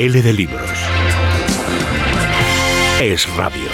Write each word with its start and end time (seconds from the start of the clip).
L 0.00 0.22
de 0.22 0.32
libros. 0.32 0.70
Es 3.00 3.28
radio. 3.34 3.64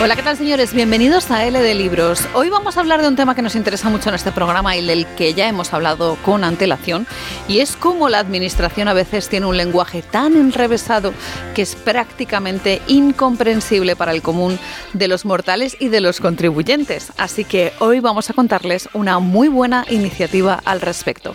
Hola, 0.00 0.14
¿qué 0.14 0.22
tal 0.22 0.36
señores? 0.36 0.72
Bienvenidos 0.72 1.32
a 1.32 1.44
L 1.46 1.58
de 1.60 1.74
Libros. 1.74 2.20
Hoy 2.34 2.48
vamos 2.48 2.76
a 2.76 2.80
hablar 2.80 3.02
de 3.02 3.08
un 3.08 3.16
tema 3.16 3.34
que 3.34 3.42
nos 3.42 3.56
interesa 3.56 3.88
mucho 3.88 4.10
en 4.10 4.14
este 4.14 4.30
programa 4.30 4.76
y 4.76 4.86
del 4.86 5.04
que 5.16 5.34
ya 5.34 5.48
hemos 5.48 5.74
hablado 5.74 6.16
con 6.24 6.44
antelación, 6.44 7.08
y 7.48 7.58
es 7.58 7.74
cómo 7.74 8.08
la 8.08 8.20
administración 8.20 8.86
a 8.86 8.92
veces 8.92 9.28
tiene 9.28 9.46
un 9.46 9.56
lenguaje 9.56 10.02
tan 10.02 10.36
enrevesado 10.36 11.12
que 11.56 11.62
es 11.62 11.74
prácticamente 11.74 12.80
incomprensible 12.86 13.96
para 13.96 14.12
el 14.12 14.22
común 14.22 14.60
de 14.92 15.08
los 15.08 15.24
mortales 15.24 15.76
y 15.80 15.88
de 15.88 16.00
los 16.00 16.20
contribuyentes. 16.20 17.10
Así 17.16 17.42
que 17.42 17.72
hoy 17.80 17.98
vamos 17.98 18.30
a 18.30 18.34
contarles 18.34 18.88
una 18.92 19.18
muy 19.18 19.48
buena 19.48 19.84
iniciativa 19.90 20.60
al 20.64 20.80
respecto. 20.80 21.34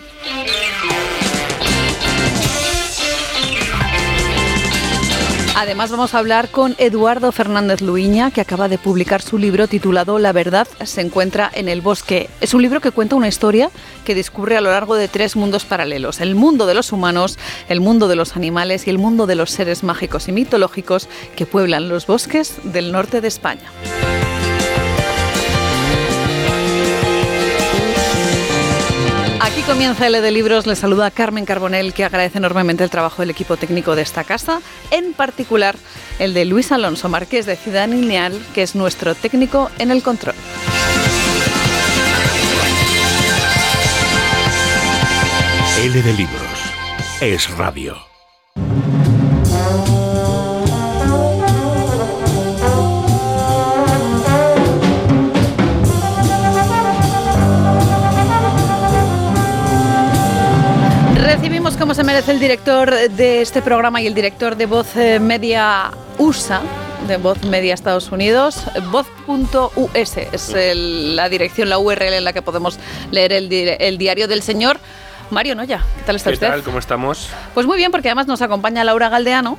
Además 5.56 5.92
vamos 5.92 6.14
a 6.14 6.18
hablar 6.18 6.48
con 6.48 6.74
Eduardo 6.78 7.30
Fernández 7.30 7.80
Luiña, 7.80 8.32
que 8.32 8.40
acaba 8.40 8.68
de 8.68 8.76
publicar 8.76 9.22
su 9.22 9.38
libro 9.38 9.68
titulado 9.68 10.18
La 10.18 10.32
verdad 10.32 10.66
se 10.84 11.00
encuentra 11.00 11.48
en 11.54 11.68
el 11.68 11.80
bosque. 11.80 12.28
Es 12.40 12.54
un 12.54 12.62
libro 12.62 12.80
que 12.80 12.90
cuenta 12.90 13.14
una 13.14 13.28
historia 13.28 13.70
que 14.04 14.16
discurre 14.16 14.56
a 14.56 14.60
lo 14.60 14.72
largo 14.72 14.96
de 14.96 15.06
tres 15.06 15.36
mundos 15.36 15.64
paralelos. 15.64 16.20
El 16.20 16.34
mundo 16.34 16.66
de 16.66 16.74
los 16.74 16.90
humanos, 16.90 17.38
el 17.68 17.80
mundo 17.80 18.08
de 18.08 18.16
los 18.16 18.34
animales 18.34 18.88
y 18.88 18.90
el 18.90 18.98
mundo 18.98 19.26
de 19.26 19.36
los 19.36 19.52
seres 19.52 19.84
mágicos 19.84 20.26
y 20.26 20.32
mitológicos 20.32 21.08
que 21.36 21.46
pueblan 21.46 21.88
los 21.88 22.08
bosques 22.08 22.56
del 22.64 22.90
norte 22.90 23.20
de 23.20 23.28
España. 23.28 23.70
Aquí 29.44 29.60
comienza 29.60 30.06
L 30.06 30.22
de 30.22 30.30
Libros. 30.30 30.66
Le 30.66 30.74
saluda 30.74 31.10
Carmen 31.10 31.44
Carbonell, 31.44 31.92
que 31.92 32.02
agradece 32.02 32.38
enormemente 32.38 32.82
el 32.82 32.88
trabajo 32.88 33.20
del 33.20 33.28
equipo 33.28 33.58
técnico 33.58 33.94
de 33.94 34.00
esta 34.00 34.24
casa, 34.24 34.62
en 34.90 35.12
particular 35.12 35.76
el 36.18 36.32
de 36.32 36.46
Luis 36.46 36.72
Alonso 36.72 37.10
Marqués 37.10 37.44
de 37.44 37.54
Ciudad 37.54 37.86
Lineal, 37.86 38.40
que 38.54 38.62
es 38.62 38.74
nuestro 38.74 39.14
técnico 39.14 39.70
en 39.78 39.90
el 39.90 40.02
control. 40.02 40.34
L 45.82 46.02
de 46.02 46.12
libros. 46.14 46.72
Es 47.20 47.50
radio. 47.50 48.13
Se 61.94 62.02
merece 62.02 62.32
el 62.32 62.40
director 62.40 62.90
de 62.90 63.40
este 63.40 63.62
programa 63.62 64.00
y 64.02 64.06
el 64.06 64.14
director 64.14 64.56
de 64.56 64.66
Voz 64.66 64.96
eh, 64.96 65.20
Media 65.20 65.92
USA, 66.18 66.60
de 67.06 67.18
Voz 67.18 67.42
Media 67.44 67.72
Estados 67.74 68.10
Unidos, 68.10 68.64
voz.us 68.90 70.16
es 70.32 70.48
el- 70.50 71.14
la 71.14 71.28
dirección, 71.28 71.68
la 71.68 71.78
URL 71.78 72.14
en 72.14 72.24
la 72.24 72.32
que 72.32 72.42
podemos 72.42 72.78
leer 73.12 73.32
el, 73.32 73.48
di- 73.48 73.68
el 73.78 73.96
diario 73.98 74.26
del 74.26 74.42
señor 74.42 74.80
Mario 75.30 75.54
Noya. 75.54 75.84
¿Qué 75.98 76.02
tal 76.04 76.16
está 76.16 76.30
¿Qué 76.30 76.34
usted? 76.34 76.48
tal? 76.48 76.62
¿Cómo 76.64 76.78
estamos? 76.80 77.28
Pues 77.54 77.66
muy 77.66 77.76
bien, 77.76 77.92
porque 77.92 78.08
además 78.08 78.26
nos 78.26 78.42
acompaña 78.42 78.82
Laura 78.82 79.08
Galdeano. 79.08 79.56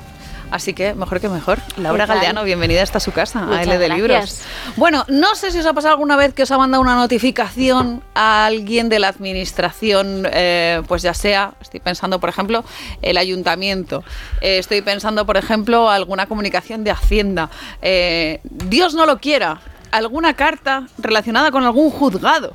Así 0.50 0.74
que 0.74 0.94
mejor 0.94 1.20
que 1.20 1.28
mejor. 1.28 1.58
Laura. 1.76 2.06
Galdeano, 2.06 2.44
bienvenida 2.44 2.82
hasta 2.82 3.00
su 3.00 3.12
casa, 3.12 3.40
a 3.40 3.46
Muchas 3.46 3.66
L 3.66 3.78
de 3.78 3.88
Libros. 3.88 4.08
gracias. 4.08 4.42
Bueno, 4.76 5.04
no 5.08 5.34
sé 5.34 5.50
si 5.50 5.58
os 5.58 5.66
ha 5.66 5.72
pasado 5.72 5.94
alguna 5.94 6.16
vez 6.16 6.34
que 6.34 6.44
os 6.44 6.50
ha 6.50 6.58
mandado 6.58 6.82
una 6.82 6.94
notificación 6.94 8.02
a 8.14 8.46
alguien 8.46 8.88
de 8.88 8.98
la 8.98 9.08
administración, 9.08 10.26
eh, 10.30 10.82
pues 10.86 11.02
ya 11.02 11.14
sea, 11.14 11.54
estoy 11.60 11.80
pensando, 11.80 12.20
por 12.20 12.28
ejemplo, 12.28 12.64
el 13.02 13.18
ayuntamiento, 13.18 14.04
eh, 14.40 14.58
estoy 14.58 14.82
pensando, 14.82 15.26
por 15.26 15.36
ejemplo, 15.36 15.90
alguna 15.90 16.26
comunicación 16.26 16.84
de 16.84 16.92
Hacienda, 16.92 17.50
eh, 17.82 18.40
Dios 18.44 18.94
no 18.94 19.06
lo 19.06 19.18
quiera, 19.18 19.60
alguna 19.90 20.34
carta 20.34 20.86
relacionada 20.98 21.50
con 21.50 21.64
algún 21.64 21.90
juzgado. 21.90 22.54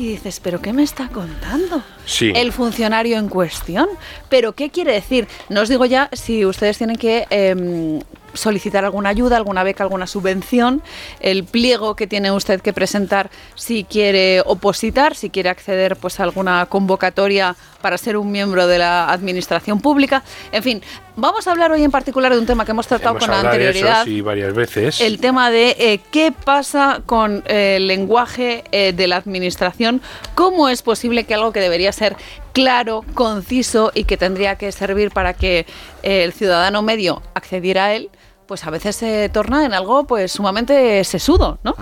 Y 0.00 0.08
dices, 0.08 0.40
¿pero 0.40 0.62
qué 0.62 0.72
me 0.72 0.82
está 0.82 1.08
contando? 1.08 1.82
Sí. 2.06 2.32
El 2.34 2.52
funcionario 2.52 3.18
en 3.18 3.28
cuestión. 3.28 3.86
¿Pero 4.30 4.54
qué 4.54 4.70
quiere 4.70 4.94
decir? 4.94 5.28
No 5.50 5.60
os 5.60 5.68
digo 5.68 5.84
ya 5.84 6.08
si 6.14 6.46
ustedes 6.46 6.78
tienen 6.78 6.96
que 6.96 7.26
em, 7.28 8.00
solicitar 8.34 8.84
alguna 8.84 9.10
ayuda, 9.10 9.36
alguna 9.36 9.62
beca, 9.62 9.84
alguna 9.84 10.06
subvención, 10.06 10.82
el 11.20 11.44
pliego 11.44 11.96
que 11.96 12.06
tiene 12.06 12.32
usted 12.32 12.60
que 12.60 12.72
presentar 12.72 13.30
si 13.54 13.84
quiere 13.84 14.42
opositar, 14.46 15.14
si 15.14 15.30
quiere 15.30 15.48
acceder 15.48 15.96
pues, 15.96 16.20
a 16.20 16.24
alguna 16.24 16.66
convocatoria 16.66 17.56
para 17.80 17.98
ser 17.98 18.16
un 18.16 18.30
miembro 18.30 18.66
de 18.66 18.78
la 18.78 19.10
administración 19.10 19.80
pública. 19.80 20.22
En 20.52 20.62
fin, 20.62 20.82
vamos 21.16 21.46
a 21.46 21.52
hablar 21.52 21.72
hoy 21.72 21.82
en 21.82 21.90
particular 21.90 22.32
de 22.32 22.38
un 22.38 22.46
tema 22.46 22.64
que 22.64 22.72
hemos 22.72 22.86
tratado 22.86 23.16
Hemos 23.16 23.26
con 23.26 23.34
anterioridad. 23.34 24.02
eso, 24.02 24.04
sí, 24.04 24.20
varias 24.20 24.54
veces. 24.54 25.00
El 25.00 25.18
tema 25.18 25.50
de 25.50 25.76
eh, 25.78 26.00
qué 26.10 26.32
pasa 26.32 27.00
con 27.06 27.42
eh, 27.46 27.76
el 27.76 27.86
lenguaje 27.86 28.64
eh, 28.72 28.92
de 28.92 29.06
la 29.06 29.16
administración, 29.16 30.02
cómo 30.34 30.68
es 30.68 30.82
posible 30.82 31.24
que 31.24 31.34
algo 31.34 31.52
que 31.52 31.60
debería 31.60 31.92
ser 31.92 32.16
claro, 32.52 33.04
conciso 33.14 33.92
y 33.94 34.04
que 34.04 34.16
tendría 34.16 34.56
que 34.56 34.72
servir 34.72 35.10
para 35.10 35.34
que 35.34 35.66
eh, 36.02 36.24
el 36.24 36.32
ciudadano 36.32 36.82
medio 36.82 37.22
accediera 37.34 37.86
a 37.86 37.94
él, 37.94 38.10
pues 38.46 38.64
a 38.64 38.70
veces 38.70 38.96
se 38.96 39.28
torna 39.28 39.64
en 39.64 39.72
algo 39.72 40.04
pues 40.04 40.32
sumamente 40.32 41.04
sesudo, 41.04 41.58
¿no? 41.62 41.74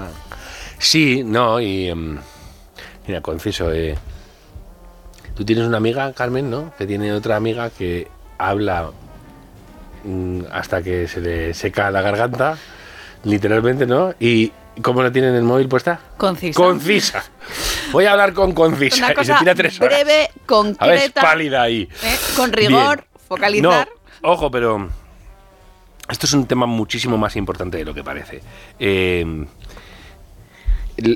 Sí, 0.78 1.22
no, 1.24 1.60
y... 1.60 1.88
em, 1.88 2.18
mira, 3.06 3.20
conciso, 3.20 3.72
eh, 3.72 3.96
tú 5.34 5.44
tienes 5.44 5.66
una 5.66 5.78
amiga, 5.78 6.12
Carmen, 6.12 6.50
¿no? 6.50 6.72
Que 6.76 6.86
tiene 6.86 7.12
otra 7.12 7.36
amiga 7.36 7.70
que 7.70 8.08
habla 8.38 8.90
mm, 10.04 10.40
hasta 10.52 10.82
que 10.82 11.08
se 11.08 11.20
le 11.20 11.54
seca 11.54 11.90
la 11.90 12.02
garganta, 12.02 12.58
literalmente, 13.24 13.86
¿no? 13.86 14.14
Y 14.20 14.52
¿cómo 14.82 15.02
la 15.02 15.10
tiene 15.12 15.28
en 15.28 15.34
el 15.34 15.42
móvil 15.44 15.68
puesta? 15.68 16.00
Concisa. 16.16 16.56
Concisa. 16.56 17.24
Voy 17.92 18.04
a 18.06 18.12
hablar 18.12 18.32
con 18.34 18.52
concisa. 18.52 18.96
Una 18.98 19.06
y 19.06 19.08
se 19.10 19.14
cosa 19.14 19.38
tira 19.38 19.54
tres 19.54 19.80
horas. 19.80 20.02
breve, 20.04 20.14
A 20.14 20.18
ver, 20.22 20.28
es 20.28 20.42
concreta, 20.46 21.20
pálida 21.20 21.62
ahí. 21.62 21.88
¿eh? 22.02 22.16
con 22.36 22.52
rigor, 22.52 22.96
Bien. 22.96 23.26
focalizar. 23.28 23.88
No, 24.22 24.30
ojo, 24.30 24.50
pero 24.50 24.88
esto 26.08 26.26
es 26.26 26.32
un 26.32 26.46
tema 26.46 26.66
muchísimo 26.66 27.16
más 27.18 27.36
importante 27.36 27.76
de 27.78 27.84
lo 27.84 27.94
que 27.94 28.02
parece. 28.04 28.40
Eh, 28.78 29.44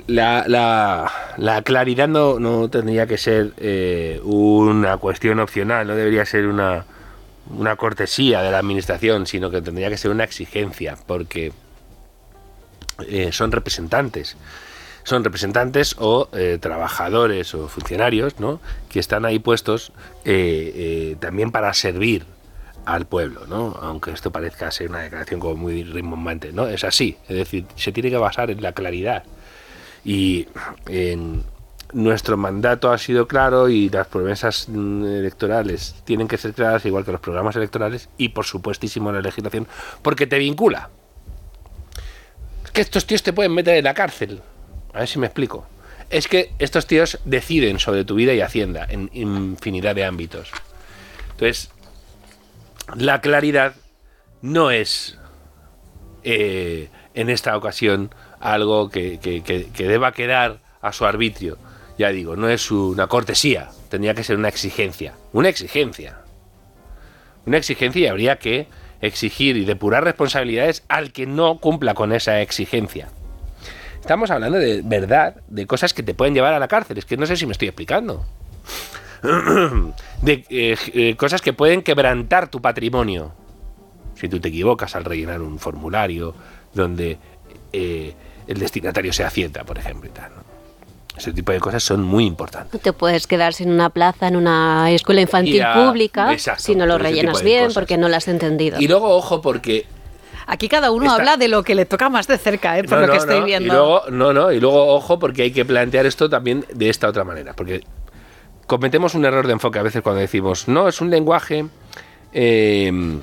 la, 0.06 0.44
la- 0.46 1.10
la 1.36 1.62
claridad 1.62 2.06
no, 2.06 2.38
no 2.38 2.68
tendría 2.68 3.06
que 3.06 3.18
ser 3.18 3.52
eh, 3.56 4.20
una 4.22 4.96
cuestión 4.98 5.40
opcional, 5.40 5.86
no 5.88 5.96
debería 5.96 6.24
ser 6.24 6.46
una, 6.46 6.84
una 7.50 7.74
cortesía 7.76 8.42
de 8.42 8.52
la 8.52 8.58
administración, 8.58 9.26
sino 9.26 9.50
que 9.50 9.60
tendría 9.60 9.88
que 9.88 9.96
ser 9.96 10.12
una 10.12 10.22
exigencia, 10.24 10.96
porque 11.06 11.52
eh, 13.06 13.30
son 13.32 13.52
representantes. 13.52 14.36
Son 15.04 15.24
representantes 15.24 15.96
o 15.98 16.28
eh, 16.32 16.58
trabajadores 16.60 17.54
o 17.54 17.68
funcionarios 17.68 18.38
¿no? 18.38 18.60
que 18.88 19.00
están 19.00 19.24
ahí 19.24 19.40
puestos 19.40 19.92
eh, 20.24 21.16
también 21.18 21.50
para 21.50 21.74
servir 21.74 22.24
al 22.84 23.06
pueblo, 23.06 23.46
¿no? 23.48 23.76
aunque 23.80 24.12
esto 24.12 24.30
parezca 24.30 24.70
ser 24.70 24.90
una 24.90 25.00
declaración 25.00 25.40
como 25.40 25.56
muy 25.56 25.82
rimbombante, 25.82 26.52
¿no? 26.52 26.66
es 26.66 26.84
así, 26.84 27.16
es 27.28 27.36
decir, 27.36 27.64
se 27.76 27.92
tiene 27.92 28.10
que 28.10 28.16
basar 28.16 28.50
en 28.50 28.62
la 28.62 28.72
claridad 28.72 29.24
y 30.04 30.48
en 30.86 31.44
nuestro 31.92 32.36
mandato 32.36 32.90
ha 32.90 32.98
sido 32.98 33.28
claro 33.28 33.68
y 33.68 33.88
las 33.88 34.06
promesas 34.06 34.68
mm, 34.68 35.04
electorales 35.04 35.94
tienen 36.04 36.26
que 36.26 36.38
ser 36.38 36.54
claras 36.54 36.84
igual 36.86 37.04
que 37.04 37.12
los 37.12 37.20
programas 37.20 37.54
electorales 37.56 38.08
y 38.16 38.30
por 38.30 38.44
supuestísimo 38.44 39.12
la 39.12 39.20
legislación 39.20 39.68
porque 40.00 40.26
te 40.26 40.38
vincula 40.38 40.90
que 42.72 42.80
estos 42.80 43.06
tíos 43.06 43.22
te 43.22 43.32
pueden 43.32 43.52
meter 43.52 43.76
en 43.76 43.84
la 43.84 43.94
cárcel 43.94 44.40
a 44.94 45.00
ver 45.00 45.08
si 45.08 45.18
me 45.18 45.26
explico 45.26 45.66
es 46.10 46.28
que 46.28 46.50
estos 46.58 46.86
tíos 46.86 47.18
deciden 47.24 47.78
sobre 47.78 48.04
tu 48.04 48.14
vida 48.14 48.32
y 48.34 48.40
hacienda 48.40 48.86
en 48.88 49.10
infinidad 49.12 49.94
de 49.94 50.04
ámbitos 50.04 50.50
entonces 51.32 51.70
la 52.96 53.20
claridad 53.20 53.74
no 54.42 54.70
es 54.70 55.18
eh, 56.24 56.88
en 57.14 57.30
esta 57.30 57.56
ocasión 57.56 58.14
algo 58.40 58.90
que, 58.90 59.18
que- 59.20 59.42
que- 59.42 59.68
que 59.70 59.84
deba 59.88 60.12
quedar 60.12 60.58
a 60.80 60.92
su 60.92 61.04
arbitrio. 61.06 61.58
Ya 61.98 62.08
digo, 62.08 62.34
no 62.36 62.48
es 62.48 62.70
una 62.72 63.06
cortesía, 63.06 63.70
tendría 63.88 64.14
que 64.14 64.24
ser 64.24 64.36
una 64.36 64.48
exigencia. 64.48 65.14
Una 65.32 65.48
exigencia. 65.48 66.18
Una 67.46 67.58
exigencia 67.58 68.00
y 68.02 68.06
habría 68.08 68.36
que 68.38 68.66
exigir 69.02 69.56
y 69.56 69.64
depurar 69.64 70.04
responsabilidades 70.04 70.84
al 70.88 71.12
que 71.12 71.26
no 71.26 71.58
cumpla 71.58 71.92
con 71.94 72.12
esa 72.12 72.40
exigencia. 72.40 73.08
Estamos 74.00 74.30
hablando 74.30 74.58
de 74.58 74.82
verdad, 74.82 75.36
de 75.48 75.66
cosas 75.66 75.92
que 75.92 76.02
te 76.02 76.14
pueden 76.14 76.34
llevar 76.34 76.54
a 76.54 76.58
la 76.58 76.68
cárcel. 76.68 76.98
Es 76.98 77.04
que 77.04 77.16
no 77.16 77.26
sé 77.26 77.36
si 77.36 77.46
me 77.46 77.52
estoy 77.52 77.68
explicando. 77.68 78.24
de 80.22 80.44
eh, 80.48 80.76
eh, 80.94 81.16
cosas 81.16 81.40
que 81.40 81.52
pueden 81.52 81.82
quebrantar 81.82 82.48
tu 82.48 82.60
patrimonio. 82.60 83.32
Si 84.14 84.28
tú 84.28 84.40
te 84.40 84.48
equivocas 84.48 84.96
al 84.96 85.04
rellenar 85.04 85.40
un 85.40 85.58
formulario 85.58 86.34
donde 86.74 87.18
eh, 87.72 88.14
el 88.46 88.58
destinatario 88.58 89.12
se 89.12 89.24
Hacienda, 89.24 89.64
por 89.64 89.78
ejemplo, 89.78 90.08
y 90.08 90.12
tal. 90.12 90.32
Ese 91.16 91.32
tipo 91.32 91.52
de 91.52 91.60
cosas 91.60 91.82
son 91.82 92.02
muy 92.02 92.24
importantes. 92.24 92.72
No 92.72 92.78
te 92.80 92.92
puedes 92.92 93.26
quedar 93.26 93.52
sin 93.52 93.70
una 93.70 93.90
plaza 93.90 94.28
en 94.28 94.36
una 94.36 94.90
escuela 94.90 95.20
infantil 95.20 95.62
pública 95.74 96.32
exacto, 96.32 96.62
si 96.62 96.74
no 96.74 96.86
lo 96.86 96.96
rellenas 96.98 97.42
bien 97.42 97.64
cosas. 97.64 97.74
porque 97.74 97.98
no 97.98 98.08
lo 98.08 98.16
has 98.16 98.28
entendido. 98.28 98.80
Y 98.80 98.88
luego, 98.88 99.08
ojo, 99.14 99.40
porque 99.42 99.86
Aquí 100.44 100.68
cada 100.68 100.90
uno 100.90 101.04
Esta- 101.04 101.16
habla 101.16 101.36
de 101.36 101.46
lo 101.46 101.62
que 101.62 101.74
le 101.76 101.84
toca 101.86 102.08
más 102.08 102.26
de 102.26 102.36
cerca, 102.36 102.76
¿eh? 102.76 102.82
por 102.82 102.98
No, 102.98 103.06
lo 103.06 103.12
que 103.12 103.18
no, 103.18 103.22
estoy 103.22 103.40
no, 103.40 103.46
viendo. 103.46 103.72
Y 103.72 103.76
luego, 103.76 104.02
no, 104.10 104.32
no, 104.32 104.50
y 104.52 104.58
luego, 104.58 104.86
ojo, 104.92 105.18
porque 105.20 105.42
hay 105.42 105.52
que 105.52 105.64
plantear 105.64 106.04
esto 106.04 106.28
también 106.28 106.66
de 106.74 106.90
esta 106.90 107.08
otra 107.08 107.22
manera. 107.22 107.52
Porque 107.54 107.82
cometemos 108.66 109.14
un 109.14 109.24
error 109.24 109.46
de 109.46 109.52
enfoque 109.52 109.78
a 109.78 109.82
veces 109.82 110.02
cuando 110.02 110.20
decimos, 110.20 110.66
no, 110.66 110.88
es 110.88 111.00
un 111.00 111.10
lenguaje 111.10 111.66
eh, 112.32 113.20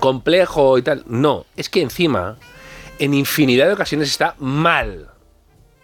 complejo 0.00 0.78
y 0.78 0.82
tal. 0.82 1.04
No, 1.06 1.44
es 1.56 1.68
que 1.68 1.82
encima, 1.82 2.36
en 2.98 3.12
infinidad 3.14 3.66
de 3.66 3.74
ocasiones 3.74 4.08
está 4.08 4.34
mal. 4.38 5.08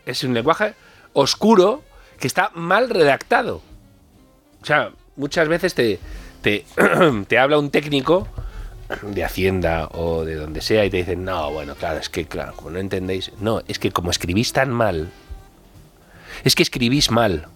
Es 0.06 0.22
un 0.24 0.34
lenguaje 0.34 0.74
oscuro 1.12 1.82
que 2.18 2.26
está 2.26 2.50
mal 2.54 2.90
redactado. 2.90 3.62
O 4.62 4.66
sea, 4.66 4.90
muchas 5.16 5.48
veces 5.48 5.74
te, 5.74 5.98
te, 6.42 6.64
te 7.28 7.38
habla 7.38 7.58
un 7.58 7.70
técnico 7.70 8.28
de 9.02 9.24
Hacienda 9.24 9.88
o 9.92 10.24
de 10.24 10.34
donde 10.36 10.60
sea 10.60 10.84
y 10.84 10.90
te 10.90 10.98
dicen, 10.98 11.24
no, 11.24 11.50
bueno, 11.50 11.74
claro, 11.74 11.98
es 11.98 12.08
que, 12.08 12.26
claro, 12.26 12.54
como 12.54 12.70
no 12.70 12.78
entendéis. 12.78 13.32
No, 13.40 13.62
es 13.66 13.78
que 13.78 13.90
como 13.90 14.10
escribís 14.10 14.52
tan 14.52 14.70
mal, 14.70 15.10
es 16.44 16.54
que 16.54 16.62
escribís 16.62 17.10
mal. 17.10 17.46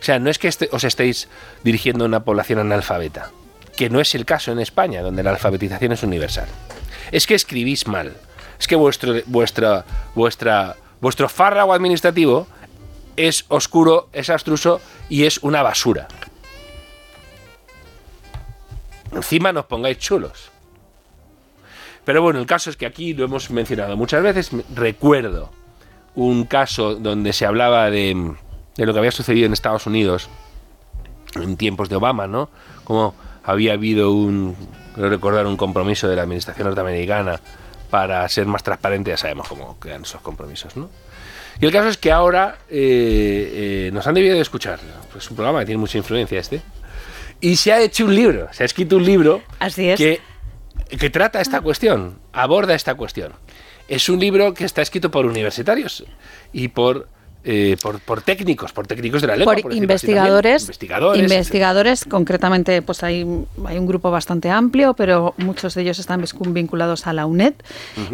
O 0.00 0.04
sea, 0.04 0.18
no 0.18 0.28
es 0.28 0.38
que 0.38 0.48
este- 0.48 0.68
os 0.72 0.84
estéis 0.84 1.28
dirigiendo 1.62 2.04
a 2.04 2.08
una 2.08 2.24
población 2.24 2.58
analfabeta, 2.58 3.30
que 3.76 3.88
no 3.88 4.00
es 4.00 4.14
el 4.14 4.26
caso 4.26 4.52
en 4.52 4.60
España, 4.60 5.00
donde 5.00 5.22
la 5.22 5.30
alfabetización 5.30 5.92
es 5.92 6.02
universal. 6.02 6.46
Es 7.10 7.26
que 7.26 7.34
escribís 7.34 7.86
mal. 7.86 8.14
Es 8.58 8.68
que 8.68 8.76
vuestro, 8.76 9.14
vuestra, 9.26 9.84
vuestra, 10.14 10.76
vuestro 11.00 11.28
fárrago 11.28 11.72
administrativo 11.72 12.46
es 13.16 13.44
oscuro, 13.48 14.08
es 14.12 14.30
abstruso 14.30 14.80
y 15.08 15.24
es 15.24 15.38
una 15.38 15.62
basura. 15.62 16.08
Encima 19.12 19.52
nos 19.52 19.66
pongáis 19.66 19.98
chulos. 19.98 20.50
Pero 22.04 22.20
bueno, 22.20 22.40
el 22.40 22.46
caso 22.46 22.70
es 22.70 22.76
que 22.76 22.86
aquí 22.86 23.14
lo 23.14 23.24
hemos 23.24 23.50
mencionado 23.50 23.96
muchas 23.96 24.22
veces. 24.22 24.50
Recuerdo 24.74 25.50
un 26.14 26.44
caso 26.44 26.96
donde 26.96 27.32
se 27.32 27.46
hablaba 27.46 27.90
de, 27.90 28.34
de 28.76 28.86
lo 28.86 28.92
que 28.92 28.98
había 28.98 29.10
sucedido 29.10 29.46
en 29.46 29.52
Estados 29.52 29.86
Unidos 29.86 30.28
en 31.36 31.56
tiempos 31.56 31.88
de 31.88 31.96
Obama, 31.96 32.26
¿no? 32.26 32.50
Como 32.84 33.14
había 33.42 33.74
habido 33.74 34.12
un, 34.12 34.56
creo 34.94 35.08
recordar, 35.08 35.46
un 35.46 35.56
compromiso 35.56 36.08
de 36.08 36.16
la 36.16 36.22
administración 36.22 36.66
norteamericana 36.66 37.40
para 37.94 38.28
ser 38.28 38.46
más 38.46 38.64
transparente, 38.64 39.12
ya 39.12 39.16
sabemos 39.16 39.46
cómo 39.46 39.78
quedan 39.78 40.02
esos 40.02 40.20
compromisos, 40.20 40.76
¿no? 40.76 40.90
Y 41.60 41.64
el 41.64 41.70
caso 41.70 41.88
es 41.90 41.96
que 41.96 42.10
ahora 42.10 42.58
eh, 42.68 43.86
eh, 43.86 43.90
nos 43.92 44.04
han 44.08 44.14
debido 44.14 44.34
de 44.34 44.40
escuchar. 44.40 44.80
Pues 45.12 45.22
es 45.22 45.30
un 45.30 45.36
programa 45.36 45.60
que 45.60 45.66
tiene 45.66 45.78
mucha 45.78 45.96
influencia 45.96 46.40
este. 46.40 46.60
Y 47.40 47.54
se 47.54 47.72
ha 47.72 47.80
hecho 47.80 48.06
un 48.06 48.16
libro, 48.16 48.48
se 48.50 48.64
ha 48.64 48.66
escrito 48.66 48.96
un 48.96 49.04
libro 49.04 49.42
Así 49.60 49.90
es. 49.90 49.96
que, 49.96 50.20
que 50.98 51.08
trata 51.08 51.40
esta 51.40 51.60
cuestión, 51.60 52.18
aborda 52.32 52.74
esta 52.74 52.96
cuestión. 52.96 53.32
Es 53.86 54.08
un 54.08 54.18
libro 54.18 54.54
que 54.54 54.64
está 54.64 54.82
escrito 54.82 55.12
por 55.12 55.24
universitarios 55.24 56.04
y 56.52 56.66
por, 56.66 57.06
eh, 57.44 57.76
por, 57.82 58.00
por 58.00 58.22
técnicos, 58.22 58.72
por 58.72 58.86
técnicos 58.86 59.20
de 59.20 59.28
la 59.28 59.36
lengua. 59.36 59.54
por 59.56 59.72
investigadores, 59.74 60.62
investigadores, 60.62 61.22
investigadores, 61.22 62.04
concretamente, 62.04 62.80
pues 62.82 63.02
hay, 63.02 63.26
hay 63.66 63.78
un 63.78 63.86
grupo 63.86 64.10
bastante 64.10 64.50
amplio, 64.50 64.94
pero 64.94 65.34
muchos 65.36 65.74
de 65.74 65.82
ellos 65.82 65.98
están 65.98 66.24
vinculados 66.48 67.06
a 67.06 67.12
la 67.12 67.26
UNED 67.26 67.54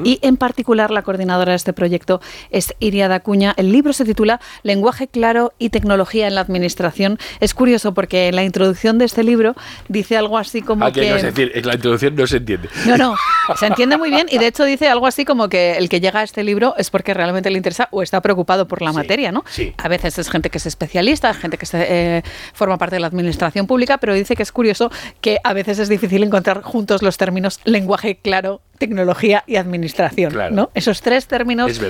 y 0.05 0.19
en 0.23 0.37
particular 0.37 0.91
la 0.91 1.03
coordinadora 1.03 1.53
de 1.53 1.57
este 1.57 1.73
proyecto 1.73 2.21
es 2.51 2.75
Iriada 2.81 3.21
Cuña. 3.21 3.55
El 3.57 3.73
libro 3.73 3.93
se 3.93 4.05
titula 4.05 4.41
Lenguaje 4.63 5.09
claro 5.09 5.53
y 5.59 5.71
tecnología 5.71 6.27
en 6.27 6.35
la 6.35 6.41
administración. 6.41 7.19
Es 7.41 7.55
curioso 7.55 7.95
porque 7.95 8.29
en 8.29 8.37
la 8.37 8.45
introducción 8.45 8.99
de 8.99 9.05
este 9.05 9.23
libro 9.23 9.55
dice 9.89 10.17
algo 10.17 10.39
así 10.39 10.63
como 10.63 10.85
Ah, 10.85 10.93
que 10.93 11.01
que 11.03 11.11
no 11.11 11.19
se 11.19 11.29
entiende, 11.29 11.59
en 11.59 11.67
la 11.67 11.75
introducción 11.75 12.15
no 12.15 12.27
se 12.27 12.37
entiende. 12.39 12.69
no, 12.87 12.97
no, 12.97 13.15
se 13.57 13.67
entiende 13.67 13.97
muy 13.97 14.11
bien 14.11 14.27
y 14.31 14.39
de 14.39 14.47
hecho 14.47 14.65
dice 14.65 14.89
algo 14.89 15.07
así 15.07 15.25
como 15.25 15.49
que 15.49 15.77
el 15.77 15.89
que 15.89 16.01
llega 16.01 16.21
a 16.21 16.23
este 16.23 16.43
libro 16.43 16.75
es 16.79 16.91
porque 16.91 17.15
realmente 17.15 17.51
le 17.51 17.57
interesa 17.57 17.89
o 17.91 18.03
está 18.03 18.21
preocupado 18.21 18.67
por 18.67 18.83
la 18.83 18.91
Sí, 18.91 18.97
materia, 18.97 19.20
¿no? 19.31 19.45
sí. 19.49 19.75
A 19.77 19.89
veces 19.89 20.19
es 20.19 20.31
gente 20.31 20.49
que 20.51 20.59
es 20.59 20.67
especialista, 20.67 21.33
gente 21.35 21.59
que 21.59 21.67
se, 21.67 22.19
eh, 22.19 22.23
forma 22.55 22.79
parte 22.79 22.97
de 22.97 23.01
la 23.01 23.07
administración 23.07 23.67
pública, 23.67 23.99
pero 23.99 24.15
dice 24.15 24.35
que 24.37 24.43
es 24.43 24.53
curioso 24.53 24.91
que 25.21 25.39
a 25.45 25.53
veces 25.53 25.79
es 25.79 25.89
difícil 25.89 26.23
encontrar 26.23 26.63
juntos 26.63 27.03
los 27.03 27.17
términos 27.17 27.61
lenguaje 27.65 28.17
claro, 28.17 28.63
tecnología 28.79 29.45
y 29.47 29.57
administración, 29.57 30.33
Claro. 30.33 30.55
¿no? 30.55 30.71
Esos 30.75 31.03
tres 31.03 31.27
términos 31.27 31.81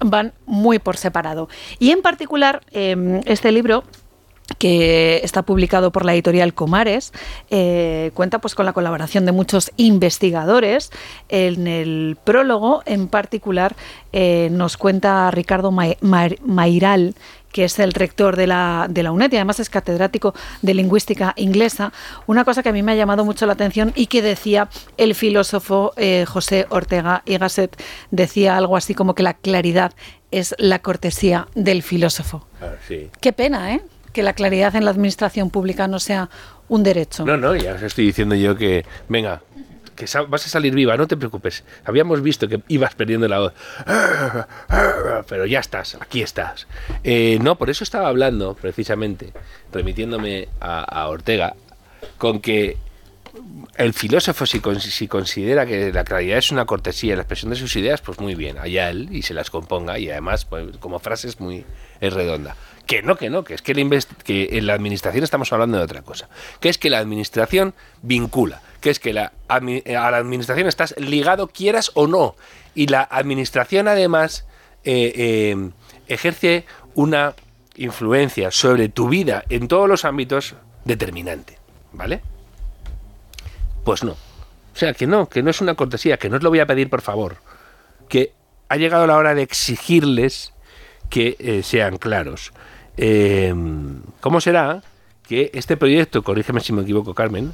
van 0.00 0.32
muy 0.46 0.78
por 0.78 0.96
separado. 0.96 1.48
Y 1.78 1.90
en 1.90 2.02
particular, 2.02 2.62
eh, 2.70 3.20
este 3.26 3.50
libro 3.50 3.82
que 4.58 5.20
está 5.24 5.42
publicado 5.42 5.90
por 5.90 6.04
la 6.04 6.14
editorial 6.14 6.54
Comares, 6.54 7.12
eh, 7.50 8.10
cuenta 8.14 8.38
pues 8.38 8.54
con 8.54 8.64
la 8.64 8.72
colaboración 8.72 9.26
de 9.26 9.32
muchos 9.32 9.72
investigadores. 9.76 10.90
En 11.28 11.66
el 11.66 12.16
prólogo, 12.22 12.82
en 12.86 13.08
particular, 13.08 13.74
eh, 14.12 14.48
nos 14.52 14.76
cuenta 14.76 15.30
Ricardo 15.30 15.72
Ma- 15.72 15.96
Ma- 16.00 16.28
Mairal, 16.44 17.14
que 17.52 17.64
es 17.64 17.78
el 17.78 17.92
rector 17.92 18.36
de 18.36 18.46
la, 18.46 18.86
de 18.88 19.02
la 19.02 19.12
UNED 19.12 19.32
y 19.32 19.36
además 19.36 19.60
es 19.60 19.70
catedrático 19.70 20.34
de 20.62 20.74
lingüística 20.74 21.32
inglesa, 21.36 21.92
una 22.26 22.44
cosa 22.44 22.62
que 22.62 22.68
a 22.68 22.72
mí 22.72 22.82
me 22.82 22.92
ha 22.92 22.96
llamado 22.96 23.24
mucho 23.24 23.46
la 23.46 23.54
atención 23.54 23.92
y 23.96 24.06
que 24.06 24.20
decía 24.20 24.68
el 24.98 25.14
filósofo 25.14 25.92
eh, 25.96 26.24
José 26.26 26.66
Ortega 26.68 27.22
y 27.24 27.38
Gasset, 27.38 27.74
decía 28.10 28.56
algo 28.58 28.76
así 28.76 28.94
como 28.94 29.14
que 29.14 29.22
la 29.22 29.34
claridad 29.34 29.92
es 30.30 30.54
la 30.58 30.80
cortesía 30.80 31.48
del 31.54 31.82
filósofo. 31.82 32.46
Ah, 32.60 32.72
sí. 32.86 33.08
Qué 33.20 33.32
pena, 33.32 33.74
¿eh? 33.74 33.80
Que 34.16 34.22
la 34.22 34.32
claridad 34.32 34.74
en 34.74 34.86
la 34.86 34.92
administración 34.92 35.50
pública 35.50 35.88
no 35.88 36.00
sea 36.00 36.30
un 36.70 36.82
derecho. 36.82 37.26
No, 37.26 37.36
no, 37.36 37.54
ya 37.54 37.74
os 37.74 37.82
estoy 37.82 38.06
diciendo 38.06 38.34
yo 38.34 38.56
que, 38.56 38.86
venga, 39.10 39.42
que 39.94 40.06
vas 40.26 40.46
a 40.46 40.48
salir 40.48 40.74
viva, 40.74 40.96
no 40.96 41.06
te 41.06 41.18
preocupes. 41.18 41.64
Habíamos 41.84 42.22
visto 42.22 42.48
que 42.48 42.62
ibas 42.68 42.94
perdiendo 42.94 43.28
la 43.28 43.40
voz. 43.40 43.52
Pero 45.28 45.44
ya 45.44 45.60
estás, 45.60 45.98
aquí 46.00 46.22
estás. 46.22 46.66
Eh, 47.04 47.38
no, 47.42 47.56
por 47.56 47.68
eso 47.68 47.84
estaba 47.84 48.08
hablando, 48.08 48.54
precisamente, 48.54 49.34
remitiéndome 49.70 50.48
a, 50.60 51.08
Ortega, 51.08 51.54
con 52.16 52.40
que 52.40 52.78
el 53.76 53.92
filósofo, 53.92 54.46
si, 54.46 54.62
si 54.80 55.08
considera 55.08 55.66
que 55.66 55.92
la 55.92 56.04
claridad 56.04 56.38
es 56.38 56.50
una 56.50 56.64
cortesía 56.64 57.12
y 57.12 57.16
la 57.16 57.22
expresión 57.24 57.50
de 57.50 57.56
sus 57.56 57.76
ideas, 57.76 58.00
pues 58.00 58.18
muy 58.18 58.34
bien, 58.34 58.56
allá 58.56 58.88
él 58.88 59.10
y 59.12 59.20
se 59.20 59.34
las 59.34 59.50
componga 59.50 59.98
y 59.98 60.08
además, 60.08 60.46
pues, 60.46 60.78
como 60.78 61.00
frase 61.00 61.28
es 61.28 61.38
muy 61.38 61.66
es 62.00 62.12
redonda. 62.12 62.56
Que 62.86 63.02
no, 63.02 63.16
que 63.16 63.30
no, 63.30 63.42
que 63.42 63.54
es 63.54 63.62
que, 63.62 63.74
invest- 63.74 64.16
que 64.22 64.58
en 64.58 64.66
la 64.66 64.74
administración 64.74 65.24
estamos 65.24 65.52
hablando 65.52 65.76
de 65.78 65.84
otra 65.84 66.02
cosa. 66.02 66.28
Que 66.60 66.68
es 66.68 66.78
que 66.78 66.88
la 66.88 66.98
administración 66.98 67.74
vincula, 68.02 68.62
que 68.80 68.90
es 68.90 69.00
que 69.00 69.12
la, 69.12 69.32
admi- 69.48 69.84
a 69.96 70.10
la 70.10 70.18
administración 70.18 70.68
estás 70.68 70.94
ligado 70.96 71.48
quieras 71.48 71.90
o 71.94 72.06
no. 72.06 72.36
Y 72.76 72.86
la 72.86 73.02
administración 73.02 73.88
además 73.88 74.46
eh, 74.84 75.12
eh, 75.16 75.70
ejerce 76.06 76.64
una 76.94 77.34
influencia 77.74 78.50
sobre 78.52 78.88
tu 78.88 79.08
vida 79.08 79.44
en 79.48 79.66
todos 79.66 79.88
los 79.88 80.04
ámbitos 80.04 80.54
determinante. 80.84 81.58
¿Vale? 81.92 82.20
Pues 83.84 84.04
no. 84.04 84.12
O 84.12 84.78
sea, 84.78 84.92
que 84.94 85.06
no, 85.06 85.28
que 85.28 85.42
no 85.42 85.50
es 85.50 85.60
una 85.60 85.74
cortesía, 85.74 86.18
que 86.18 86.28
no 86.28 86.36
os 86.36 86.42
lo 86.42 86.50
voy 86.50 86.60
a 86.60 86.66
pedir 86.66 86.88
por 86.90 87.00
favor. 87.02 87.36
Que 88.08 88.32
ha 88.68 88.76
llegado 88.76 89.06
la 89.06 89.16
hora 89.16 89.34
de 89.34 89.42
exigirles 89.42 90.52
que 91.10 91.36
eh, 91.38 91.62
sean 91.62 91.96
claros. 91.98 92.52
Eh, 92.96 93.54
¿Cómo 94.20 94.40
será 94.40 94.82
que 95.26 95.50
este 95.54 95.76
proyecto, 95.76 96.22
corrígeme 96.22 96.60
si 96.60 96.72
me 96.72 96.82
equivoco, 96.82 97.14
Carmen, 97.14 97.52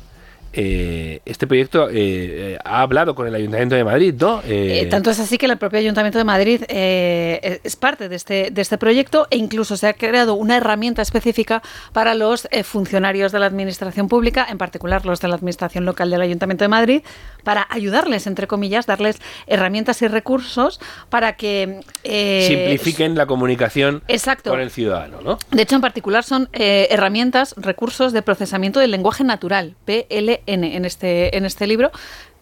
eh, 0.53 1.21
este 1.25 1.47
proyecto 1.47 1.89
eh, 1.89 1.95
eh, 1.95 2.59
ha 2.65 2.83
hablado 2.83 3.15
con 3.15 3.27
el 3.27 3.35
Ayuntamiento 3.35 3.75
de 3.75 3.85
Madrid, 3.85 4.15
¿no? 4.19 4.43
Eh, 4.47 4.87
tanto 4.91 5.11
es 5.11 5.19
así 5.19 5.39
que 5.39 5.47
el 5.47 5.57
propio 5.57 5.79
Ayuntamiento 5.79 6.19
de 6.19 6.25
Madrid 6.25 6.63
es 6.69 7.77
parte 7.77 8.09
de 8.09 8.17
este, 8.17 8.51
de 8.51 8.63
este 8.63 8.79
proyecto 8.79 9.27
e 9.31 9.39
incluso 9.39 9.77
se 9.77 9.87
ha 9.87 9.95
creado 9.95 10.35
una 10.35 10.57
herramienta 10.57 11.03
específica 11.03 11.63
para 11.93 12.15
los 12.15 12.49
eh, 12.51 12.65
funcionarios 12.65 13.33
de 13.33 13.39
la 13.39 13.47
Administración 13.47 14.09
Pública, 14.09 14.47
en 14.49 14.59
particular 14.59 15.07
los 15.07 15.21
de 15.21 15.29
la 15.29 15.37
Administración 15.37 15.85
Local 15.85 16.11
del 16.11 16.21
Ayuntamiento 16.21 16.65
de 16.65 16.69
Madrid, 16.69 17.03
para 17.45 17.67
ayudarles, 17.71 18.27
entre 18.27 18.47
comillas, 18.47 18.87
darles 18.87 19.21
herramientas 19.47 20.03
y 20.03 20.09
recursos 20.09 20.81
para 21.09 21.35
que... 21.37 21.81
simplifiquen 22.03 23.17
la 23.17 23.27
comunicación 23.27 24.03
Exacto. 24.09 24.51
con 24.51 24.61
el 24.61 24.71
ciudadano, 24.71 25.21
¿no? 25.23 25.39
De 25.51 25.63
hecho, 25.63 25.77
en 25.77 25.81
particular 25.81 26.25
son 26.25 26.49
herramientas, 26.53 27.55
recursos 27.57 28.13
de 28.13 28.23
procesamiento 28.23 28.81
del 28.81 28.91
lenguaje 28.91 29.25
natural, 29.25 29.77
PLN, 29.85 30.42
en 30.47 30.85
este, 30.85 31.37
en 31.37 31.45
este 31.45 31.67
libro, 31.67 31.91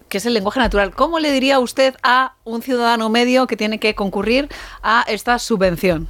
que 0.08 0.18
es 0.18 0.26
el 0.26 0.34
lenguaje 0.34 0.60
natural. 0.60 0.92
¿Cómo 0.92 1.18
le 1.20 1.32
diría 1.32 1.58
usted 1.60 1.94
a 2.02 2.34
un 2.44 2.62
ciudadano 2.62 3.08
medio 3.08 3.46
que 3.46 3.56
tiene 3.56 3.78
que 3.78 3.94
concurrir 3.94 4.48
a 4.82 5.04
esta 5.08 5.38
subvención? 5.38 6.08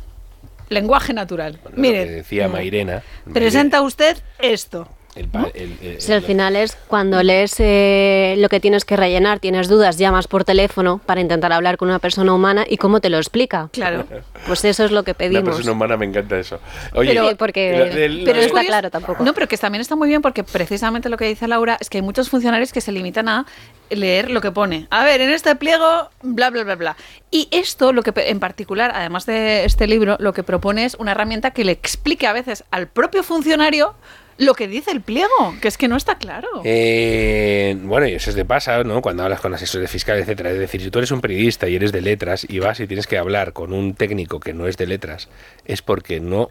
Lenguaje 0.68 1.12
natural. 1.12 1.58
Bueno, 1.62 1.76
Mire, 1.78 2.06
decía 2.06 2.48
Mairena. 2.48 3.02
presenta 3.32 3.82
usted 3.82 4.16
esto. 4.38 4.88
El 5.16 5.26
pa- 5.28 5.48
el- 5.54 5.76
el- 5.82 6.00
Sí, 6.00 6.12
al 6.12 6.22
final 6.22 6.54
es 6.56 6.76
cuando 6.86 7.22
lees 7.22 7.56
eh, 7.58 8.36
lo 8.38 8.48
que 8.48 8.60
tienes 8.60 8.84
que 8.84 8.96
rellenar, 8.96 9.40
tienes 9.40 9.68
dudas, 9.68 9.98
llamas 9.98 10.28
por 10.28 10.44
teléfono 10.44 11.00
para 11.04 11.20
intentar 11.20 11.52
hablar 11.52 11.76
con 11.76 11.88
una 11.88 11.98
persona 11.98 12.32
humana 12.32 12.64
y 12.68 12.76
cómo 12.76 13.00
te 13.00 13.10
lo 13.10 13.18
explica. 13.18 13.68
Claro. 13.72 14.06
Pues 14.46 14.64
eso 14.64 14.84
es 14.84 14.92
lo 14.92 15.02
que 15.02 15.10
Una 15.10 15.18
pedimos. 15.18 15.44
persona 15.56 15.72
humana 15.72 15.96
me 15.96 16.06
encanta 16.06 16.38
eso. 16.38 16.60
Oye, 16.94 17.10
Pero- 17.14 17.36
porque- 17.36 18.22
pero 18.24 18.36
no 18.38 18.42
está 18.46 18.64
claro 18.64 18.90
tampoco. 18.90 19.24
No, 19.24 19.34
pero 19.34 19.48
que 19.48 19.56
también 19.56 19.80
está 19.82 19.96
muy 19.96 20.08
bien 20.08 20.22
porque 20.22 20.44
precisamente 20.44 21.08
lo 21.08 21.16
que 21.16 21.26
dice 21.26 21.46
Laura 21.48 21.76
es 21.80 21.90
que 21.90 21.98
hay 21.98 22.02
muchos 22.02 22.30
funcionarios 22.30 22.72
que 22.72 22.80
se 22.80 22.92
limitan 22.92 23.28
a 23.28 23.46
leer 23.90 24.30
lo 24.30 24.40
que 24.40 24.52
pone. 24.52 24.86
A 24.90 25.04
ver, 25.04 25.20
en 25.20 25.30
este 25.30 25.54
pliego, 25.56 26.08
bla, 26.22 26.50
bla, 26.50 26.62
bla, 26.64 26.76
bla. 26.76 26.96
Y 27.32 27.48
esto, 27.50 27.92
lo 27.92 28.02
que 28.02 28.12
en 28.16 28.38
particular, 28.38 28.92
además 28.94 29.26
de 29.26 29.64
este 29.64 29.86
libro, 29.88 30.16
lo 30.20 30.32
que 30.32 30.42
propone 30.44 30.84
es 30.84 30.94
una 30.94 31.10
herramienta 31.12 31.50
que 31.50 31.64
le 31.64 31.72
explique 31.72 32.26
a 32.26 32.32
veces 32.32 32.64
al 32.70 32.86
propio 32.86 33.22
funcionario 33.24 33.94
lo 34.38 34.54
que 34.54 34.68
dice 34.68 34.90
el 34.90 35.00
pliego, 35.00 35.54
que 35.60 35.68
es 35.68 35.76
que 35.76 35.88
no 35.88 35.96
está 35.96 36.16
claro. 36.16 36.48
Eh, 36.64 37.76
bueno, 37.82 38.06
y 38.08 38.14
eso 38.14 38.32
te 38.32 38.44
pasa, 38.44 38.82
¿no? 38.84 39.02
Cuando 39.02 39.22
hablas 39.22 39.40
con 39.40 39.52
asesores 39.54 39.90
fiscales, 39.90 40.22
etcétera. 40.22 40.50
Es 40.50 40.58
decir, 40.58 40.80
si 40.80 40.90
tú 40.90 40.98
eres 40.98 41.10
un 41.10 41.20
periodista 41.20 41.68
y 41.68 41.76
eres 41.76 41.92
de 41.92 42.00
letras 42.00 42.46
y 42.48 42.58
vas 42.58 42.80
y 42.80 42.86
tienes 42.86 43.06
que 43.06 43.18
hablar 43.18 43.52
con 43.52 43.72
un 43.72 43.94
técnico 43.94 44.40
que 44.40 44.52
no 44.52 44.66
es 44.66 44.76
de 44.76 44.86
letras, 44.86 45.28
es 45.64 45.82
porque 45.82 46.20
no 46.20 46.50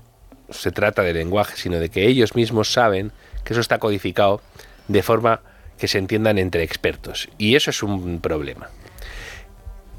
se 0.49 0.71
trata 0.71 1.03
de 1.03 1.13
lenguaje, 1.13 1.55
sino 1.57 1.79
de 1.79 1.89
que 1.89 2.07
ellos 2.07 2.35
mismos 2.35 2.71
saben 2.71 3.11
que 3.43 3.53
eso 3.53 3.61
está 3.61 3.79
codificado 3.79 4.41
de 4.87 5.03
forma 5.03 5.41
que 5.77 5.87
se 5.87 5.97
entiendan 5.97 6.37
entre 6.37 6.63
expertos. 6.63 7.29
Y 7.37 7.55
eso 7.55 7.69
es 7.69 7.81
un 7.83 8.19
problema. 8.19 8.69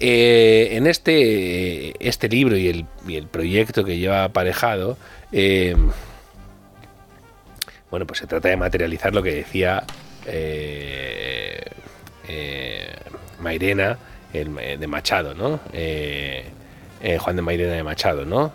Eh, 0.02 0.70
en 0.72 0.86
este, 0.86 1.94
este 2.06 2.28
libro 2.30 2.56
y 2.56 2.68
el, 2.68 2.86
el 3.08 3.26
proyecto 3.26 3.84
que 3.84 3.98
lleva 3.98 4.24
aparejado, 4.24 4.96
eh, 5.30 5.76
bueno, 7.90 8.06
pues 8.06 8.20
se 8.20 8.26
trata 8.26 8.48
de 8.48 8.56
materializar 8.56 9.14
lo 9.14 9.22
que 9.22 9.34
decía 9.34 9.84
eh, 10.26 11.60
eh, 12.28 12.94
Mairena 13.40 13.98
el- 14.32 14.56
eh, 14.58 14.76
de 14.78 14.86
Machado, 14.86 15.34
¿no? 15.34 15.60
Eh, 15.72 16.44
eh, 17.02 17.18
Juan 17.18 17.36
de 17.36 17.42
Mairena 17.42 17.72
de 17.72 17.82
Machado, 17.82 18.24
¿no? 18.24 18.52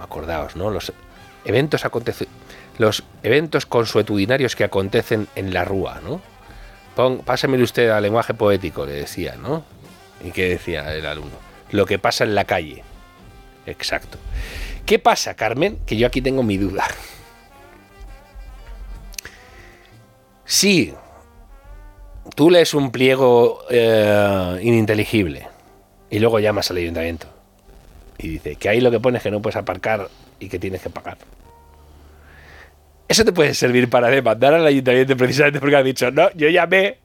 Acordaos, 0.00 0.56
¿no? 0.56 0.70
Los 0.70 0.92
eventos 1.44 1.82
los 2.78 3.04
eventos 3.22 3.66
consuetudinarios 3.66 4.56
que 4.56 4.64
acontecen 4.64 5.28
en 5.36 5.54
la 5.54 5.64
rúa, 5.64 6.00
¿no? 6.02 6.20
Pon, 6.96 7.18
pásamelo 7.24 7.64
usted 7.64 7.88
al 7.90 8.02
lenguaje 8.02 8.34
poético, 8.34 8.84
le 8.86 8.92
decía, 8.92 9.36
¿no? 9.36 9.64
¿Y 10.24 10.30
qué 10.32 10.48
decía 10.48 10.94
el 10.94 11.06
alumno? 11.06 11.36
Lo 11.70 11.86
que 11.86 11.98
pasa 11.98 12.24
en 12.24 12.34
la 12.34 12.44
calle. 12.44 12.82
Exacto. 13.66 14.18
¿Qué 14.86 14.98
pasa, 14.98 15.34
Carmen? 15.34 15.78
Que 15.86 15.96
yo 15.96 16.06
aquí 16.06 16.20
tengo 16.20 16.42
mi 16.42 16.56
duda. 16.56 16.84
Si 20.44 20.92
tú 22.34 22.50
lees 22.50 22.74
un 22.74 22.90
pliego 22.90 23.60
eh, 23.70 24.60
ininteligible 24.62 25.46
y 26.10 26.18
luego 26.18 26.38
llamas 26.38 26.70
al 26.70 26.78
ayuntamiento 26.78 27.26
y 28.18 28.28
dice 28.28 28.56
que 28.56 28.68
ahí 28.68 28.80
lo 28.80 28.90
que 28.90 29.00
pones 29.00 29.20
es 29.20 29.22
que 29.24 29.30
no 29.30 29.40
puedes 29.40 29.56
aparcar 29.56 30.08
y 30.38 30.48
que 30.48 30.58
tienes 30.58 30.82
que 30.82 30.90
pagar. 30.90 31.18
Eso 33.08 33.24
te 33.24 33.32
puede 33.32 33.54
servir 33.54 33.90
para 33.90 34.08
demandar 34.08 34.54
al 34.54 34.66
ayuntamiento 34.66 35.16
precisamente 35.16 35.60
porque 35.60 35.76
has 35.76 35.84
dicho, 35.84 36.10
no, 36.10 36.30
yo 36.32 36.48
llamé 36.48 36.98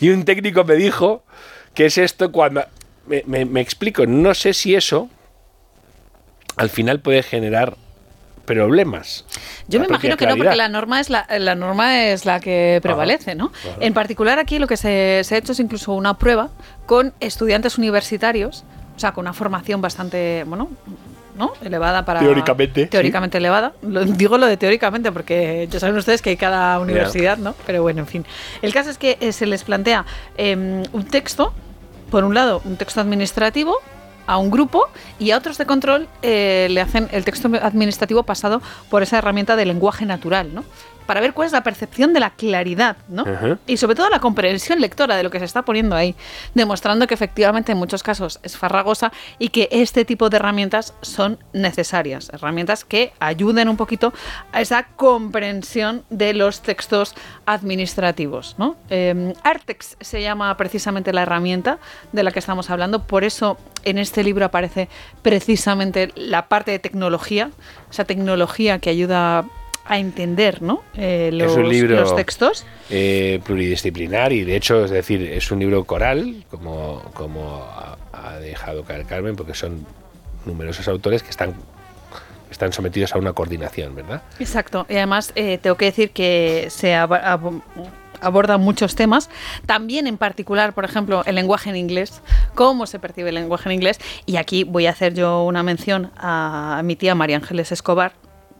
y 0.00 0.10
un 0.10 0.24
técnico 0.24 0.64
me 0.64 0.74
dijo 0.74 1.24
que 1.74 1.86
es 1.86 1.98
esto 1.98 2.32
cuando... 2.32 2.64
Me 3.26 3.60
explico, 3.60 4.04
no 4.04 4.34
sé 4.34 4.52
si 4.52 4.74
eso 4.74 5.08
al 6.56 6.70
final 6.70 6.98
puede 6.98 7.22
generar 7.22 7.76
problemas. 8.46 9.24
Yo 9.68 9.80
me 9.80 9.86
imagino 9.86 10.16
que 10.16 10.26
no, 10.26 10.36
porque 10.36 10.56
la 10.56 10.68
norma 10.68 11.00
es 11.00 11.10
la, 11.10 11.26
la 11.38 11.54
norma 11.54 12.04
es 12.06 12.24
la 12.24 12.40
que 12.40 12.78
prevalece, 12.82 13.34
¿no? 13.34 13.52
ajá. 13.54 13.76
En 13.80 13.92
particular 13.92 14.38
aquí 14.38 14.58
lo 14.58 14.66
que 14.66 14.76
se, 14.76 15.22
se 15.24 15.34
ha 15.34 15.38
hecho 15.38 15.52
es 15.52 15.60
incluso 15.60 15.92
una 15.92 16.14
prueba 16.14 16.48
con 16.86 17.12
estudiantes 17.20 17.76
universitarios, 17.76 18.64
o 18.96 18.98
sea, 18.98 19.12
con 19.12 19.22
una 19.24 19.32
formación 19.32 19.82
bastante, 19.82 20.44
bueno, 20.46 20.70
¿no? 21.36 21.52
Elevada 21.62 22.04
para... 22.06 22.20
Teóricamente, 22.20 22.86
Teóricamente 22.86 23.36
elevada. 23.36 23.72
Lo- 23.82 24.04
digo 24.06 24.38
lo 24.38 24.46
de 24.46 24.56
teóricamente 24.56 25.12
porque 25.12 25.68
ya 25.70 25.78
saben 25.78 25.96
ustedes 25.96 26.22
que 26.22 26.30
hay 26.30 26.36
cada 26.38 26.78
universidad, 26.80 27.36
¿no? 27.36 27.54
Pero 27.66 27.82
bueno, 27.82 28.00
en 28.00 28.06
fin. 28.06 28.24
El 28.62 28.72
caso 28.72 28.88
es 28.88 28.96
que 28.96 29.18
eh, 29.20 29.32
se 29.32 29.44
les 29.44 29.62
plantea 29.64 30.06
em, 30.38 30.82
un 30.92 31.04
texto, 31.04 31.52
por 32.10 32.24
un 32.24 32.34
lado, 32.34 32.62
un 32.64 32.76
texto 32.76 33.00
administrativo 33.02 33.76
a 34.26 34.38
un 34.38 34.50
grupo 34.50 34.88
y 35.18 35.30
a 35.30 35.38
otros 35.38 35.58
de 35.58 35.66
control 35.66 36.08
eh, 36.22 36.68
le 36.70 36.80
hacen 36.80 37.08
el 37.12 37.24
texto 37.24 37.48
administrativo 37.62 38.22
pasado 38.22 38.60
por 38.90 39.02
esa 39.02 39.18
herramienta 39.18 39.56
de 39.56 39.66
lenguaje 39.66 40.06
natural, 40.06 40.54
¿no? 40.54 40.64
Para 41.06 41.20
ver 41.20 41.32
cuál 41.32 41.46
es 41.46 41.52
la 41.52 41.62
percepción 41.62 42.12
de 42.12 42.20
la 42.20 42.30
claridad, 42.30 42.96
¿no? 43.08 43.24
Y 43.66 43.76
sobre 43.76 43.94
todo 43.94 44.08
la 44.10 44.20
comprensión 44.20 44.80
lectora 44.80 45.16
de 45.16 45.22
lo 45.22 45.30
que 45.30 45.38
se 45.38 45.44
está 45.44 45.62
poniendo 45.62 45.96
ahí, 45.96 46.14
demostrando 46.54 47.06
que 47.06 47.14
efectivamente 47.14 47.72
en 47.72 47.78
muchos 47.78 48.02
casos 48.02 48.40
es 48.42 48.56
farragosa 48.56 49.12
y 49.38 49.48
que 49.50 49.68
este 49.70 50.04
tipo 50.04 50.28
de 50.28 50.36
herramientas 50.36 50.94
son 51.02 51.38
necesarias, 51.52 52.30
herramientas 52.32 52.84
que 52.84 53.12
ayuden 53.20 53.68
un 53.68 53.76
poquito 53.76 54.12
a 54.52 54.60
esa 54.60 54.84
comprensión 54.96 56.04
de 56.10 56.34
los 56.34 56.60
textos 56.62 57.14
administrativos. 57.46 58.56
¿no? 58.58 58.76
Eh, 58.90 59.32
Artex 59.42 59.96
se 60.00 60.22
llama 60.22 60.56
precisamente 60.56 61.12
la 61.12 61.22
herramienta 61.22 61.78
de 62.12 62.22
la 62.22 62.30
que 62.30 62.38
estamos 62.38 62.70
hablando, 62.70 63.06
por 63.06 63.24
eso 63.24 63.58
en 63.84 63.98
este 63.98 64.24
libro 64.24 64.44
aparece 64.44 64.88
precisamente 65.22 66.12
la 66.14 66.48
parte 66.48 66.70
de 66.70 66.78
tecnología, 66.78 67.50
esa 67.90 68.04
tecnología 68.04 68.78
que 68.78 68.90
ayuda 68.90 69.44
a 69.88 69.98
entender 69.98 70.62
¿no? 70.62 70.82
Eh, 70.94 71.30
los, 71.32 71.52
es 71.52 71.56
un 71.58 71.68
libro 71.68 71.96
los 72.00 72.14
textos. 72.16 72.64
eh, 72.90 73.40
pluridisciplinar 73.44 74.32
y 74.32 74.44
de 74.44 74.56
hecho, 74.56 74.84
es 74.84 74.90
decir, 74.90 75.22
es 75.22 75.50
un 75.50 75.58
libro 75.60 75.84
coral, 75.84 76.44
como, 76.50 77.02
como 77.14 77.64
ha, 78.12 78.38
dejado 78.40 78.84
caer 78.84 79.04
Carmen, 79.06 79.36
porque 79.36 79.54
son 79.54 79.86
numerosos 80.44 80.86
autores 80.88 81.22
que 81.22 81.30
están, 81.30 81.54
están 82.50 82.72
sometidos 82.72 83.14
a 83.14 83.18
una 83.18 83.32
coordinación, 83.32 83.94
¿verdad? 83.94 84.22
Exacto, 84.38 84.86
y 84.88 84.96
además 84.96 85.32
eh, 85.34 85.58
tengo 85.58 85.76
que 85.76 85.86
decir 85.86 86.10
que 86.10 86.66
se 86.70 86.92
ab- 86.94 87.20
ab- 87.22 87.62
abordan 88.20 88.60
muchos 88.60 88.94
temas, 88.94 89.28
también 89.66 90.06
en 90.06 90.16
particular, 90.18 90.72
por 90.72 90.84
ejemplo, 90.84 91.22
el 91.26 91.34
lenguaje 91.34 91.70
en 91.70 91.76
inglés, 91.76 92.20
cómo 92.54 92.86
se 92.86 92.98
percibe 92.98 93.28
el 93.30 93.34
lenguaje 93.36 93.68
en 93.68 93.74
inglés, 93.74 93.98
y 94.26 94.36
aquí 94.36 94.64
voy 94.64 94.86
a 94.86 94.90
hacer 94.90 95.14
yo 95.14 95.44
una 95.44 95.62
mención 95.62 96.10
a 96.16 96.80
mi 96.84 96.96
tía 96.96 97.14
María 97.14 97.36
Ángeles 97.36 97.72
Escobar, 97.72 98.12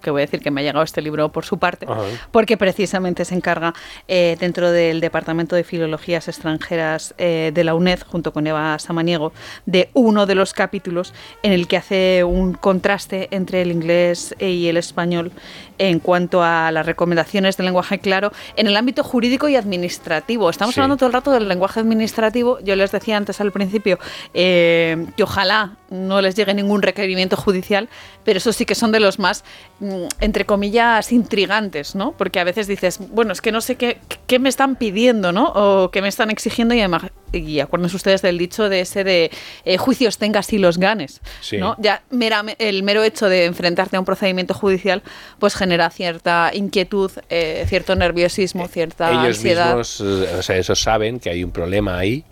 que 0.07 0.11
voy 0.13 0.23
a 0.23 0.27
decir 0.27 0.41
que 0.41 0.53
me 0.53 0.61
ha 0.61 0.65
llegado 0.65 0.85
este 0.85 1.03
libro 1.03 1.31
por 1.33 1.45
su 1.45 1.59
parte, 1.59 1.85
Ajá. 1.89 2.01
porque 2.31 2.57
precisamente 2.57 3.25
se 3.25 3.35
encarga 3.35 3.75
eh, 4.07 4.37
dentro 4.39 4.71
del 4.71 5.01
Departamento 5.01 5.57
de 5.57 5.65
Filologías 5.65 6.29
Extranjeras 6.29 7.13
eh, 7.19 7.51
de 7.53 7.65
la 7.65 7.75
UNED, 7.75 8.01
junto 8.07 8.33
con 8.33 8.47
Eva 8.47 8.79
Samaniego, 8.79 9.33
de 9.67 9.91
uno 9.95 10.27
de 10.27 10.37
los 10.37 10.55
capítulos 10.55 11.13
en 11.43 11.51
el 11.51 11.67
que 11.67 11.77
hace 11.77 12.23
un 12.23 12.53
contraste 12.55 13.27
entre 13.33 13.63
el 13.63 13.73
inglés 13.73 14.33
y 14.39 14.69
el 14.69 14.77
español 14.77 15.33
en 15.79 15.99
cuanto 15.99 16.43
a 16.43 16.71
las 16.71 16.87
recomendaciones 16.87 17.57
del 17.57 17.67
lenguaje 17.67 17.99
claro 17.99 18.31
en 18.57 18.67
el 18.69 18.77
ámbito 18.77 19.03
jurídico 19.03 19.49
y 19.49 19.57
administrativo. 19.57 20.49
Estamos 20.49 20.75
Sí. 20.75 20.81
hablando 20.81 20.97
todo 20.97 21.09
el 21.09 21.13
rato 21.15 21.33
del 21.33 21.49
lenguaje 21.49 21.81
administrativo. 21.81 22.61
Yo 22.61 22.77
les 22.77 22.93
decía 22.93 23.17
antes 23.17 23.41
al 23.41 23.51
principio 23.53 23.99
eh, 24.35 25.05
que 25.17 25.23
ojalá 25.25 25.73
no 25.91 26.21
les 26.21 26.35
llegue 26.35 26.55
ningún 26.55 26.83
requerimiento 26.83 27.37
judicial, 27.37 27.89
pero 28.25 28.39
eso 28.39 28.53
sí 28.53 28.65
que 28.67 28.75
son 28.75 28.91
de 28.93 29.01
los 29.01 29.19
más, 29.19 29.45
mm, 29.81 29.96
entre 30.21 30.45
comillas, 30.45 31.13
intrigantes, 31.13 31.95
¿no? 31.95 32.13
Porque 32.13 32.41
a 32.41 32.45
veces 32.45 32.67
dices, 32.67 32.99
bueno, 33.11 33.33
es 33.33 33.41
que 33.41 33.53
no 33.53 33.61
sé 33.61 33.77
qué, 33.77 33.99
qué 34.27 34.39
me 34.39 34.49
están 34.49 34.77
pidiendo, 34.77 35.33
¿no? 35.33 35.53
O 35.55 35.91
qué 35.91 36.03
me 36.03 36.09
están 36.09 36.31
exigiendo 36.31 36.75
y 36.75 36.81
además, 36.81 37.05
y 37.33 37.61
acuérdense 37.61 37.97
ustedes 37.97 38.23
del 38.23 38.39
dicho 38.39 38.69
de 38.69 38.81
ese 38.81 39.05
de 39.05 39.31
eh, 39.65 39.77
juicios 39.79 40.19
tengas 40.19 40.53
y 40.53 40.59
los 40.59 40.79
ganes, 40.79 41.21
Sí. 41.41 41.59
¿no? 41.59 41.77
Ya 41.79 42.03
mera- 42.11 42.45
el 42.59 42.83
mero 42.83 43.03
hecho 43.03 43.29
de 43.29 43.45
enfrentarte 43.47 43.97
a 43.97 44.01
un 44.01 44.07
procedimiento 44.07 44.55
judicial, 44.55 45.03
pues 45.39 45.55
genera 45.55 45.91
cierta 45.91 46.51
inquietud, 46.55 47.11
eh, 47.29 47.65
cierto 47.69 47.95
nerviosismo, 47.97 48.69
cierta 48.69 49.11
Ellos 49.11 49.37
ansiedad. 49.39 49.77
mismos, 49.77 50.01
eh, 50.01 50.37
o 50.39 50.43
sea, 50.43 50.57
esos 50.57 50.81
saben 50.81 51.21
que 51.21 51.31
hay 51.31 51.45
un 51.45 51.51
problema 51.51 51.99
ahí 51.99 52.25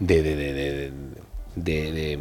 de, 0.00 0.22
de, 0.22 0.36
de, 0.36 0.52
de, 1.56 1.92
de- 1.92 2.18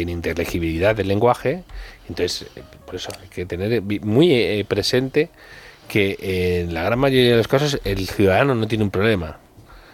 ininteligibilidad 0.00 0.94
del 0.94 1.08
lenguaje. 1.08 1.64
Entonces, 2.08 2.46
eh, 2.56 2.62
por 2.86 2.96
eso 2.96 3.10
hay 3.20 3.28
que 3.28 3.46
tener 3.46 3.82
muy 4.02 4.32
eh, 4.32 4.64
presente 4.66 5.30
que 5.88 6.16
eh, 6.20 6.60
en 6.62 6.74
la 6.74 6.82
gran 6.84 6.98
mayoría 6.98 7.32
de 7.32 7.36
los 7.38 7.48
casos 7.48 7.80
el 7.84 8.08
ciudadano 8.08 8.54
no 8.54 8.66
tiene 8.68 8.84
un 8.84 8.90
problema. 8.90 9.38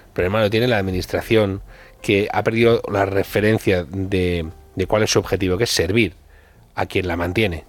El 0.06 0.12
problema 0.12 0.40
lo 0.42 0.50
tiene 0.50 0.68
la 0.68 0.78
administración 0.78 1.62
que 2.02 2.28
ha 2.32 2.42
perdido 2.44 2.82
la 2.92 3.06
referencia 3.06 3.84
de, 3.84 4.48
de 4.76 4.86
cuál 4.86 5.02
es 5.04 5.10
su 5.10 5.18
objetivo, 5.18 5.58
que 5.58 5.64
es 5.64 5.70
servir 5.70 6.14
a 6.74 6.86
quien 6.86 7.08
la 7.08 7.16
mantiene 7.16 7.64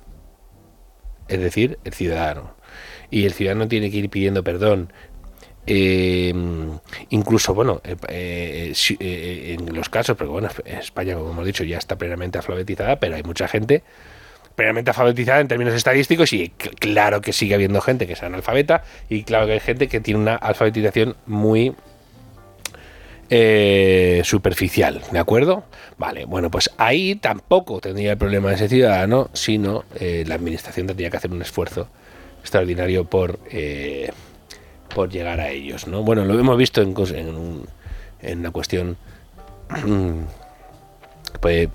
es 1.27 1.39
decir, 1.39 1.79
el 1.83 1.93
ciudadano. 1.93 2.55
Y 3.09 3.25
el 3.25 3.33
ciudadano 3.33 3.67
tiene 3.67 3.91
que 3.91 3.97
ir 3.97 4.09
pidiendo 4.09 4.43
perdón. 4.43 4.91
eh, 5.65 6.33
incluso, 7.09 7.53
bueno, 7.53 7.81
eh, 7.85 7.95
eh, 8.09 8.73
eh, 8.99 9.55
en 9.59 9.75
los 9.75 9.89
casos, 9.89 10.17
porque 10.17 10.31
bueno, 10.31 10.49
España, 10.65 11.15
como 11.15 11.31
hemos 11.31 11.45
dicho, 11.45 11.63
ya 11.63 11.77
está 11.77 11.97
plenamente 11.97 12.37
alfabetizada, 12.37 12.99
pero 12.99 13.15
hay 13.15 13.23
mucha 13.23 13.47
gente 13.47 13.83
plenamente 14.55 14.91
alfabetizada 14.91 15.39
en 15.39 15.47
términos 15.47 15.73
estadísticos 15.73 16.33
y 16.33 16.49
claro 16.49 17.21
que 17.21 17.33
sigue 17.33 17.55
habiendo 17.55 17.81
gente 17.81 18.07
que 18.07 18.13
es 18.13 18.23
analfabeta 18.23 18.83
y 19.09 19.23
claro 19.23 19.47
que 19.47 19.53
hay 19.53 19.59
gente 19.59 19.87
que 19.87 19.99
tiene 19.99 20.19
una 20.19 20.35
alfabetización 20.35 21.15
muy 21.25 21.73
eh, 23.29 24.21
superficial, 24.25 25.01
¿de 25.11 25.19
acuerdo? 25.19 25.63
Vale, 25.97 26.25
bueno, 26.25 26.51
pues 26.51 26.69
ahí 26.77 27.15
tampoco 27.15 27.79
tendría 27.79 28.11
el 28.11 28.17
problema 28.17 28.53
ese 28.53 28.69
ciudadano, 28.69 29.29
sino 29.33 29.85
eh, 29.99 30.23
la 30.27 30.35
administración 30.35 30.87
tendría 30.87 31.09
que 31.09 31.17
hacer 31.17 31.31
un 31.31 31.41
esfuerzo 31.41 31.87
extraordinario 32.41 33.05
por, 33.05 33.39
eh, 33.49 34.11
por 34.93 35.09
llegar 35.09 35.39
a 35.39 35.49
ellos, 35.49 35.87
¿no? 35.87 36.03
Bueno, 36.03 36.25
lo 36.25 36.37
hemos 36.37 36.57
visto 36.57 36.81
en, 36.81 36.93
en, 37.15 37.63
en 38.21 38.39
una 38.39 38.51
cuestión 38.51 38.97
puede 41.43 41.69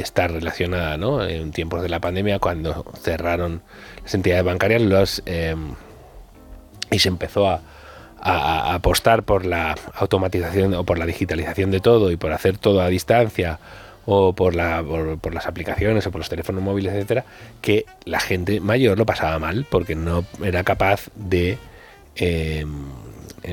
estar 0.00 0.32
relacionada 0.32 0.96
¿no? 0.96 1.24
en 1.24 1.52
tiempos 1.52 1.80
de 1.80 1.88
la 1.88 2.00
pandemia 2.00 2.40
cuando 2.40 2.84
cerraron 3.00 3.62
las 4.02 4.14
entidades 4.14 4.42
bancarias 4.42 4.82
los, 4.82 5.22
y 6.90 6.98
se 6.98 7.08
empezó 7.08 7.48
a, 7.48 7.60
a, 8.20 8.74
apostar 8.74 9.22
por 9.22 9.46
la 9.46 9.76
automatización 9.94 10.74
o 10.74 10.82
por 10.82 10.98
la 10.98 11.06
digitalización 11.06 11.70
de 11.70 11.78
todo 11.78 12.10
y 12.10 12.16
por 12.16 12.32
hacer 12.32 12.58
todo 12.58 12.80
a 12.80 12.88
distancia 12.88 13.60
o 14.06 14.32
por, 14.32 14.56
la, 14.56 14.82
por, 15.20 15.32
las 15.32 15.46
aplicaciones 15.46 16.04
o 16.06 16.10
por 16.10 16.18
los 16.20 16.28
teléfonos 16.28 16.62
móviles, 16.62 16.92
etcétera, 16.92 17.24
que 17.60 17.86
la 18.04 18.18
gente 18.18 18.60
mayor 18.60 18.98
lo 18.98 19.06
pasaba 19.06 19.38
mal 19.38 19.66
porque 19.70 19.94
no 19.94 20.24
era 20.42 20.64
capaz 20.64 21.10
de 21.14 21.58
eh, 22.16 22.66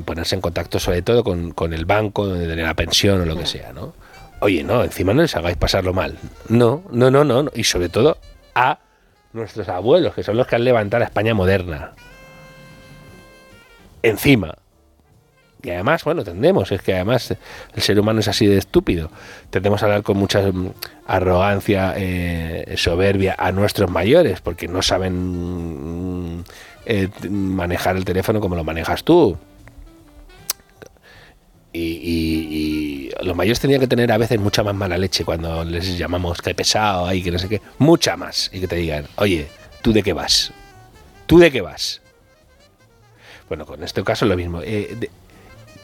ponerse 0.05 0.35
en 0.35 0.41
contacto 0.41 0.79
sobre 0.79 1.01
todo 1.01 1.23
con, 1.23 1.51
con 1.51 1.73
el 1.73 1.85
banco, 1.85 2.25
donde 2.25 2.47
tener 2.47 2.65
la 2.65 2.73
pensión 2.73 3.21
o 3.21 3.25
lo 3.25 3.37
que 3.37 3.45
sea, 3.45 3.73
¿no? 3.73 3.93
Oye, 4.41 4.63
no, 4.63 4.83
encima 4.83 5.13
no 5.13 5.21
les 5.21 5.35
hagáis 5.35 5.57
pasarlo 5.57 5.93
mal. 5.93 6.17
No, 6.47 6.83
no, 6.91 7.11
no, 7.11 7.23
no. 7.23 7.45
Y 7.53 7.63
sobre 7.63 7.89
todo 7.89 8.17
a 8.55 8.79
nuestros 9.33 9.67
abuelos, 9.69 10.13
que 10.13 10.23
son 10.23 10.37
los 10.37 10.47
que 10.47 10.55
han 10.55 10.63
levantado 10.63 10.99
la 10.99 11.05
España 11.05 11.33
moderna 11.33 11.93
encima. 14.03 14.55
Y 15.61 15.71
además, 15.71 16.05
bueno, 16.05 16.23
tendemos, 16.23 16.71
es 16.71 16.81
que 16.81 16.93
además 16.93 17.35
el 17.75 17.81
ser 17.81 17.99
humano 17.99 18.21
es 18.21 18.29
así 18.29 18.45
de 18.47 18.57
estúpido. 18.57 19.11
Tendemos 19.49 19.83
a 19.83 19.87
hablar 19.87 20.03
con 20.03 20.15
mucha 20.15 20.41
mm, 20.41 20.71
arrogancia, 21.05 21.93
eh, 21.97 22.75
soberbia 22.77 23.35
a 23.37 23.51
nuestros 23.51 23.91
mayores, 23.91 24.39
porque 24.39 24.69
no 24.69 24.81
saben 24.81 26.37
mm, 26.37 26.43
eh, 26.85 27.09
manejar 27.29 27.97
el 27.97 28.05
teléfono 28.05 28.39
como 28.39 28.55
lo 28.55 28.63
manejas 28.63 29.03
tú. 29.03 29.37
Y, 31.71 33.11
los 33.21 33.35
mayores 33.35 33.59
tenían 33.59 33.79
que 33.79 33.87
tener 33.87 34.11
a 34.11 34.17
veces 34.17 34.39
mucha 34.39 34.63
más 34.63 34.73
mala 34.73 34.97
leche 34.97 35.25
cuando 35.25 35.63
les 35.63 35.97
llamamos 35.97 36.41
que 36.41 36.55
pesado, 36.55 37.05
ahí, 37.05 37.21
que 37.21 37.31
no 37.31 37.39
sé 37.39 37.49
qué, 37.49 37.61
mucha 37.77 38.15
más. 38.17 38.49
Y 38.53 38.61
que 38.61 38.67
te 38.67 38.75
digan, 38.77 39.07
oye, 39.17 39.47
¿tú 39.81 39.91
de 39.91 40.03
qué 40.03 40.13
vas? 40.13 40.51
¿Tú 41.25 41.37
de 41.37 41.51
qué 41.51 41.61
vas? 41.61 42.01
Bueno, 43.49 43.65
con 43.65 43.83
este 43.83 44.03
caso 44.03 44.25
lo 44.25 44.37
mismo. 44.37 44.61
Eh, 44.63 45.09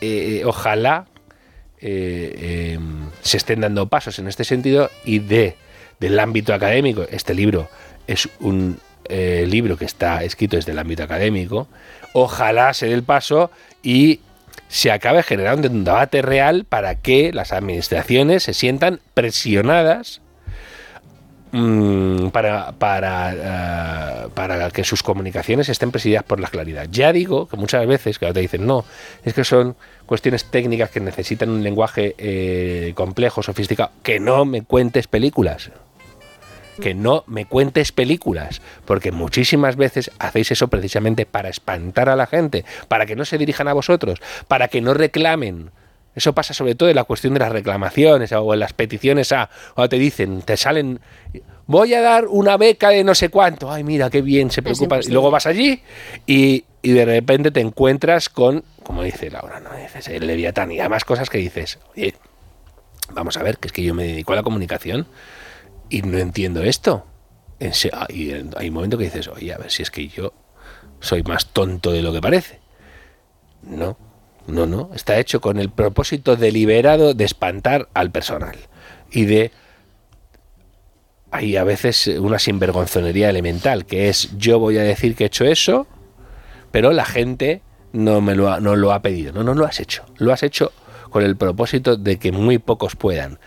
eh, 0.01 0.44
ojalá 0.46 1.08
eh, 1.82 2.74
em, 2.75 3.10
se 3.22 3.38
estén 3.38 3.62
dando 3.62 3.88
pasos 3.88 4.20
en 4.20 4.27
este 4.27 4.44
sentido 4.44 4.89
y 5.04 5.20
de 5.20 5.56
del 6.00 6.20
ámbito 6.20 6.54
académico. 6.54 7.06
Este 7.10 7.34
libro 7.34 7.70
es 8.08 8.30
un 8.39 8.80
libro 9.08 9.77
que 9.77 9.86
está 9.86 10.24
escrito 10.24 10.56
desde 10.56 10.72
el 10.72 10.80
ámbito 10.80 11.04
académico. 11.04 11.68
Ojalá 12.13 12.74
se 12.74 12.88
dé 12.88 12.94
el 12.94 13.04
paso 13.04 13.51
y 13.84 14.20
se 14.68 14.92
acabe 14.92 15.24
generando 15.24 15.70
un 15.70 15.84
debate 15.84 16.22
real 16.22 16.66
para 16.68 16.96
que 16.96 17.32
las 17.34 17.52
administraciones 17.52 18.44
se 18.44 18.54
sientan 18.54 19.00
presionadas 19.14 20.22
Mm, 21.58 22.32
para, 22.32 22.74
para, 22.74 24.26
eh, 24.26 24.28
para 24.34 24.70
que 24.72 24.84
sus 24.84 25.02
comunicaciones 25.02 25.70
estén 25.70 25.90
presididas 25.90 26.24
por 26.24 26.42
la 26.42 26.50
claridad. 26.50 26.88
Ya 26.92 27.14
digo 27.14 27.48
que 27.48 27.56
muchas 27.56 27.88
veces, 27.88 28.20
que 28.20 28.34
te 28.34 28.42
dicen, 28.42 28.66
no, 28.68 28.84
es 29.24 29.34
que 29.34 29.46
son 29.46 29.78
cuestiones 30.06 30.44
técnicas 30.52 30.90
que 30.90 31.00
necesitan 31.00 31.50
un 31.50 31.64
lenguaje 31.64 32.14
eh, 32.18 32.92
complejo, 32.94 33.42
sofisticado, 33.42 33.92
que 34.04 34.20
no 34.20 34.44
me 34.44 34.64
cuentes 34.64 35.08
películas. 35.08 35.72
Que 36.79 36.94
no 36.94 37.24
me 37.27 37.46
cuentes 37.46 37.91
películas, 37.91 38.62
porque 38.86 39.12
muchísimas 39.12 39.75
veces 39.75 40.12
hacéis 40.20 40.51
eso 40.51 40.67
precisamente 40.67 41.26
para 41.26 41.50
espantar 41.50 42.10
a 42.10 42.15
la 42.15 42.28
gente, 42.28 42.65
para 42.88 43.06
que 43.06 43.15
no 43.15 43.26
se 43.26 43.38
dirijan 43.38 43.67
a 43.67 43.73
vosotros, 43.73 44.21
para 44.47 44.67
que 44.67 44.82
no 44.82 44.93
reclamen, 44.93 45.71
eso 46.15 46.34
pasa 46.34 46.54
sobre 46.54 46.76
todo 46.76 46.89
en 46.89 46.95
la 46.95 47.04
cuestión 47.04 47.34
de 47.34 47.41
las 47.41 47.52
reclamaciones 47.52 48.32
o 48.32 48.54
en 48.54 48.60
las 48.60 48.73
peticiones 48.73 49.32
a, 49.34 49.50
o 49.76 49.88
te 49.89 49.97
dicen, 49.97 50.41
te 50.41 50.56
salen, 50.56 51.02
voy 51.67 51.93
a 51.93 52.02
dar 52.02 52.28
una 52.28 52.56
beca 52.56 52.89
de 52.89 53.04
no 53.04 53.13
sé 53.13 53.30
cuánto, 53.30 53.69
ay 53.69 53.84
mira, 53.84 54.10
qué 54.10 54.21
bien, 54.21 54.50
se 54.50 54.62
preocupa. 54.62 55.00
Y 55.02 55.10
luego 55.10 55.30
vas 55.30 55.45
allí 55.45 55.82
y, 56.26 56.63
de 56.82 57.04
repente 57.04 57.52
te 57.52 57.60
encuentras 57.60 58.30
con, 58.30 58.63
como 58.84 59.04
dice 59.04 59.30
Laura, 59.30 59.60
no 59.60 59.76
dices, 59.76 60.08
el 60.08 60.26
Leviatán 60.26 60.71
y 60.71 60.80
además 60.80 61.04
cosas 61.04 61.30
que 61.30 61.39
dices, 61.39 61.80
oye, 61.95 62.13
vamos 63.12 63.38
a 63.38 63.43
ver, 63.43 63.58
que 63.58 63.67
es 63.67 63.73
que 63.73 63.84
yo 63.84 63.93
me 63.93 64.04
dedico 64.04 64.34
a 64.34 64.36
la 64.38 64.43
comunicación 64.43 65.08
y 65.89 66.02
no 66.02 66.17
entiendo 66.17 66.63
esto. 66.63 67.06
Ah, 67.93 68.08
y 68.10 68.32
hay 68.32 68.67
un 68.67 68.74
momento 68.74 68.98
que 68.98 69.06
dices, 69.06 69.28
oye, 69.28 69.54
a 69.54 69.58
ver 69.58 69.71
si 69.71 69.84
es 69.84 69.91
que 69.91 70.08
yo 70.08 70.34
soy 71.00 71.24
más 71.24 71.48
tonto 71.48 71.91
de 71.91 72.02
lo 72.02 72.12
que 72.12 72.21
parece. 72.21 72.60
No, 73.63 73.98
no, 74.48 74.65
no, 74.65 74.91
está 74.93 75.17
hecho 75.17 75.41
con 75.41 75.58
el 75.58 75.69
propósito 75.69 76.36
deliberado 76.36 77.13
de 77.13 77.24
espantar 77.24 77.89
al 77.93 78.12
personal 78.12 78.56
y 79.12 79.26
de 79.26 79.52
hay 81.32 81.58
a 81.58 81.63
veces 81.63 82.08
una 82.08 82.39
sinvergonzonería 82.39 83.30
elemental, 83.30 83.86
que 83.86 84.10
es 84.10 84.38
yo 84.38 84.60
voy 84.60 84.78
a 84.78 84.84
decir 84.84 85.15
que 85.15 85.26
he 85.26 85.28
hecho 85.28 85.45
eso, 85.45 85.88
pero 86.71 86.91
la 86.93 87.06
gente 87.06 87.62
no 87.91 88.21
me 88.21 88.36
lo 88.36 88.52
ha, 88.52 88.60
no 88.60 88.76
lo 88.76 88.93
ha 88.93 89.02
pedido. 89.02 89.34
No, 89.34 89.43
no 89.43 89.54
lo 89.54 89.65
has 89.65 89.80
hecho. 89.80 90.06
Lo 90.17 90.32
has 90.32 90.43
hecho 90.43 90.71
con 91.10 91.24
el 91.24 91.36
propósito 91.36 91.98
de 91.98 92.17
que 92.17 92.32
muy 92.32 92.58
pocos 92.58 92.95
puedan 92.95 93.39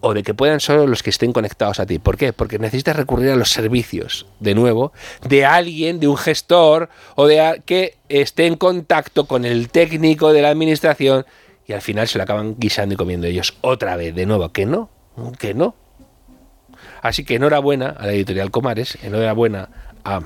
o 0.00 0.14
de 0.14 0.22
que 0.22 0.34
puedan 0.34 0.60
solo 0.60 0.86
los 0.86 1.02
que 1.02 1.10
estén 1.10 1.32
conectados 1.32 1.80
a 1.80 1.86
ti. 1.86 1.98
¿Por 1.98 2.16
qué? 2.16 2.32
Porque 2.32 2.58
necesitas 2.58 2.96
recurrir 2.96 3.30
a 3.30 3.36
los 3.36 3.50
servicios, 3.50 4.26
de 4.40 4.54
nuevo, 4.54 4.92
de 5.28 5.44
alguien, 5.44 6.00
de 6.00 6.08
un 6.08 6.16
gestor 6.16 6.88
o 7.16 7.26
de 7.26 7.62
que 7.66 7.96
esté 8.08 8.46
en 8.46 8.56
contacto 8.56 9.26
con 9.26 9.44
el 9.44 9.68
técnico 9.68 10.32
de 10.32 10.42
la 10.42 10.48
administración 10.48 11.26
y 11.66 11.72
al 11.72 11.82
final 11.82 12.08
se 12.08 12.18
lo 12.18 12.24
acaban 12.24 12.56
guisando 12.58 12.94
y 12.94 12.96
comiendo 12.96 13.26
ellos 13.26 13.56
otra 13.60 13.96
vez, 13.96 14.14
de 14.14 14.26
nuevo, 14.26 14.50
que 14.50 14.66
no, 14.66 14.90
que 15.38 15.54
no. 15.54 15.76
Así 17.02 17.24
que 17.24 17.36
enhorabuena 17.36 17.90
a 17.90 18.06
la 18.06 18.12
editorial 18.12 18.50
Comares, 18.50 18.98
enhorabuena 19.02 19.68
a 20.04 20.20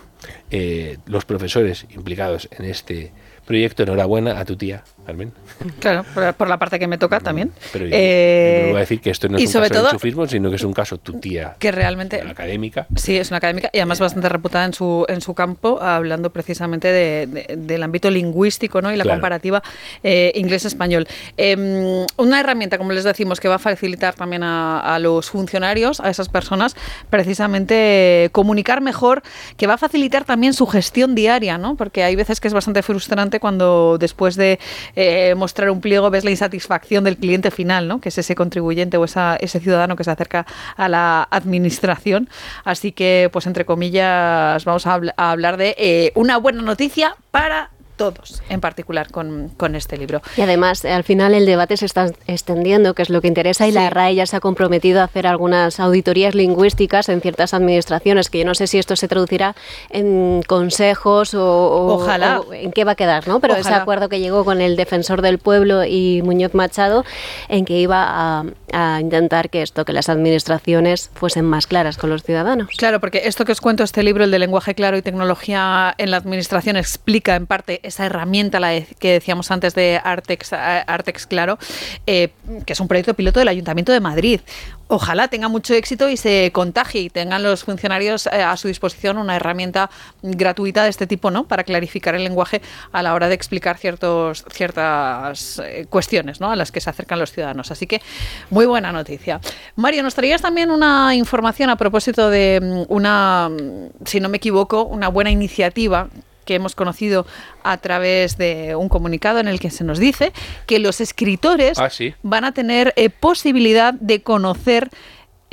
eh, 0.50 0.98
los 1.06 1.24
profesores 1.24 1.86
implicados 1.90 2.48
en 2.52 2.64
este 2.66 3.12
proyecto, 3.44 3.82
enhorabuena 3.82 4.38
a 4.38 4.44
tu 4.44 4.56
tía 4.56 4.84
Carmen. 5.04 5.32
Claro, 5.78 6.04
por, 6.36 6.48
la 6.48 6.58
parte 6.58 6.78
que 6.78 6.86
me 6.86 6.98
toca 6.98 7.20
también. 7.20 7.52
Pero 7.72 7.86
eh, 7.90 8.62
no 8.64 8.68
voy 8.68 8.76
a 8.76 8.80
decir 8.80 9.00
que 9.00 9.10
esto 9.10 9.28
no 9.28 9.36
es 9.36 9.54
un 9.54 9.60
caso 9.60 9.82
de 9.82 9.88
enchufismo, 9.88 10.26
sino 10.26 10.50
que 10.50 10.56
es 10.56 10.62
un 10.62 10.72
caso 10.72 10.98
tu 10.98 11.20
tía. 11.20 11.56
Que 11.58 11.70
realmente. 11.70 12.22
Académica. 12.22 12.86
Sí, 12.96 13.16
es 13.16 13.30
una 13.30 13.38
académica 13.38 13.70
y 13.72 13.78
además 13.78 14.00
bastante 14.00 14.28
reputada 14.28 14.64
en 14.64 14.72
su, 14.72 15.04
en 15.08 15.20
su 15.20 15.34
campo, 15.34 15.80
hablando 15.82 16.30
precisamente 16.30 16.88
del 17.26 17.82
ámbito 17.82 18.10
lingüístico 18.10 18.80
¿no? 18.80 18.92
y 18.92 18.96
la 18.96 19.04
comparativa 19.04 19.62
eh, 20.02 20.32
inglés-español. 20.34 21.06
Em, 21.36 22.06
una 22.16 22.40
herramienta, 22.40 22.78
como 22.78 22.92
les 22.92 23.04
decimos, 23.04 23.40
que 23.40 23.48
va 23.48 23.56
a 23.56 23.58
facilitar 23.58 24.14
también 24.14 24.42
a, 24.42 24.98
los 25.00 25.30
funcionarios, 25.30 26.00
a 26.00 26.08
esas 26.08 26.28
personas, 26.28 26.76
precisamente 27.10 28.30
comunicar 28.32 28.80
mejor, 28.80 29.22
que 29.56 29.63
va 29.66 29.74
a 29.74 29.78
facilitar 29.78 30.24
también 30.24 30.54
su 30.54 30.66
gestión 30.66 31.14
diaria, 31.14 31.58
¿no? 31.58 31.76
porque 31.76 32.02
hay 32.04 32.16
veces 32.16 32.40
que 32.40 32.48
es 32.48 32.54
bastante 32.54 32.82
frustrante 32.82 33.40
cuando 33.40 33.98
después 33.98 34.36
de 34.36 34.58
eh, 34.96 35.34
mostrar 35.36 35.70
un 35.70 35.80
pliego 35.80 36.10
ves 36.10 36.24
la 36.24 36.30
insatisfacción 36.30 37.04
del 37.04 37.16
cliente 37.16 37.50
final, 37.50 37.88
¿no? 37.88 38.00
que 38.00 38.08
es 38.08 38.18
ese 38.18 38.34
contribuyente 38.34 38.96
o 38.96 39.04
ese 39.04 39.60
ciudadano 39.60 39.96
que 39.96 40.04
se 40.04 40.10
acerca 40.10 40.46
a 40.76 40.88
la 40.88 41.26
administración. 41.30 42.28
Así 42.64 42.92
que, 42.92 43.28
pues 43.32 43.46
entre 43.46 43.64
comillas, 43.64 44.64
vamos 44.64 44.86
a, 44.86 45.00
hablar 45.16 45.56
de 45.56 45.74
eh, 45.78 46.12
una 46.14 46.38
buena 46.38 46.62
noticia 46.62 47.16
para 47.30 47.70
todos, 47.96 48.42
en 48.48 48.60
particular 48.60 49.10
con, 49.10 49.52
este 49.74 49.96
libro. 49.96 50.20
Y 50.36 50.42
además, 50.42 50.84
al 50.84 51.04
final 51.04 51.34
el 51.34 51.46
debate 51.46 51.76
se 51.76 51.86
está 51.86 52.10
extendiendo, 52.26 52.94
que 52.94 53.02
es 53.02 53.10
lo 53.10 53.20
que 53.20 53.28
interesa, 53.28 53.66
y 53.66 53.72
la 53.72 53.90
RAE 53.90 54.14
ya 54.14 54.26
se 54.26 54.36
ha 54.36 54.40
comprometido 54.40 55.00
a 55.00 55.04
hacer 55.04 55.26
algunas 55.26 55.80
auditorías 55.80 56.34
lingüísticas 56.34 57.08
en 57.08 57.20
ciertas 57.20 57.54
administraciones, 57.54 58.30
que 58.30 58.38
yo 58.40 58.44
no 58.44 58.54
sé 58.54 58.66
si 58.66 58.78
esto 58.78 58.94
se 58.94 59.08
traducirá 59.08 59.56
en 59.90 60.42
consejos 60.46 61.34
o, 61.34 61.94
Ojalá. 61.94 62.42
en 62.52 62.72
qué 62.72 62.84
va 62.84 62.92
a 62.92 62.94
quedar, 62.94 63.26
¿no? 63.26 63.40
Pero 63.40 63.56
ese 63.56 63.72
acuerdo 63.72 64.08
que 64.08 64.20
llegó 64.20 64.44
con 64.44 64.60
el 64.60 64.76
defensor 64.76 65.22
del 65.22 65.38
pueblo 65.38 65.84
y 65.84 66.22
Muñoz 66.22 66.54
Machado, 66.54 67.04
en 67.48 67.64
que 67.64 67.80
iba 67.80 68.04
a, 68.06 68.44
a 68.72 69.00
intentar 69.00 69.50
que 69.50 69.62
esto, 69.62 69.84
que 69.84 69.92
las 69.92 70.08
administraciones 70.08 71.10
fuesen 71.14 71.44
más 71.44 71.66
claras 71.66 71.96
con 71.96 72.10
los 72.10 72.22
ciudadanos. 72.22 72.68
Claro, 72.76 73.00
porque 73.00 73.22
esto 73.24 73.44
que 73.44 73.52
os 73.52 73.60
cuento, 73.60 73.84
este 73.84 74.02
libro, 74.02 74.24
el 74.24 74.30
de 74.30 74.38
lenguaje 74.38 74.74
claro 74.74 74.96
y 74.96 75.02
tecnología 75.02 75.94
en 75.96 76.10
la 76.10 76.16
administración, 76.16 76.76
explica 76.76 77.36
en 77.36 77.46
parte 77.46 77.80
esa 77.84 78.06
herramienta 78.06 78.60
la 78.60 78.80
que 78.98 79.12
decíamos 79.12 79.50
antes 79.50 79.74
de 79.74 80.00
Artex, 80.02 80.52
Artex 80.52 81.26
Claro, 81.26 81.58
eh, 82.06 82.30
que 82.66 82.72
es 82.72 82.80
un 82.80 82.88
proyecto 82.88 83.14
piloto 83.14 83.38
del 83.38 83.48
Ayuntamiento 83.48 83.92
de 83.92 84.00
Madrid. 84.00 84.40
Ojalá 84.86 85.28
tenga 85.28 85.48
mucho 85.48 85.72
éxito 85.72 86.10
y 86.10 86.16
se 86.16 86.50
contagie 86.52 87.00
y 87.00 87.10
tengan 87.10 87.42
los 87.42 87.64
funcionarios 87.64 88.26
eh, 88.26 88.42
a 88.42 88.56
su 88.56 88.68
disposición 88.68 89.16
una 89.16 89.36
herramienta 89.36 89.90
gratuita 90.22 90.84
de 90.84 90.90
este 90.90 91.06
tipo, 91.06 91.30
¿no? 91.30 91.44
Para 91.48 91.64
clarificar 91.64 92.14
el 92.14 92.22
lenguaje 92.22 92.60
a 92.92 93.02
la 93.02 93.14
hora 93.14 93.28
de 93.28 93.34
explicar 93.34 93.78
ciertos, 93.78 94.44
ciertas 94.50 95.60
eh, 95.64 95.86
cuestiones, 95.88 96.40
¿no? 96.40 96.50
A 96.50 96.56
las 96.56 96.70
que 96.70 96.80
se 96.80 96.90
acercan 96.90 97.18
los 97.18 97.32
ciudadanos. 97.32 97.70
Así 97.70 97.86
que 97.86 98.02
muy 98.50 98.66
buena 98.66 98.92
noticia. 98.92 99.40
Mario, 99.76 100.02
nos 100.02 100.14
traías 100.14 100.42
también 100.42 100.70
una 100.70 101.14
información 101.14 101.70
a 101.70 101.76
propósito 101.76 102.28
de 102.28 102.60
mm, 102.62 102.92
una, 102.92 103.48
mm, 103.48 104.04
si 104.04 104.20
no 104.20 104.28
me 104.28 104.36
equivoco, 104.36 104.84
una 104.84 105.08
buena 105.08 105.30
iniciativa 105.30 106.08
que 106.44 106.54
hemos 106.54 106.74
conocido 106.74 107.26
a 107.62 107.76
través 107.78 108.36
de 108.38 108.76
un 108.76 108.88
comunicado 108.88 109.40
en 109.40 109.48
el 109.48 109.60
que 109.60 109.70
se 109.70 109.84
nos 109.84 109.98
dice 109.98 110.32
que 110.66 110.78
los 110.78 111.00
escritores 111.00 111.78
ah, 111.78 111.88
van 112.22 112.44
a 112.44 112.52
tener 112.52 112.92
eh, 112.96 113.10
posibilidad 113.10 113.94
de 113.94 114.22
conocer 114.22 114.90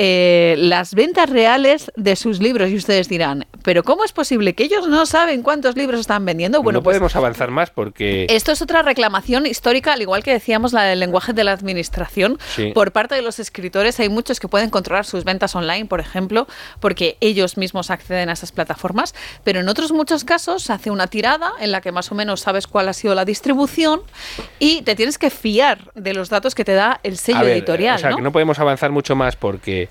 eh, 0.04 0.56
las 0.58 0.96
ventas 0.96 1.30
reales 1.30 1.92
de 1.96 2.16
sus 2.16 2.42
libros 2.42 2.72
y 2.72 2.76
ustedes 2.76 3.08
dirán, 3.08 3.46
pero 3.62 3.84
¿cómo 3.84 4.04
es 4.04 4.14
posible 4.14 4.56
que 4.56 4.64
ellos 4.64 4.88
no 4.88 5.06
saben 5.06 5.44
cuántos 5.44 5.76
libros 5.76 6.00
están 6.00 6.26
vendiendo? 6.26 6.64
Bueno, 6.64 6.80
no 6.80 6.84
pues 6.84 6.96
podemos 6.96 7.16
avanzar 7.16 7.52
más 7.52 7.70
porque... 7.70 8.26
Esto 8.28 8.52
es 8.52 8.64
otra 8.64 8.82
reclamación 8.82 9.46
histórica, 9.46 9.94
al 9.94 10.02
igual 10.02 10.24
que 10.24 10.32
decíamos 10.32 10.74
la 10.74 10.86
del 10.86 11.00
lenguaje 11.00 11.34
de 11.34 11.44
la 11.44 11.52
administración. 11.52 12.40
Por 12.74 12.94
parte 12.94 13.14
de 13.14 13.22
los 13.22 13.38
escritores 13.38 14.00
hay 14.00 14.10
muchos 14.10 14.40
que 14.40 14.48
pueden 14.48 14.72
controlar 14.72 15.06
sus 15.06 15.24
ventas 15.24 15.56
online, 15.56 15.86
por 15.86 16.00
ejemplo, 16.00 16.48
porque 16.80 17.18
ellos 17.22 17.58
mismos 17.58 17.92
acceden 17.92 18.30
a 18.30 18.34
esas 18.34 18.52
plataformas, 18.52 19.14
pero 19.44 19.60
en 19.60 19.70
otros 19.70 19.92
muchos 19.92 20.24
casos 20.24 20.64
se 20.64 20.74
hace 20.74 20.90
una 20.90 21.06
tirada 21.06 21.52
en 21.60 21.72
la 21.72 21.82
que 21.82 21.92
más 21.92 22.12
o 22.12 22.16
menos 22.16 22.42
sabes 22.42 22.66
cuál 22.66 22.90
ha 22.90 22.94
sido 22.94 23.14
la 23.14 23.24
distribución 23.24 24.02
y 24.58 24.82
te 24.82 24.96
tienes 24.96 25.20
que 25.20 25.30
fiar 25.30 25.92
de 25.94 26.16
los 26.16 26.30
datos 26.30 26.56
que 26.56 26.66
te 26.66 26.74
da 26.74 27.00
el 27.04 27.20
sello 27.20 27.48
editorial. 27.48 27.98
O 27.98 28.00
sea, 28.00 28.16
que 28.16 28.22
no 28.24 28.32
podemos 28.32 28.58
avanzar 28.58 28.90
mucho 28.90 29.16
más 29.16 29.36
porque 29.36 29.91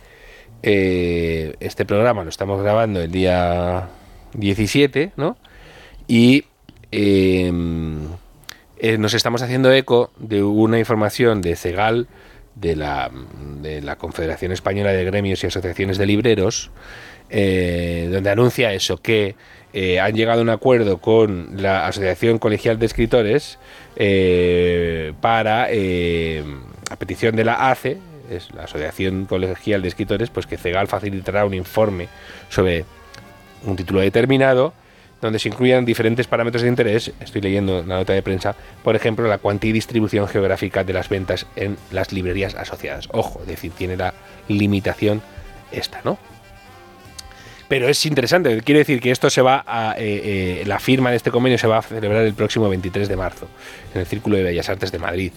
eh, 0.62 1.54
este 1.60 1.86
programa 1.86 2.22
lo 2.22 2.28
estamos 2.28 2.62
grabando 2.62 3.00
el 3.00 3.10
día 3.10 3.88
17, 4.34 5.12
¿no? 5.16 5.38
Y 6.06 6.44
em, 6.90 8.08
eh, 8.78 8.98
nos 8.98 9.14
estamos 9.14 9.42
haciendo 9.42 9.72
eco 9.72 10.10
de 10.18 10.42
una 10.42 10.78
información 10.78 11.40
de 11.40 11.56
CEGAL, 11.56 12.08
de 12.56 12.76
la, 12.76 13.10
de 13.62 13.80
la 13.80 13.96
Confederación 13.96 14.52
Española 14.52 14.92
de 14.92 15.04
Gremios 15.04 15.42
y 15.44 15.46
Asociaciones 15.46 15.96
de 15.96 16.06
Libreros, 16.06 16.70
eh, 17.30 18.10
donde 18.12 18.28
anuncia 18.28 18.72
eso, 18.74 18.98
que 18.98 19.36
han 20.02 20.14
llegado 20.14 20.40
a 20.40 20.42
un 20.42 20.50
acuerdo 20.50 20.98
con 20.98 21.62
la 21.62 21.86
Asociación 21.86 22.38
Colegial 22.38 22.80
de 22.80 22.86
Escritores 22.86 23.58
para, 25.20 25.66
a 25.66 26.96
petición 26.96 27.36
de 27.36 27.44
la 27.44 27.70
ACE, 27.70 27.98
es 28.30 28.52
la 28.54 28.64
Asociación 28.64 29.26
Colegial 29.26 29.82
de 29.82 29.88
Escritores, 29.88 30.30
pues 30.30 30.46
que 30.46 30.56
CEGAL 30.56 30.88
facilitará 30.88 31.44
un 31.44 31.54
informe 31.54 32.08
sobre 32.48 32.84
un 33.64 33.76
título 33.76 34.00
determinado 34.00 34.72
donde 35.20 35.38
se 35.38 35.48
incluyan 35.48 35.84
diferentes 35.84 36.26
parámetros 36.26 36.62
de 36.62 36.68
interés, 36.68 37.12
estoy 37.20 37.42
leyendo 37.42 37.82
la 37.86 37.96
nota 37.96 38.12
de 38.12 38.22
prensa, 38.22 38.56
por 38.82 38.96
ejemplo, 38.96 39.28
la 39.28 39.38
cuantía 39.38 39.70
y 39.70 39.72
distribución 39.74 40.26
geográfica 40.28 40.82
de 40.82 40.92
las 40.92 41.08
ventas 41.08 41.46
en 41.56 41.76
las 41.90 42.12
librerías 42.12 42.54
asociadas. 42.54 43.08
Ojo, 43.12 43.40
es 43.42 43.48
decir, 43.48 43.72
tiene 43.72 43.96
la 43.96 44.14
limitación 44.48 45.20
esta, 45.72 46.00
¿no? 46.04 46.18
Pero 47.68 47.88
es 47.88 48.04
interesante, 48.04 48.62
quiere 48.62 48.80
decir 48.80 49.00
que 49.00 49.12
esto 49.12 49.30
se 49.30 49.42
va 49.42 49.62
a. 49.64 49.94
Eh, 49.96 50.60
eh, 50.60 50.64
la 50.66 50.80
firma 50.80 51.10
de 51.10 51.16
este 51.16 51.30
convenio 51.30 51.56
se 51.56 51.68
va 51.68 51.78
a 51.78 51.82
celebrar 51.82 52.24
el 52.24 52.34
próximo 52.34 52.68
23 52.68 53.08
de 53.08 53.16
marzo 53.16 53.46
en 53.94 54.00
el 54.00 54.06
Círculo 54.06 54.36
de 54.36 54.42
Bellas 54.42 54.68
Artes 54.68 54.90
de 54.90 54.98
Madrid. 54.98 55.32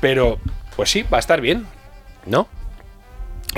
Pero, 0.00 0.38
pues 0.74 0.90
sí, 0.90 1.04
va 1.10 1.16
a 1.16 1.20
estar 1.20 1.40
bien. 1.40 1.64
¿No? 2.26 2.48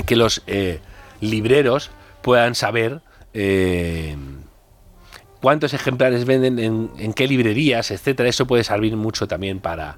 Que 0.05 0.15
los 0.15 0.43
eh, 0.47 0.79
libreros 1.21 1.91
puedan 2.21 2.55
saber 2.55 3.01
eh, 3.33 4.15
cuántos 5.41 5.73
ejemplares 5.73 6.25
venden, 6.25 6.59
en, 6.97 7.13
qué 7.13 7.27
librerías, 7.27 7.91
etcétera. 7.91 8.29
Eso 8.29 8.47
puede 8.47 8.63
servir 8.63 8.95
mucho 8.95 9.27
también 9.27 9.59
para, 9.59 9.97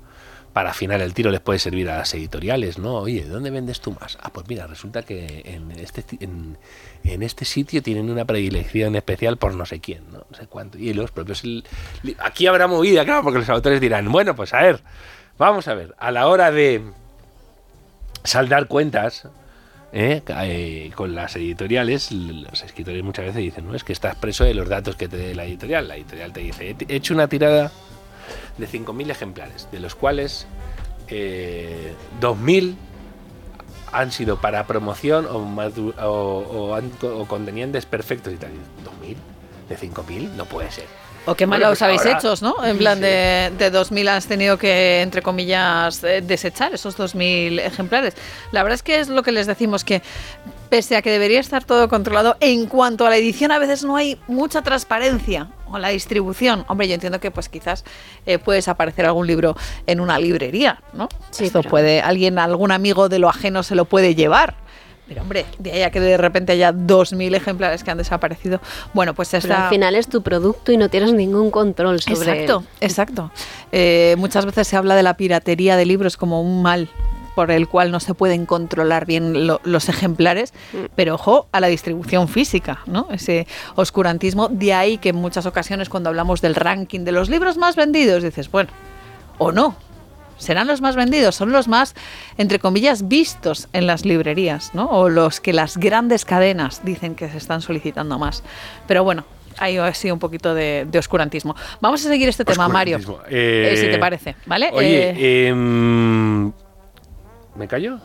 para 0.53 0.71
afinar 0.71 1.01
el 1.01 1.13
tiro, 1.13 1.31
les 1.31 1.39
puede 1.39 1.59
servir 1.59 1.89
a 1.89 1.97
las 1.97 2.13
editoriales, 2.13 2.77
¿no? 2.77 2.95
Oye, 2.95 3.25
¿dónde 3.25 3.49
vendes 3.51 3.81
tú 3.81 3.95
más? 3.99 4.17
Ah, 4.21 4.31
pues 4.33 4.47
mira, 4.47 4.67
resulta 4.67 5.03
que 5.03 5.41
en 5.45 5.71
este, 5.71 6.03
en, 6.19 6.57
este 7.23 7.45
sitio 7.45 7.81
tienen 7.81 8.09
una 8.09 8.25
predilección 8.25 8.95
especial 8.95 9.37
por 9.37 9.55
no 9.55 9.65
sé 9.65 9.79
quién, 9.79 10.03
¿no? 10.11 10.25
sé 10.35 10.47
cuánto. 10.47 10.77
Y 10.77 10.93
los 10.93 11.11
propios... 11.11 11.43
Aquí 12.19 12.47
habrá 12.47 12.67
movida, 12.67 13.05
claro, 13.05 13.23
porque 13.23 13.39
los 13.39 13.49
autores 13.49 13.79
dirán, 13.79 14.11
bueno, 14.11 14.35
pues 14.35 14.53
a 14.53 14.61
ver, 14.61 14.81
vamos 15.37 15.67
a 15.67 15.73
ver, 15.73 15.95
a 15.97 16.11
la 16.11 16.27
hora 16.27 16.51
de 16.51 16.81
saldar 18.23 18.67
cuentas 18.67 19.27
¿eh? 19.93 20.21
Eh, 20.27 20.91
con 20.95 21.15
las 21.15 21.35
editoriales, 21.35 22.11
los 22.11 22.63
escritores 22.63 23.03
muchas 23.03 23.25
veces 23.25 23.41
dicen, 23.41 23.67
no, 23.67 23.75
es 23.75 23.83
que 23.83 23.93
estás 23.93 24.15
preso 24.15 24.43
de 24.43 24.53
los 24.53 24.69
datos 24.69 24.95
que 24.95 25.07
te 25.07 25.17
dé 25.17 25.35
la 25.35 25.45
editorial. 25.45 25.87
La 25.87 25.95
editorial 25.95 26.33
te 26.33 26.41
dice, 26.41 26.75
he 26.87 26.95
hecho 26.95 27.13
una 27.13 27.27
tirada 27.27 27.71
de 28.57 28.67
5.000 28.67 29.09
ejemplares, 29.11 29.67
de 29.71 29.79
los 29.79 29.95
cuales 29.95 30.47
eh, 31.07 31.93
2.000 32.19 32.75
han 33.91 34.11
sido 34.11 34.39
para 34.39 34.65
promoción 34.67 35.25
o, 35.25 35.37
o, 36.05 36.79
o, 37.01 37.25
contenían 37.27 37.71
desperfectos 37.71 38.33
y 38.33 38.37
tal. 38.37 38.51
¿2.000? 38.51 39.15
¿De 39.69 39.77
5.000? 39.77 40.31
No 40.35 40.45
puede 40.45 40.71
ser. 40.71 40.85
O 41.25 41.35
qué 41.35 41.45
mal 41.45 41.61
os 41.63 41.81
habéis 41.81 42.05
hecho, 42.05 42.33
¿no? 42.41 42.65
En 42.65 42.77
plan 42.77 42.99
de, 42.99 43.51
de 43.57 43.71
2.000 43.71 44.09
has 44.09 44.25
tenido 44.25 44.57
que, 44.57 45.01
entre 45.01 45.21
comillas, 45.21 46.03
eh, 46.03 46.21
desechar 46.21 46.73
esos 46.73 46.97
2.000 46.97 47.59
ejemplares. 47.59 48.15
La 48.51 48.63
verdad 48.63 48.75
es 48.75 48.83
que 48.83 48.99
es 48.99 49.07
lo 49.07 49.21
que 49.21 49.31
les 49.31 49.45
decimos, 49.45 49.83
que 49.83 50.01
pese 50.69 50.95
a 50.95 51.01
que 51.01 51.11
debería 51.11 51.39
estar 51.39 51.63
todo 51.63 51.89
controlado, 51.89 52.37
en 52.39 52.65
cuanto 52.65 53.05
a 53.05 53.09
la 53.09 53.17
edición 53.17 53.51
a 53.51 53.59
veces 53.59 53.83
no 53.83 53.97
hay 53.97 54.17
mucha 54.27 54.63
transparencia 54.63 55.49
o 55.69 55.77
la 55.77 55.89
distribución. 55.89 56.65
Hombre, 56.67 56.87
yo 56.87 56.95
entiendo 56.95 57.19
que 57.19 57.29
pues 57.29 57.49
quizás 57.49 57.83
eh, 58.25 58.39
puedes 58.39 58.67
aparecer 58.67 59.05
algún 59.05 59.27
libro 59.27 59.55
en 59.85 59.99
una 59.99 60.17
librería, 60.17 60.81
¿no? 60.93 61.07
Sí, 61.29 61.45
Esto 61.45 61.61
puede, 61.61 62.01
alguien, 62.01 62.39
algún 62.39 62.71
amigo 62.71 63.09
de 63.09 63.19
lo 63.19 63.29
ajeno 63.29 63.63
se 63.63 63.75
lo 63.75 63.85
puede 63.85 64.15
llevar 64.15 64.55
pero 65.11 65.23
hombre, 65.23 65.45
de 65.59 65.73
ahí 65.73 65.81
a 65.81 65.91
que 65.91 65.99
de 65.99 66.15
repente 66.15 66.53
haya 66.53 66.71
2.000 66.71 67.35
ejemplares 67.35 67.83
que 67.83 67.91
han 67.91 67.97
desaparecido, 67.97 68.61
bueno, 68.93 69.13
pues 69.13 69.33
al 69.33 69.67
final 69.67 69.93
es 69.95 70.07
tu 70.07 70.21
producto 70.21 70.71
y 70.71 70.77
no 70.77 70.87
tienes 70.87 71.11
ningún 71.11 71.51
control 71.51 71.99
sobre 71.99 72.31
Exacto, 72.31 72.63
exacto. 72.79 73.31
Eh, 73.73 74.15
muchas 74.17 74.45
veces 74.45 74.69
se 74.69 74.77
habla 74.77 74.95
de 74.95 75.03
la 75.03 75.17
piratería 75.17 75.75
de 75.75 75.85
libros 75.85 76.15
como 76.15 76.41
un 76.41 76.61
mal 76.61 76.87
por 77.35 77.51
el 77.51 77.67
cual 77.67 77.91
no 77.91 77.99
se 77.99 78.13
pueden 78.13 78.45
controlar 78.45 79.05
bien 79.05 79.47
los 79.47 79.89
ejemplares, 79.89 80.53
mm. 80.71 80.77
pero 80.95 81.15
ojo 81.15 81.47
a 81.51 81.59
la 81.59 81.67
distribución 81.67 82.29
física, 82.29 82.79
¿no? 82.85 83.09
Ese 83.11 83.47
oscurantismo, 83.75 84.47
de 84.47 84.73
ahí 84.73 84.97
que 84.97 85.09
en 85.09 85.17
muchas 85.17 85.45
ocasiones 85.45 85.89
cuando 85.89 86.09
hablamos 86.09 86.39
del 86.39 86.55
ranking 86.55 87.01
de 87.01 87.11
los 87.11 87.29
libros 87.29 87.57
más 87.57 87.75
vendidos, 87.75 88.23
dices, 88.23 88.49
bueno, 88.49 88.69
o 89.39 89.51
no, 89.51 89.75
serán 90.41 90.67
los 90.67 90.81
más 90.81 90.95
vendidos, 90.95 91.35
son 91.35 91.51
los 91.51 91.67
más, 91.67 91.95
entre 92.37 92.59
comillas, 92.59 93.07
vistos 93.07 93.69
en 93.73 93.87
las 93.87 94.05
librerías, 94.05 94.73
¿no? 94.73 94.87
O 94.89 95.09
los 95.09 95.39
que 95.39 95.53
las 95.53 95.77
grandes 95.77 96.25
cadenas 96.25 96.83
dicen 96.83 97.15
que 97.15 97.29
se 97.29 97.37
están 97.37 97.61
solicitando 97.61 98.17
más. 98.19 98.43
Pero 98.87 99.03
bueno, 99.03 99.25
ahí 99.57 99.77
ha 99.77 99.93
sido 99.93 100.13
un 100.15 100.19
poquito 100.19 100.53
de, 100.53 100.87
oscurantismo. 100.97 101.55
Vamos 101.79 102.05
a 102.05 102.09
seguir 102.09 102.27
este 102.27 102.43
tema, 102.43 102.67
Mario, 102.67 102.99
eh, 103.29 103.75
si 103.77 103.87
te 103.87 103.97
parece, 103.97 104.35
¿vale? 104.45 104.71
Oye, 104.73 105.11
eh, 105.11 105.47
em, 105.47 106.51
¿me 107.55 107.67
callo? 107.67 107.99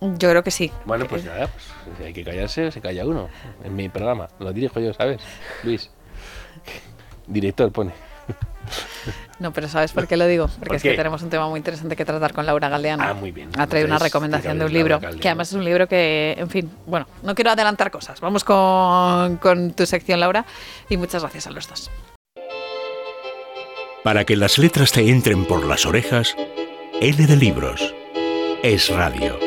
Yo 0.00 0.30
creo 0.30 0.42
que 0.42 0.50
sí. 0.50 0.70
Bueno, 0.84 1.06
pues 1.06 1.24
nada, 1.24 1.48
pues, 1.48 2.06
hay 2.06 2.12
que 2.12 2.24
callarse, 2.24 2.70
se 2.70 2.80
calla 2.80 3.06
uno. 3.06 3.28
En 3.64 3.74
mi 3.74 3.88
programa, 3.88 4.28
lo 4.38 4.52
dirijo 4.52 4.80
yo, 4.80 4.92
¿sabes? 4.92 5.20
Luis. 5.62 5.90
Director 7.26 7.72
pone. 7.72 7.92
No, 9.38 9.52
pero 9.52 9.68
¿sabes 9.68 9.92
por 9.92 10.06
qué 10.06 10.16
lo 10.16 10.26
digo? 10.26 10.48
Porque 10.58 10.76
es 10.76 10.82
que 10.82 10.94
tenemos 10.94 11.22
un 11.22 11.28
tema 11.28 11.48
muy 11.48 11.58
interesante 11.58 11.96
que 11.96 12.04
tratar 12.04 12.32
con 12.32 12.46
Laura 12.46 12.68
Galdeano. 12.68 13.02
Ah, 13.02 13.14
muy 13.14 13.32
bien. 13.32 13.50
Ha 13.58 13.66
traído 13.66 13.88
una 13.88 13.98
recomendación 13.98 14.58
de 14.58 14.64
un 14.64 14.72
libro, 14.72 15.00
que 15.00 15.28
además 15.28 15.48
es 15.48 15.54
un 15.54 15.64
libro 15.64 15.88
que, 15.88 16.36
en 16.38 16.48
fin, 16.48 16.70
bueno, 16.86 17.06
no 17.22 17.34
quiero 17.34 17.50
adelantar 17.50 17.90
cosas. 17.90 18.20
Vamos 18.20 18.44
con, 18.44 19.36
con 19.38 19.72
tu 19.72 19.86
sección, 19.86 20.20
Laura, 20.20 20.46
y 20.88 20.96
muchas 20.96 21.22
gracias 21.22 21.48
a 21.48 21.50
los 21.50 21.68
dos. 21.68 21.90
Para 24.04 24.24
que 24.24 24.36
las 24.36 24.58
letras 24.58 24.92
te 24.92 25.08
entren 25.10 25.44
por 25.46 25.64
las 25.64 25.84
orejas, 25.84 26.36
L 27.00 27.26
de 27.26 27.36
Libros 27.36 27.94
es 28.62 28.88
radio. 28.88 29.38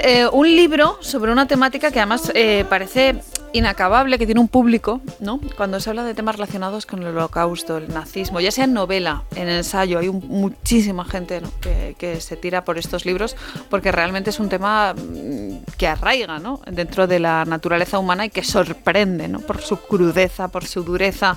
Traes 0.00 0.16
eh, 0.16 0.28
un 0.32 0.46
libro 0.46 0.98
sobre 1.00 1.32
una 1.32 1.46
temática 1.46 1.90
que 1.90 1.98
además 1.98 2.30
eh, 2.34 2.64
parece 2.68 3.20
inacabable 3.52 4.18
que 4.18 4.26
tiene 4.26 4.40
un 4.40 4.48
público, 4.48 5.00
¿no? 5.20 5.40
Cuando 5.56 5.80
se 5.80 5.88
habla 5.88 6.04
de 6.04 6.14
temas 6.14 6.36
relacionados 6.36 6.84
con 6.84 7.02
el 7.02 7.08
holocausto, 7.08 7.78
el 7.78 7.88
nazismo, 7.88 8.40
ya 8.40 8.50
sea 8.50 8.64
en 8.64 8.74
novela, 8.74 9.22
en 9.34 9.48
ensayo, 9.48 9.98
hay 9.98 10.10
muchísima 10.10 11.04
gente 11.04 11.40
que, 11.60 12.20
se 12.20 12.36
tira 12.36 12.64
por 12.64 12.78
estos 12.78 13.04
libros 13.04 13.36
porque 13.70 13.92
realmente 13.92 14.30
es 14.30 14.40
un 14.40 14.48
tema 14.48 14.94
mm, 14.94 15.76
que 15.76 15.86
arraiga 15.86 16.38
¿no? 16.38 16.60
dentro 16.70 17.06
de 17.06 17.18
la 17.18 17.44
naturaleza 17.44 17.98
humana 17.98 18.26
y 18.26 18.30
que 18.30 18.42
sorprende 18.42 19.28
¿no? 19.28 19.40
por 19.40 19.60
su 19.60 19.76
crudeza, 19.78 20.48
por 20.48 20.64
su 20.64 20.82
dureza. 20.82 21.36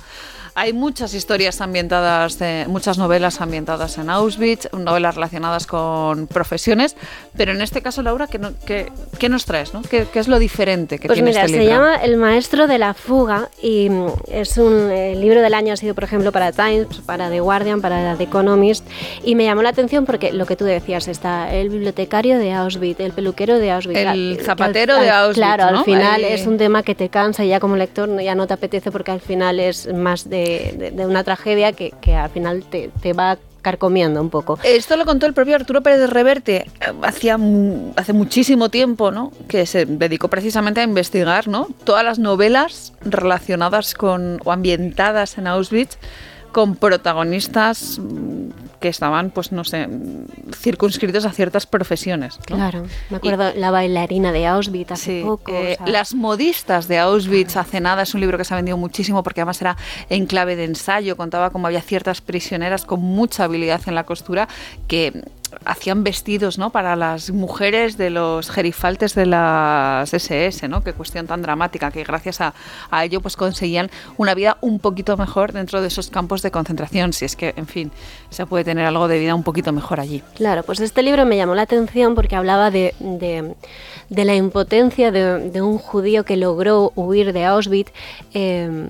Hay 0.60 0.74
muchas 0.74 1.14
historias 1.14 1.62
ambientadas, 1.62 2.38
muchas 2.66 2.98
novelas 2.98 3.40
ambientadas 3.40 3.96
en 3.96 4.10
Auschwitz, 4.10 4.68
novelas 4.74 5.14
relacionadas 5.14 5.66
con 5.66 6.26
profesiones, 6.26 6.96
pero 7.34 7.52
en 7.52 7.62
este 7.62 7.80
caso, 7.80 8.02
Laura, 8.02 8.26
¿qué, 8.26 8.92
qué, 9.18 9.28
nos 9.30 9.46
traes? 9.46 9.72
No? 9.72 9.80
¿Qué, 9.80 10.06
es 10.12 10.28
lo 10.28 10.38
diferente 10.38 10.98
que 10.98 11.08
pues 11.08 11.16
tiene 11.16 11.30
mira, 11.30 11.46
este 11.46 11.60
libro? 11.60 11.64
Se 11.64 11.72
llama 11.72 11.94
El 12.04 12.18
maestro 12.18 12.66
de 12.66 12.76
la 12.76 12.92
fuga 12.92 13.48
y 13.62 13.88
mm, 13.88 14.08
es 14.30 14.58
un 14.58 14.90
libro 15.18 15.40
del 15.40 15.54
año, 15.54 15.72
ha 15.72 15.78
sido 15.78 15.94
por 15.94 16.04
ejemplo 16.04 16.30
para 16.30 16.52
Times, 16.52 16.98
para 17.06 17.30
The 17.30 17.40
Guardian, 17.40 17.80
para 17.80 18.16
The 18.16 18.24
Economist 18.24 18.86
y 19.24 19.36
me 19.36 19.44
llamó 19.44 19.62
la 19.62 19.70
atención 19.70 20.04
porque 20.04 20.30
lo 20.30 20.44
que 20.44 20.56
tú 20.56 20.66
decías, 20.66 21.08
está 21.08 21.54
el 21.54 21.70
bibliotecario 21.70 22.38
de 22.38 22.52
Auschwitz, 22.52 23.00
el 23.00 23.12
peluquero 23.12 23.58
de 23.58 23.70
Auschwitz. 23.70 23.96
El 23.96 24.38
zapatero 24.44 25.00
de 25.00 25.08
Auschwitz. 25.08 25.36
Claro, 25.36 25.64
al 25.64 25.84
final 25.86 26.22
es 26.22 26.46
un 26.46 26.58
tema 26.58 26.82
que 26.82 26.94
te 26.94 27.08
cansa 27.08 27.46
y 27.46 27.48
ya 27.48 27.60
como 27.60 27.76
lector 27.76 28.20
ya 28.20 28.34
no 28.34 28.46
te 28.46 28.52
apetece 28.52 28.90
porque 28.90 29.10
al 29.10 29.22
final 29.22 29.58
es 29.58 29.90
más 29.90 30.28
de 30.28 30.49
de, 30.58 31.06
una 31.06 31.24
tragedia 31.24 31.72
que, 31.72 31.92
al 32.14 32.30
final 32.30 32.64
te, 32.64 33.12
va 33.12 33.38
carcomiendo 33.62 34.20
un 34.22 34.30
poco. 34.30 34.58
Esto 34.62 34.96
lo 34.96 35.04
contó 35.04 35.26
el 35.26 35.34
propio 35.34 35.54
Arturo 35.54 35.82
Pérez 35.82 36.08
Reverte 36.08 36.56
eh, 36.56 36.66
hacía 37.02 37.38
hace 37.96 38.12
muchísimo 38.14 38.70
tiempo, 38.70 39.10
¿no? 39.10 39.32
Que 39.48 39.66
se 39.66 39.84
dedicó 39.84 40.28
precisamente 40.28 40.80
a 40.80 40.84
investigar, 40.84 41.46
¿no? 41.46 41.68
Todas 41.84 42.04
las 42.04 42.18
novelas 42.18 42.94
relacionadas 43.02 43.94
con 43.94 44.40
o 44.44 44.52
ambientadas 44.52 45.36
en 45.36 45.46
Auschwitz 45.46 45.98
con 46.52 46.76
protagonistas 46.76 48.00
que 48.80 48.88
estaban, 48.88 49.30
pues 49.30 49.52
no 49.52 49.62
sé, 49.62 49.88
circunscritos 50.56 51.26
a 51.26 51.32
ciertas 51.32 51.66
profesiones. 51.66 52.38
Claro, 52.44 52.86
me 53.10 53.18
acuerdo 53.18 53.52
la 53.54 53.70
bailarina 53.70 54.32
de 54.32 54.46
Auschwitz 54.46 54.92
hace 54.92 55.22
poco. 55.22 55.52
Eh, 55.52 55.76
las 55.86 56.14
modistas 56.14 56.88
de 56.88 56.98
Auschwitz 56.98 57.56
hace 57.56 57.80
nada 57.80 58.02
es 58.02 58.14
un 58.14 58.20
libro 58.20 58.38
que 58.38 58.44
se 58.44 58.54
ha 58.54 58.56
vendido 58.56 58.78
muchísimo 58.78 59.22
porque 59.22 59.42
además 59.42 59.60
era 59.60 59.76
en 60.08 60.26
clave 60.26 60.56
de 60.56 60.64
ensayo, 60.64 61.16
contaba 61.16 61.50
cómo 61.50 61.66
había 61.66 61.82
ciertas 61.82 62.22
prisioneras 62.22 62.84
con 62.86 63.00
mucha 63.00 63.44
habilidad 63.44 63.82
en 63.86 63.94
la 63.94 64.04
costura 64.04 64.48
que 64.88 65.24
hacían 65.64 66.04
vestidos 66.04 66.58
¿no? 66.58 66.70
para 66.70 66.96
las 66.96 67.30
mujeres 67.30 67.96
de 67.96 68.10
los 68.10 68.50
gerifaltes 68.50 69.14
de 69.14 69.26
las 69.26 70.12
SS, 70.12 70.68
¿no? 70.68 70.82
Qué 70.82 70.92
cuestión 70.92 71.26
tan 71.26 71.42
dramática, 71.42 71.90
que 71.90 72.04
gracias 72.04 72.40
a, 72.40 72.54
ello 73.02 73.20
pues 73.20 73.36
conseguían 73.36 73.90
una 74.16 74.34
vida 74.34 74.58
un 74.60 74.78
poquito 74.78 75.16
mejor 75.16 75.52
dentro 75.52 75.80
de 75.80 75.88
esos 75.88 76.10
campos 76.10 76.42
de 76.42 76.50
concentración, 76.50 77.12
si 77.12 77.24
es 77.24 77.36
que, 77.36 77.54
en 77.56 77.66
fin, 77.66 77.90
se 78.30 78.46
puede 78.46 78.64
tener 78.64 78.84
algo 78.84 79.08
de 79.08 79.18
vida 79.18 79.34
un 79.34 79.42
poquito 79.42 79.72
mejor 79.72 80.00
allí. 80.00 80.22
Claro, 80.34 80.62
pues 80.62 80.80
este 80.80 81.02
libro 81.02 81.24
me 81.24 81.36
llamó 81.36 81.54
la 81.54 81.62
atención 81.62 82.14
porque 82.14 82.36
hablaba 82.36 82.70
de, 82.70 82.94
la 84.10 84.34
impotencia 84.34 85.10
de, 85.10 85.62
un 85.62 85.78
judío 85.78 86.24
que 86.24 86.36
logró 86.36 86.92
huir 86.94 87.32
de 87.32 87.44
Auschwitz. 87.44 87.92
Eh, 88.34 88.88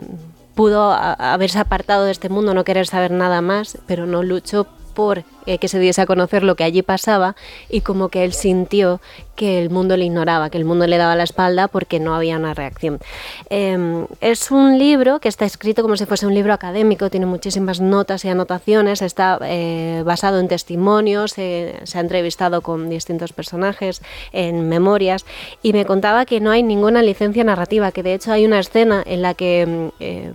pudo 0.55 0.93
haberse 0.93 1.59
apartado 1.59 2.05
de 2.05 2.13
este 2.13 2.29
mundo, 2.29 2.53
no 2.53 2.65
querer 2.65 2.87
saber 2.87 3.13
nada 3.13 3.41
más, 3.41 3.79
pero 3.87 4.07
no 4.07 4.23
luchó 4.23 4.67
por 4.95 5.25
eh, 5.51 5.59
que 5.59 5.67
se 5.67 5.81
diese 5.81 6.01
a 6.01 6.07
conocer 6.07 6.45
lo 6.45 6.55
que 6.55 6.63
allí 6.63 6.83
pasaba 6.83 7.35
y 7.69 7.81
como 7.81 8.09
que 8.09 8.23
él 8.23 8.33
sintió 8.33 9.01
que 9.35 9.61
el 9.61 9.69
mundo 9.69 9.97
le 9.97 10.05
ignoraba, 10.05 10.49
que 10.49 10.59
el 10.59 10.65
mundo 10.65 10.87
le 10.87 10.97
daba 10.97 11.17
la 11.17 11.25
espalda 11.25 11.67
porque 11.67 11.99
no 11.99 12.15
había 12.15 12.37
una 12.37 12.55
reacción. 12.55 13.01
Em, 13.49 14.07
es 14.21 14.53
un 14.53 14.79
libro 14.79 15.19
que 15.19 15.29
está 15.29 15.47
escrito 15.47 15.83
como 15.83 15.97
si 15.97 16.07
fuese 16.07 16.27
un 16.27 16.35
libro 16.35 16.53
académico, 16.53 17.11
tiene 17.11 17.27
muchísimas 17.27 17.81
notas 17.81 18.25
y 18.25 18.29
anotaciones, 18.29 19.03
está 19.03 19.41
eh, 19.43 20.03
basado 20.05 20.39
en 20.39 20.47
testimonios, 20.47 21.33
se 21.33 21.75
ha 21.95 22.01
entrevistado 22.01 22.61
con 22.61 22.89
distintos 22.89 23.33
personajes, 23.33 24.03
en 24.33 24.69
memorias, 24.69 25.25
y 25.63 25.73
me 25.73 25.85
contaba 25.85 26.27
que 26.27 26.39
no 26.39 26.51
hay 26.51 26.63
ninguna 26.63 27.03
licencia 27.03 27.43
narrativa, 27.43 27.91
que 27.91 28.05
de 28.05 28.15
hecho 28.15 28.31
hay 28.31 28.45
una 28.45 28.61
escena 28.61 29.03
en 29.05 29.23
la 29.23 29.35
que 29.35 29.63
em, 29.63 30.31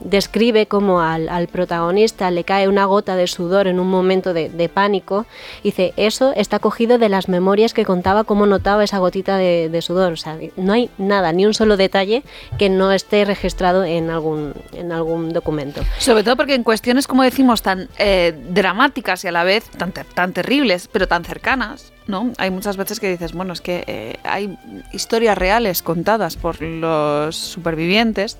describe 0.00 0.66
cómo 0.66 1.00
al, 1.00 1.28
al 1.28 1.46
protagonista 1.46 2.30
le 2.30 2.44
cae 2.44 2.68
una 2.68 2.84
gota 2.84 3.14
de 3.16 3.28
sudor 3.28 3.68
en 3.68 3.78
un 3.78 3.88
momento 3.88 4.34
de, 4.34 4.57
de, 4.58 4.68
pánico. 4.68 5.26
Dice, 5.62 5.94
eso 5.96 6.32
está 6.36 6.58
cogido 6.58 6.98
de 6.98 7.08
las 7.08 7.28
memorias 7.28 7.72
que 7.72 7.84
contaba 7.84 8.24
cómo 8.24 8.46
notaba 8.46 8.84
esa 8.84 8.98
gotita 8.98 9.36
de, 9.36 9.78
sudor. 9.80 10.12
O 10.12 10.16
sea, 10.16 10.38
no 10.56 10.72
hay 10.72 10.90
nada, 10.98 11.32
ni 11.32 11.46
un 11.46 11.54
solo 11.54 11.76
detalle 11.76 12.22
que 12.58 12.68
no 12.68 12.92
esté 12.92 13.24
registrado 13.24 13.84
en 13.84 14.10
algún, 14.10 14.54
en 14.72 14.92
algún 14.92 15.32
documento. 15.32 15.82
Sobre 15.98 16.22
todo 16.22 16.36
porque 16.36 16.54
en 16.54 16.64
cuestiones, 16.64 17.06
como 17.06 17.22
decimos, 17.22 17.62
tan 17.62 17.88
eh, 17.98 18.34
dramáticas 18.50 19.24
y 19.24 19.28
a 19.28 19.32
la 19.32 19.44
vez 19.44 19.64
tan, 19.70 19.92
tan 19.92 20.32
terribles, 20.32 20.88
pero 20.90 21.08
tan 21.08 21.24
cercanas, 21.24 21.92
¿no? 22.06 22.32
Hay 22.38 22.50
muchas 22.50 22.76
veces 22.76 23.00
que 23.00 23.08
dices, 23.08 23.32
bueno, 23.32 23.52
es 23.52 23.60
que 23.60 23.84
eh, 23.86 24.16
hay 24.24 24.58
historias 24.92 25.38
reales 25.38 25.82
contadas 25.82 26.36
por 26.36 26.60
los 26.60 27.36
supervivientes 27.36 28.38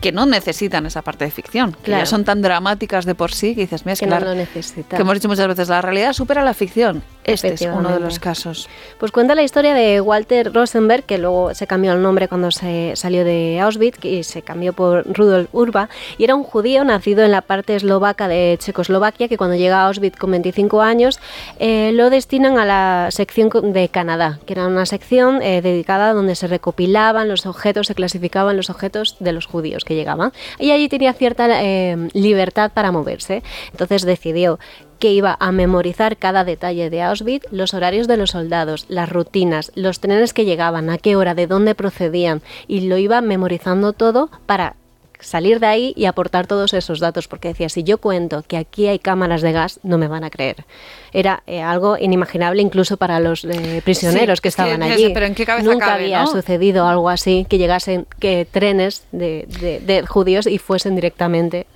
que 0.00 0.12
no 0.12 0.26
necesitan 0.26 0.86
esa 0.86 1.02
parte 1.02 1.24
de 1.24 1.30
ficción, 1.30 1.76
que 1.82 1.92
ya 1.92 2.06
son 2.06 2.24
tan 2.24 2.42
dramáticas 2.42 3.04
de 3.04 3.14
por 3.14 3.32
sí 3.32 3.54
que 3.54 3.62
dices, 3.62 3.84
mira, 3.84 3.94
es 3.94 4.00
que, 4.00 4.06
no 4.06 4.20
lo 4.20 4.34
necesitan. 4.34 4.96
Que 4.96 5.02
hemos 5.02 5.14
dicho 5.14 5.28
muchas 5.28 5.48
veces, 5.48 5.68
la 5.68 5.80
realidad 5.80 6.12
supera 6.12 6.44
la 6.44 6.54
ficción. 6.54 7.02
Este 7.24 7.54
es 7.54 7.62
uno 7.62 7.88
de 7.90 8.00
los 8.00 8.18
casos. 8.18 8.68
Pues 8.98 9.10
cuenta 9.10 9.34
la 9.34 9.42
historia 9.42 9.72
de 9.72 10.00
Walter 10.00 10.52
Rosenberg, 10.52 11.04
que 11.04 11.16
luego 11.18 11.54
se 11.54 11.66
cambió 11.66 11.92
el 11.92 12.02
nombre 12.02 12.28
cuando 12.28 12.50
se 12.50 12.92
salió 12.96 13.24
de 13.24 13.60
Auschwitz 13.60 14.04
y 14.04 14.24
se 14.24 14.42
cambió 14.42 14.74
por 14.74 15.06
Rudolf 15.10 15.48
Urba, 15.52 15.88
y 16.18 16.24
era 16.24 16.34
un 16.34 16.44
judío 16.44 16.84
nacido 16.84 17.24
en 17.24 17.30
la 17.30 17.40
parte 17.40 17.76
eslovaca 17.76 18.28
de 18.28 18.58
Checoslovaquia, 18.60 19.28
que 19.28 19.38
cuando 19.38 19.56
llega 19.56 19.80
a 19.80 19.86
Auschwitz 19.86 20.18
con 20.18 20.30
25 20.32 20.82
años 20.82 21.18
eh, 21.58 21.92
lo 21.94 22.10
destinan 22.10 22.58
a 22.58 22.64
la 22.64 23.08
sección 23.10 23.50
de 23.72 23.88
Canadá, 23.88 24.38
que 24.46 24.52
era 24.52 24.66
una 24.66 24.86
sección 24.86 25.40
eh, 25.42 25.62
dedicada 25.62 26.12
donde 26.12 26.34
se 26.34 26.46
recopilaban 26.46 27.28
los 27.28 27.46
objetos, 27.46 27.86
se 27.86 27.94
clasificaban 27.94 28.56
los 28.56 28.70
objetos 28.70 29.16
de 29.20 29.32
los 29.32 29.46
judíos 29.46 29.83
que 29.84 29.94
llegaban. 29.94 30.32
Y 30.58 30.70
allí 30.70 30.88
tenía 30.88 31.12
cierta 31.12 31.62
eh, 31.62 32.08
libertad 32.12 32.72
para 32.72 32.92
moverse. 32.92 33.42
Entonces 33.70 34.02
decidió 34.02 34.58
que 34.98 35.12
iba 35.12 35.36
a 35.38 35.52
memorizar 35.52 36.16
cada 36.16 36.44
detalle 36.44 36.88
de 36.90 37.02
Auschwitz, 37.02 37.46
los 37.50 37.74
horarios 37.74 38.08
de 38.08 38.16
los 38.16 38.30
soldados, 38.30 38.86
las 38.88 39.08
rutinas, 39.10 39.70
los 39.74 40.00
trenes 40.00 40.32
que 40.32 40.44
llegaban, 40.44 40.88
a 40.88 40.98
qué 40.98 41.16
hora, 41.16 41.34
de 41.34 41.46
dónde 41.46 41.74
procedían, 41.74 42.42
y 42.68 42.88
lo 42.88 42.96
iba 42.96 43.20
memorizando 43.20 43.92
todo 43.92 44.30
para 44.46 44.76
salir 45.24 45.60
de 45.60 45.66
ahí 45.66 45.92
y 45.96 46.04
aportar 46.04 46.46
todos 46.46 46.74
esos 46.74 47.00
datos, 47.00 47.28
porque 47.28 47.48
decía, 47.48 47.68
si 47.68 47.82
yo 47.82 47.98
cuento 47.98 48.44
que 48.46 48.56
aquí 48.56 48.86
hay 48.86 48.98
cámaras 48.98 49.42
de 49.42 49.52
gas, 49.52 49.80
no 49.82 49.98
me 49.98 50.08
van 50.08 50.24
a 50.24 50.30
creer. 50.30 50.64
Era 51.12 51.42
eh, 51.46 51.62
algo 51.62 51.96
inimaginable 51.98 52.62
incluso 52.62 52.96
para 52.96 53.20
los 53.20 53.44
eh, 53.44 53.82
prisioneros 53.84 54.40
que 54.40 54.48
estaban 54.48 54.82
allí. 54.82 55.10
Pero 55.12 55.26
¿en 55.26 55.34
qué 55.34 55.46
Nunca 55.62 55.94
había 55.94 56.26
sucedido 56.26 56.86
algo 56.86 57.08
así, 57.08 57.46
que 57.48 57.58
llegasen 57.58 58.06
que 58.18 58.46
trenes 58.50 59.04
de, 59.12 59.46
de 59.84 60.06
judíos 60.06 60.46
y 60.46 60.58
fuesen 60.58 60.94
directamente 60.94 61.66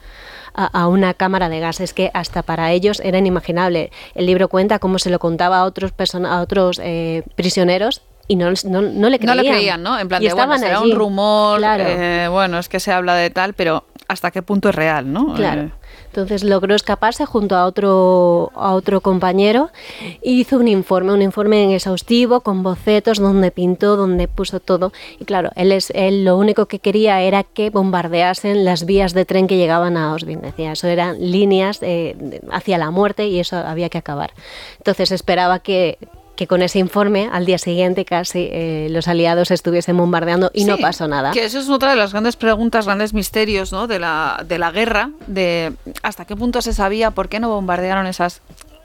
a, 0.58 0.88
una 0.88 1.14
cámara 1.14 1.48
de 1.48 1.60
gas. 1.60 1.80
Es 1.80 1.94
que 1.94 2.10
hasta 2.14 2.42
para 2.42 2.72
ellos 2.72 3.00
era 3.04 3.18
inimaginable. 3.18 3.90
El 4.14 4.26
libro 4.26 4.48
cuenta 4.48 4.78
cómo 4.78 4.98
se 4.98 5.10
lo 5.10 5.18
contaba 5.18 5.58
a 5.58 5.64
otros, 5.64 5.92
a 6.12 6.40
otros 6.40 6.80
eh, 6.82 7.22
prisioneros 7.36 8.02
y 8.28 8.36
no, 8.36 8.52
no, 8.64 8.82
no, 8.82 9.08
le 9.08 9.18
creían. 9.18 9.36
No 9.36 9.42
le 9.42 9.50
creían, 9.50 9.82
¿no? 9.82 9.98
En 9.98 10.06
plan 10.06 10.22
de, 10.22 10.32
bueno, 10.34 10.58
será 10.58 10.80
un 10.80 10.92
rumor, 10.92 11.60
eh, 11.64 12.28
bueno, 12.30 12.58
es 12.58 12.68
que 12.68 12.78
se 12.78 12.92
habla 12.92 13.14
de 13.14 13.30
tal, 13.30 13.54
pero 13.54 13.84
¿hasta 14.06 14.30
qué 14.30 14.42
punto 14.42 14.68
es 14.68 14.74
real, 14.74 15.10
no? 15.10 15.34
Claro. 15.34 15.62
Eh, 15.62 15.70
entonces 16.06 16.42
logró 16.42 16.74
escaparse 16.74 17.26
junto 17.26 17.56
a 17.56 17.66
otro, 17.66 18.50
a 18.54 18.72
otro 18.72 19.00
compañero 19.00 19.70
e 20.00 20.30
hizo 20.30 20.56
un 20.56 20.66
informe, 20.66 21.12
un 21.12 21.22
informe 21.22 21.74
exhaustivo 21.74 22.40
con 22.40 22.62
bocetos 22.62 23.18
donde 23.18 23.50
pintó, 23.50 23.96
donde 23.96 24.26
puso 24.26 24.58
todo. 24.58 24.92
Y 25.20 25.24
claro, 25.26 25.50
él, 25.54 25.70
es, 25.70 25.90
él 25.94 26.24
lo 26.24 26.36
único 26.36 26.66
que 26.66 26.80
quería 26.80 27.20
era 27.20 27.44
que 27.44 27.70
bombardeasen 27.70 28.64
las 28.64 28.84
vías 28.84 29.12
de 29.12 29.26
tren 29.26 29.46
que 29.46 29.56
llegaban 29.56 29.96
a 29.96 30.10
Auschwitz. 30.10 30.40
Decía, 30.40 30.72
eso 30.72 30.88
eran 30.88 31.18
líneas 31.20 31.78
eh, 31.82 32.40
hacia 32.50 32.78
la 32.78 32.90
muerte 32.90 33.26
y 33.26 33.38
eso 33.38 33.56
había 33.56 33.88
que 33.88 33.98
acabar. 33.98 34.32
Entonces 34.78 35.12
esperaba 35.12 35.60
que, 35.60 35.98
que 36.38 36.46
con 36.46 36.62
ese 36.62 36.78
informe 36.78 37.28
al 37.32 37.46
día 37.46 37.58
siguiente 37.58 38.04
casi 38.04 38.48
eh, 38.52 38.86
los 38.90 39.08
aliados 39.08 39.50
estuviesen 39.50 39.96
bombardeando 39.96 40.52
y 40.54 40.66
no 40.66 40.78
pasó 40.78 41.08
nada. 41.08 41.32
Que 41.32 41.44
eso 41.44 41.58
es 41.58 41.68
otra 41.68 41.90
de 41.90 41.96
las 41.96 42.12
grandes 42.12 42.36
preguntas, 42.36 42.86
grandes 42.86 43.12
misterios 43.12 43.72
¿no? 43.72 43.88
de, 43.88 43.98
la, 43.98 44.44
de 44.46 44.56
la 44.60 44.70
guerra, 44.70 45.10
de 45.26 45.72
hasta 46.04 46.26
qué 46.26 46.36
punto 46.36 46.62
se 46.62 46.72
sabía, 46.72 47.10
por 47.10 47.28
qué 47.28 47.40
no 47.40 47.48
bombardearon 47.48 48.06
esas 48.06 48.40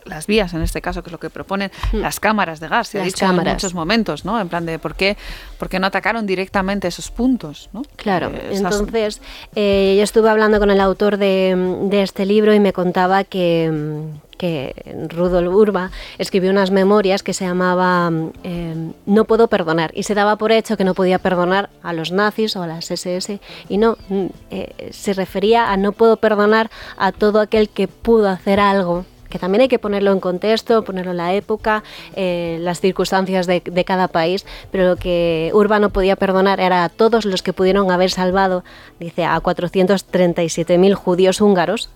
las 0.05 0.27
vías, 0.27 0.53
en 0.53 0.61
este 0.61 0.81
caso, 0.81 1.03
que 1.03 1.09
es 1.09 1.11
lo 1.11 1.19
que 1.19 1.29
proponen, 1.29 1.71
mm. 1.91 1.97
las 1.97 2.19
cámaras 2.19 2.59
de 2.59 2.67
gas. 2.67 2.89
Se 2.89 2.99
ha 2.99 3.03
dicho 3.03 3.25
cámaras. 3.25 3.47
en 3.47 3.53
muchos 3.55 3.73
momentos, 3.73 4.25
¿no? 4.25 4.39
En 4.39 4.49
plan 4.49 4.65
de 4.65 4.79
por 4.79 4.95
qué, 4.95 5.17
por 5.57 5.69
qué 5.69 5.79
no 5.79 5.87
atacaron 5.87 6.25
directamente 6.25 6.87
esos 6.87 7.11
puntos, 7.11 7.69
¿no? 7.73 7.83
Claro, 7.95 8.31
eh, 8.33 8.49
entonces 8.51 9.21
eh, 9.55 9.95
yo 9.97 10.03
estuve 10.03 10.29
hablando 10.29 10.59
con 10.59 10.71
el 10.71 10.79
autor 10.79 11.17
de, 11.17 11.55
de 11.89 12.01
este 12.03 12.25
libro 12.25 12.53
y 12.53 12.59
me 12.59 12.73
contaba 12.73 13.23
que 13.23 14.11
que 14.43 15.07
Rudolf 15.09 15.53
Urba 15.53 15.91
escribió 16.17 16.51
unas 16.51 16.69
memorias 16.69 17.23
que 17.23 17.33
se 17.33 17.45
llamaba 17.45 18.11
eh, 18.43 18.91
No 19.05 19.23
puedo 19.23 19.47
perdonar 19.47 19.91
y 19.93 20.03
se 20.03 20.15
daba 20.15 20.35
por 20.35 20.51
hecho 20.51 20.75
que 20.75 20.83
no 20.83 20.93
podía 20.93 21.17
perdonar 21.17 21.69
a 21.81 21.93
los 21.93 22.11
nazis 22.11 22.57
o 22.57 22.63
a 22.63 22.67
las 22.67 22.91
SS 22.91 23.39
y 23.69 23.77
no, 23.77 23.97
mm, 24.09 24.25
eh, 24.51 24.89
se 24.91 25.13
refería 25.13 25.71
a 25.71 25.77
no 25.77 25.93
puedo 25.93 26.17
perdonar 26.17 26.69
a 26.97 27.13
todo 27.13 27.39
aquel 27.39 27.69
que 27.69 27.87
pudo 27.87 28.27
hacer 28.27 28.59
algo 28.59 29.05
que 29.33 29.39
también 29.39 29.63
hay 29.63 29.67
que 29.67 29.79
ponerlo 29.79 30.11
en 30.11 30.19
contexto, 30.19 30.83
ponerlo 30.83 31.09
en 31.09 31.17
la 31.17 31.33
época, 31.33 31.83
eh, 32.15 32.59
las 32.61 32.79
circunstancias 32.79 33.47
de, 33.47 33.61
cada 33.83 34.07
país, 34.07 34.45
pero 34.71 34.87
lo 34.89 34.95
que 34.95 35.49
Urba 35.55 35.79
no 35.79 35.89
podía 35.89 36.15
perdonar 36.15 36.59
era 36.59 36.83
a 36.83 36.89
todos 36.89 37.25
los 37.25 37.41
que 37.41 37.51
pudieron 37.51 37.89
haber 37.89 38.11
salvado, 38.11 38.63
dice, 38.99 39.25
a 39.25 39.41
437.000 39.41 40.93
judíos 40.93 41.41
húngaros 41.41 41.89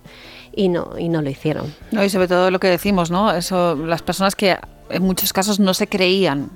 y 0.52 0.70
no, 0.70 0.96
y 0.98 1.10
no 1.10 1.22
lo 1.22 1.30
hicieron. 1.30 1.76
No, 1.92 2.04
y 2.04 2.10
sobre 2.10 2.28
todo 2.28 2.50
lo 2.50 2.60
que 2.60 2.70
decimos, 2.70 3.12
¿no? 3.12 3.32
Eso, 3.32 3.76
las 3.76 4.02
personas 4.02 4.36
que 4.36 4.58
en 4.90 5.04
muchos 5.04 5.32
casos 5.32 5.60
no 5.60 5.76
se 5.76 5.86
creían 5.86 6.50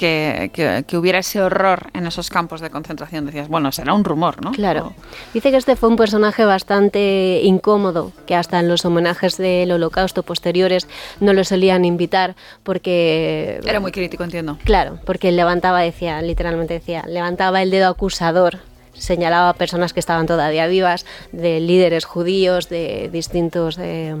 que, 0.00 0.84
que, 0.86 0.96
hubiera 0.96 1.18
ese 1.18 1.42
horror 1.42 1.90
en 1.92 2.06
esos 2.06 2.30
campos 2.30 2.62
de 2.62 2.70
concentración. 2.70 3.26
Decías, 3.26 3.48
bueno, 3.48 3.70
será 3.70 3.92
un 3.92 4.02
rumor, 4.02 4.42
¿no? 4.42 4.52
Claro. 4.52 4.94
Dice 5.34 5.50
que 5.50 5.58
este 5.58 5.76
fue 5.76 5.90
un 5.90 5.96
personaje 5.96 6.46
bastante 6.46 7.42
incómodo, 7.44 8.12
que 8.26 8.34
hasta 8.34 8.58
en 8.60 8.68
los 8.68 8.86
homenajes 8.86 9.36
del 9.36 9.70
holocausto 9.72 10.22
posteriores 10.22 10.88
no 11.20 11.34
lo 11.34 11.44
solían 11.44 11.84
invitar 11.84 12.34
porque... 12.62 13.60
Era 13.62 13.80
muy 13.80 13.92
crítico, 13.92 14.24
entiendo. 14.24 14.56
Claro, 14.64 14.98
porque 15.04 15.32
levantaba, 15.32 15.80
decía, 15.80 16.22
literalmente 16.22 16.74
decía, 16.74 17.04
levantaba 17.06 17.60
el 17.60 17.70
dedo 17.70 17.90
acusador 17.90 18.69
señalaba 19.00 19.48
a 19.48 19.54
personas 19.54 19.92
que 19.92 20.00
estaban 20.00 20.26
todavía 20.26 20.66
vivas, 20.66 21.06
de 21.32 21.58
líderes 21.60 22.04
judíos, 22.04 22.68
de 22.68 23.08
distintos, 23.10 23.78
eh, 23.78 24.14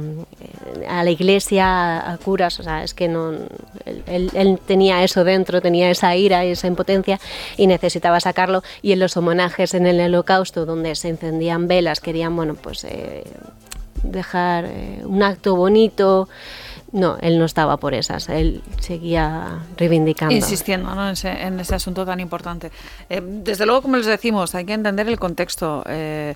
a 0.88 1.04
la 1.04 1.10
iglesia, 1.10 2.10
a 2.10 2.16
curas, 2.18 2.58
o 2.60 2.62
sea, 2.62 2.82
es 2.82 2.94
que 2.94 3.08
no, 3.08 3.32
él, 4.06 4.58
tenía 4.66 5.04
eso 5.04 5.24
dentro, 5.24 5.60
tenía 5.60 5.90
esa 5.90 6.16
ira 6.16 6.44
y 6.44 6.50
esa 6.50 6.66
impotencia 6.66 7.20
y 7.56 7.66
necesitaba 7.66 8.20
sacarlo. 8.20 8.62
Y 8.82 8.92
en 8.92 9.00
los 9.00 9.16
homenajes 9.16 9.74
en 9.74 9.86
el 9.86 10.00
holocausto 10.00 10.66
donde 10.66 10.94
se 10.94 11.08
encendían 11.08 11.68
velas 11.68 12.00
querían, 12.00 12.34
bueno, 12.34 12.54
pues 12.54 12.84
eh, 12.84 13.24
dejar 14.02 14.64
eh, 14.66 15.02
un 15.04 15.22
acto 15.22 15.56
bonito, 15.56 16.28
no, 16.92 17.18
él 17.20 17.38
no 17.38 17.44
estaba 17.44 17.76
por 17.76 17.94
esas, 17.94 18.28
él 18.28 18.62
seguía 18.80 19.60
reivindicando. 19.76 20.34
Insistiendo 20.34 20.94
¿no? 20.94 21.08
en, 21.08 21.60
ese, 21.60 21.74
asunto 21.74 22.04
tan 22.04 22.20
importante. 22.20 22.70
Eh, 23.08 23.22
desde 23.22 23.64
luego, 23.64 23.82
como 23.82 23.96
les 23.96 24.06
decimos, 24.06 24.54
hay 24.54 24.64
que 24.64 24.72
entender 24.72 25.08
el 25.08 25.18
contexto. 25.18 25.84
Eh, 25.86 26.34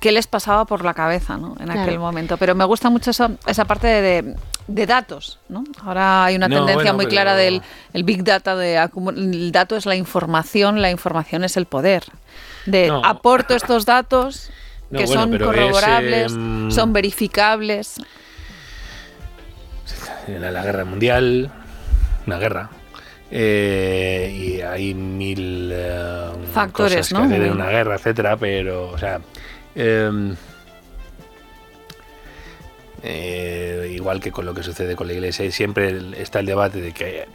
qué 0.00 0.12
les 0.12 0.26
pasaba 0.26 0.64
por 0.64 0.84
la 0.84 0.94
cabeza 0.94 1.36
¿no? 1.36 1.54
en 1.60 1.70
aquel 1.70 1.98
momento. 1.98 2.38
Pero 2.38 2.54
me 2.54 2.64
gusta 2.64 2.88
mucho 2.88 3.10
esa, 3.10 3.30
esa 3.46 3.66
parte 3.66 3.86
de, 3.86 4.86
datos. 4.86 5.38
¿no? 5.50 5.64
Ahora 5.84 6.24
hay 6.24 6.36
una 6.36 6.48
tendencia 6.48 6.94
muy 6.94 7.06
clara 7.06 7.34
del 7.34 7.62
el 7.92 8.04
Big 8.04 8.24
Data, 8.24 8.56
de 8.56 8.76
el 8.76 9.52
dato 9.52 9.76
es 9.76 9.84
la 9.84 9.96
información, 9.96 10.80
la 10.80 10.90
información 10.90 11.44
es 11.44 11.58
el 11.58 11.66
poder. 11.66 12.04
De 12.64 12.90
aporto 13.04 13.54
estos 13.54 13.84
datos 13.84 14.50
que 14.90 15.06
son 15.06 15.36
corroborables, 15.38 16.32
em, 16.32 16.70
son 16.70 16.92
verificables 16.92 18.00
en 20.26 20.40
la 20.40 20.62
guerra 20.62 20.84
mundial, 20.84 21.50
una 22.26 22.38
guerra. 22.38 22.70
Eh, 23.30 24.32
y 24.32 24.60
hay 24.60 24.94
mil 24.94 25.70
eh, 25.72 26.30
factores, 26.52 27.12
¿no? 27.12 27.28
Que 27.28 27.50
una 27.50 27.68
guerra, 27.68 27.96
etcétera, 27.96 28.36
pero, 28.36 28.90
o 28.90 28.98
sea, 28.98 29.20
em, 29.74 30.36
eh, 33.02 33.92
igual 33.92 34.20
que 34.20 34.30
con 34.30 34.46
lo 34.46 34.54
que 34.54 34.62
sucede 34.62 34.94
con 34.94 35.08
la 35.08 35.14
iglesia, 35.14 35.50
siempre 35.50 35.98
está 36.20 36.38
el 36.38 36.46
debate 36.46 36.80
de 36.80 36.92
que 36.92 37.26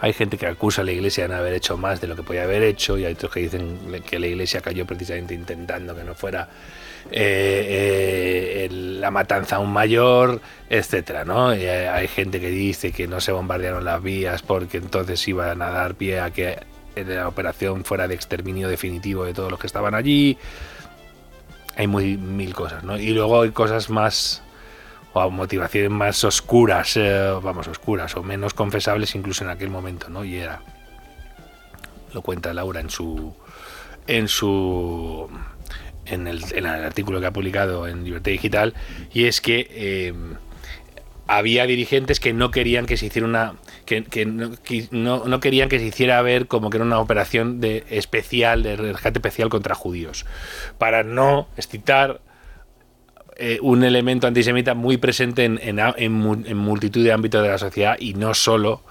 hay 0.00 0.12
gente 0.12 0.36
que 0.36 0.46
acusa 0.46 0.82
a 0.82 0.84
la 0.84 0.92
iglesia 0.92 1.24
de 1.24 1.28
no 1.30 1.36
haber 1.36 1.54
hecho 1.54 1.78
más 1.78 2.00
de 2.00 2.08
lo 2.08 2.16
que 2.16 2.22
podía 2.22 2.42
haber 2.42 2.62
hecho, 2.62 2.98
y 2.98 3.06
hay 3.06 3.14
otros 3.14 3.32
que 3.32 3.40
dicen 3.40 3.78
que 4.04 4.18
la 4.18 4.26
iglesia 4.26 4.60
cayó 4.60 4.84
precisamente 4.84 5.32
intentando 5.32 5.96
que 5.96 6.04
no 6.04 6.14
fuera 6.14 6.48
eh, 7.10 8.68
eh, 8.68 8.68
la 8.70 9.10
matanza 9.10 9.56
aún 9.56 9.72
mayor, 9.72 10.40
etcétera, 10.70 11.24
¿no? 11.24 11.52
Eh, 11.52 11.88
hay 11.88 12.08
gente 12.08 12.40
que 12.40 12.50
dice 12.50 12.92
que 12.92 13.06
no 13.06 13.20
se 13.20 13.32
bombardearon 13.32 13.84
las 13.84 14.02
vías 14.02 14.42
porque 14.42 14.78
entonces 14.78 15.26
iban 15.28 15.60
a 15.62 15.70
dar 15.70 15.94
pie 15.94 16.20
a 16.20 16.30
que 16.30 16.58
la 16.94 17.28
operación 17.28 17.84
fuera 17.84 18.06
de 18.06 18.14
exterminio 18.14 18.68
definitivo 18.68 19.24
de 19.24 19.34
todos 19.34 19.50
los 19.50 19.58
que 19.58 19.66
estaban 19.66 19.94
allí. 19.94 20.38
Hay 21.76 21.86
muy 21.86 22.16
mil 22.16 22.54
cosas, 22.54 22.84
¿no? 22.84 22.98
Y 22.98 23.10
luego 23.10 23.42
hay 23.42 23.50
cosas 23.50 23.90
más 23.90 24.42
o 25.14 25.30
motivaciones 25.30 25.90
más 25.90 26.24
oscuras, 26.24 26.98
vamos, 27.42 27.68
oscuras 27.68 28.16
o 28.16 28.22
menos 28.22 28.54
confesables 28.54 29.14
incluso 29.14 29.44
en 29.44 29.50
aquel 29.50 29.68
momento, 29.68 30.08
¿no? 30.08 30.24
Y 30.24 30.36
era 30.36 30.60
lo 32.12 32.22
cuenta 32.22 32.52
Laura 32.52 32.80
en 32.80 32.90
su 32.90 33.34
en 34.06 34.28
su 34.28 35.28
en 36.06 36.26
el, 36.26 36.66
artículo 36.66 37.20
que 37.20 37.26
ha 37.26 37.32
publicado 37.32 37.86
en 37.86 38.04
Libertad 38.04 38.32
Digital, 38.32 38.74
y 39.12 39.24
es 39.24 39.40
que 39.40 39.68
eh, 39.70 40.14
había 41.26 41.66
dirigentes 41.66 42.20
que 42.20 42.32
no 42.32 42.50
querían 42.50 42.86
que 42.86 42.96
se 42.96 43.06
hiciera 43.06 43.26
una 43.26 43.54
que, 43.86 44.26
no, 44.90 45.24
no, 45.24 45.40
querían 45.40 45.68
que 45.68 45.78
se 45.78 45.86
hiciera 45.86 46.20
ver 46.22 46.46
como 46.46 46.70
que 46.70 46.78
era 46.78 46.84
una 46.84 46.98
operación 46.98 47.60
de 47.60 47.84
especial 47.90 48.62
de 48.62 48.76
rescate 48.76 49.18
especial 49.18 49.48
contra 49.48 49.74
judíos 49.74 50.26
para 50.78 51.02
no 51.02 51.48
excitar 51.56 52.20
eh, 53.36 53.58
un 53.62 53.82
elemento 53.84 54.26
antisemita 54.26 54.74
muy 54.74 54.98
presente 54.98 55.44
en, 55.44 55.58
en, 55.62 56.56
multitud 56.56 57.02
de 57.02 57.12
ámbitos 57.12 57.42
de 57.42 57.48
la 57.48 57.58
sociedad 57.58 57.96
y 57.98 58.14
no 58.14 58.34
solo 58.34 58.82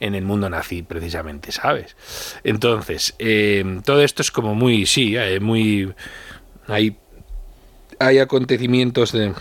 en 0.00 0.14
el 0.14 0.24
mundo 0.24 0.48
nazi 0.48 0.82
precisamente 0.82 1.52
sabes 1.52 1.96
entonces 2.44 3.14
eh, 3.18 3.80
todo 3.84 4.02
esto 4.02 4.22
es 4.22 4.30
como 4.30 4.54
muy 4.54 4.86
sí 4.86 5.16
muy 5.40 5.92
hay, 6.68 6.96
hay 7.98 8.18
acontecimientos 8.18 9.12
de 9.12 9.32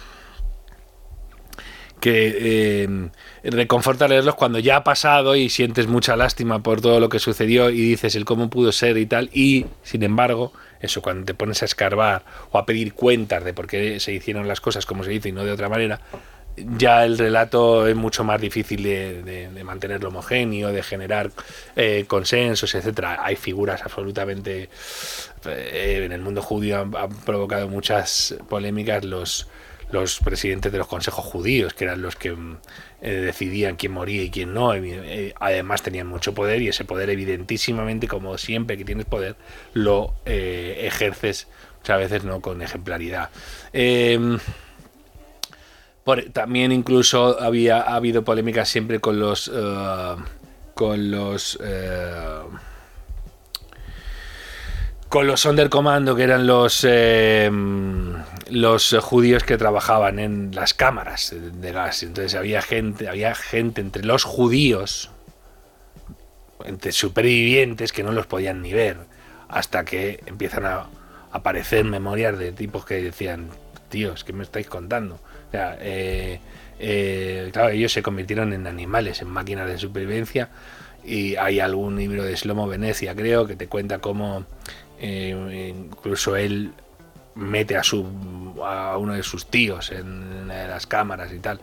que 1.99 2.83
eh, 2.83 3.09
reconforta 3.43 4.07
leerlos 4.07 4.35
cuando 4.35 4.59
ya 4.59 4.77
ha 4.77 4.83
pasado 4.83 5.35
y 5.35 5.49
sientes 5.49 5.87
mucha 5.87 6.15
lástima 6.15 6.61
por 6.61 6.79
todo 6.79 6.99
lo 6.99 7.09
que 7.09 7.19
sucedió 7.19 7.69
y 7.69 7.81
dices 7.81 8.15
el 8.15 8.23
cómo 8.23 8.49
pudo 8.49 8.71
ser 8.71 8.97
y 8.97 9.05
tal. 9.05 9.29
Y 9.33 9.65
sin 9.83 10.03
embargo 10.03 10.53
eso 10.79 11.01
cuando 11.01 11.25
te 11.25 11.33
pones 11.33 11.61
a 11.63 11.65
escarbar 11.65 12.23
o 12.51 12.57
a 12.59 12.65
pedir 12.65 12.93
cuentas 12.93 13.43
de 13.43 13.53
por 13.53 13.67
qué 13.67 13.99
se 13.99 14.13
hicieron 14.13 14.47
las 14.47 14.61
cosas 14.61 14.85
como 14.85 15.03
se 15.03 15.13
hizo 15.13 15.27
y 15.27 15.31
no 15.31 15.43
de 15.43 15.51
otra 15.51 15.69
manera 15.69 15.99
ya 16.57 17.05
el 17.05 17.17
relato 17.17 17.87
es 17.87 17.95
mucho 17.95 18.23
más 18.23 18.41
difícil 18.41 18.83
de, 18.83 19.49
mantenerlo 19.63 20.09
homogéneo, 20.09 20.71
de 20.71 20.81
generar 20.81 21.31
eh, 21.75 22.05
consensos, 22.07 22.73
etcétera. 22.73 23.19
Hay 23.23 23.35
figuras 23.35 23.83
absolutamente 23.83 24.69
eh, 25.45 26.01
en 26.03 26.11
el 26.11 26.21
mundo 26.21 26.41
judío 26.41 26.79
han, 26.79 26.91
provocado 27.25 27.67
muchas 27.67 28.35
polémicas 28.49 29.03
los 29.03 29.47
los 29.89 30.19
presidentes 30.19 30.69
de 30.69 30.79
los 30.79 30.87
consejos 30.87 31.23
judíos, 31.23 31.73
que 31.73 31.85
eran 31.85 32.01
los 32.01 32.17
que 32.17 32.35
eh, 33.01 33.09
decidían 33.09 33.77
quién 33.77 33.93
moría 33.93 34.21
y 34.21 34.29
quién 34.29 34.53
no. 34.53 34.73
además 35.39 35.81
tenían 35.81 36.07
mucho 36.07 36.33
poder 36.33 36.61
y 36.61 36.67
ese 36.67 36.83
poder 36.83 37.09
evidentísimamente, 37.09 38.05
como 38.05 38.37
siempre 38.37 38.77
que 38.77 38.83
tienes 38.83 39.05
poder, 39.05 39.37
lo 39.73 40.13
ejerces 40.25 41.47
muchas 41.79 41.99
veces 41.99 42.23
no 42.25 42.41
con 42.41 42.61
ejemplaridad 42.61 43.29
también 46.31 46.71
incluso 46.71 47.41
había 47.41 47.81
ha 47.81 47.95
habido 47.95 48.23
polémicas 48.23 48.69
siempre 48.69 48.99
con 48.99 49.19
los 49.19 49.51
eh, 49.53 50.15
con 50.73 51.11
los 51.11 51.59
eh, 51.61 52.41
con 55.09 55.25
los 55.25 55.41
Sonderkommando, 55.41 56.15
que 56.15 56.23
eran 56.23 56.47
los 56.47 56.85
eh, 56.87 57.49
los 58.49 58.95
judíos 59.01 59.43
que 59.43 59.57
trabajaban 59.57 60.19
en 60.19 60.53
las 60.53 60.73
cámaras 60.73 61.33
de 61.35 61.71
gas. 61.71 62.03
Entonces 62.03 62.35
había 62.35 62.61
gente, 62.61 63.07
había 63.07 63.33
gente 63.35 63.81
entre 63.81 64.03
los 64.03 64.23
judíos, 64.23 65.11
entre 66.65 66.91
supervivientes 66.91 67.91
que 67.91 68.03
no 68.03 68.11
los 68.11 68.27
podían 68.27 68.61
ni 68.61 68.73
ver, 68.73 68.97
hasta 69.47 69.85
que 69.85 70.21
empiezan 70.25 70.65
a 70.65 70.87
aparecer 71.31 71.85
memorias 71.85 72.37
de 72.37 72.51
tipos 72.51 72.85
que 72.85 73.01
decían, 73.01 73.49
tíos, 73.89 74.23
¿qué 74.23 74.33
me 74.33 74.43
estáis 74.43 74.67
contando? 74.67 75.19
Eh, 75.53 76.39
eh, 76.79 77.49
claro, 77.53 77.69
ellos 77.69 77.91
se 77.91 78.03
convirtieron 78.03 78.53
en 78.53 78.67
animales, 78.67 79.21
en 79.21 79.29
máquinas 79.29 79.67
de 79.67 79.77
supervivencia. 79.77 80.49
Y 81.03 81.35
hay 81.37 81.59
algún 81.59 81.97
libro 81.97 82.23
de 82.23 82.35
Slomo 82.35 82.67
Venecia, 82.67 83.15
creo, 83.15 83.47
que 83.47 83.55
te 83.55 83.67
cuenta 83.67 83.99
cómo 83.99 84.45
eh, 84.99 85.73
incluso 85.75 86.35
él 86.35 86.73
mete 87.35 87.77
a, 87.77 87.83
su, 87.83 88.05
a 88.65 88.97
uno 88.97 89.13
de 89.13 89.23
sus 89.23 89.45
tíos 89.47 89.91
en, 89.91 90.47
las 90.47 90.87
cámaras 90.87 91.31
y 91.33 91.39
tal. 91.39 91.59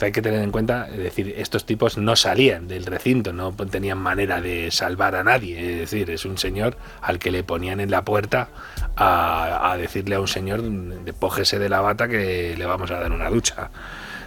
Hay 0.00 0.12
que 0.12 0.22
tener 0.22 0.42
en 0.42 0.50
cuenta, 0.50 0.88
es 0.88 0.98
decir, 0.98 1.34
estos 1.36 1.66
tipos 1.66 1.98
no 1.98 2.16
salían 2.16 2.68
del 2.68 2.86
recinto, 2.86 3.32
no 3.32 3.52
tenían 3.52 3.98
manera 3.98 4.40
de 4.40 4.70
salvar 4.70 5.14
a 5.16 5.24
nadie. 5.24 5.72
Es 5.72 5.78
decir, 5.90 6.10
es 6.10 6.24
un 6.24 6.38
señor 6.38 6.76
al 7.00 7.18
que 7.18 7.30
le 7.30 7.42
ponían 7.42 7.80
en 7.80 7.90
la 7.90 8.04
puerta 8.04 8.48
a, 8.96 9.76
decirle 9.78 10.16
a 10.16 10.20
un 10.20 10.28
señor, 10.28 10.62
despójese 10.62 11.58
de 11.58 11.68
la 11.68 11.80
bata 11.80 12.08
que 12.08 12.54
le 12.56 12.66
vamos 12.66 12.90
a 12.90 13.00
dar 13.00 13.12
una 13.12 13.30
ducha. 13.30 13.70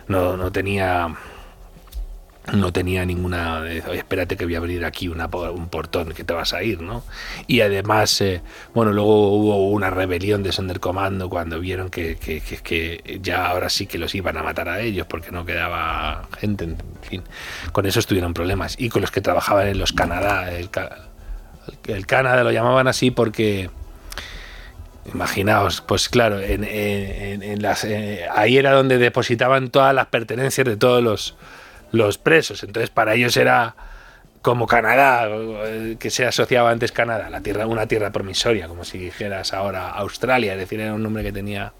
No, 0.08 0.36
no 0.38 0.52
tenía 0.52 1.16
no 2.54 2.74
tenía 2.74 3.06
ninguna 3.06 3.70
espérate 3.72 4.36
que 4.36 4.46
voy 4.46 4.56
a 4.56 4.58
abrir 4.58 4.84
aquí 4.84 5.08
un 5.08 5.70
portón 5.70 6.14
que 6.14 6.24
te 6.24 6.34
vas 6.34 6.54
a 6.54 6.64
ir 6.64 6.82
no 6.82 7.04
y 7.46 7.62
además 7.62 8.20
eh, 8.22 8.42
bueno 8.74 8.92
luego 8.92 9.32
hubo 9.34 9.70
una 9.70 9.92
rebelión 9.92 10.42
de 10.42 10.52
Sonderkommando 10.52 11.30
cuando 11.30 11.60
vieron 11.60 11.90
que, 11.90 12.16
que, 12.16 12.42
que, 12.42 13.20
ya 13.22 13.48
ahora 13.48 13.70
sí 13.70 13.86
que 13.86 13.98
los 13.98 14.16
iban 14.16 14.38
a 14.38 14.44
matar 14.44 14.70
a 14.70 14.80
ellos 14.80 15.08
porque 15.08 15.32
no 15.32 15.46
quedaba 15.46 16.28
gente 16.40 16.66
en 16.66 16.78
fin. 17.02 17.24
Con 17.72 17.86
eso 17.86 18.00
estuvieron 18.00 18.34
problemas. 18.34 18.76
Y 18.80 18.90
con 18.90 19.02
los 19.02 19.12
que 19.12 19.22
trabajaban 19.22 19.68
en 19.68 19.78
los 19.78 19.94
Canadá 19.94 20.52
el, 20.52 20.70
el 21.88 22.06
Canadá 22.06 22.44
lo 22.44 22.52
llamaban 22.52 22.88
así 22.88 23.12
porque 23.12 23.70
Imaginaos, 25.14 25.82
pues 25.82 26.10
claro, 26.10 26.40
en, 26.40 26.64
en, 26.64 27.62
las, 27.64 27.84
eh, 27.86 28.28
ahí 28.36 28.58
era 28.58 28.72
donde 28.72 29.00
depositaban 29.00 29.72
todas 29.72 29.96
las 29.96 30.06
pertenencias 30.06 30.64
de 30.64 30.78
todos 30.78 31.04
los, 31.04 31.36
los 31.92 32.18
presos. 32.18 32.64
Entonces, 32.64 32.90
para 32.90 33.14
ellos 33.16 33.36
era 33.38 33.76
como 34.42 34.66
Canadá, 34.66 35.30
que 36.00 36.10
se 36.10 36.26
asociaba 36.26 36.72
antes 36.72 36.92
Canadá, 36.92 37.30
la 37.30 37.42
tierra, 37.42 37.68
una 37.68 37.86
tierra 37.88 38.12
promisoria, 38.12 38.68
como 38.68 38.84
si 38.84 38.98
dijeras 38.98 39.54
ahora 39.54 39.90
Australia, 39.90 40.54
es 40.54 40.60
decir, 40.60 40.80
era 40.80 40.94
un 40.94 41.04
nombre 41.04 41.24
que 41.24 41.32
tenía 41.32 41.74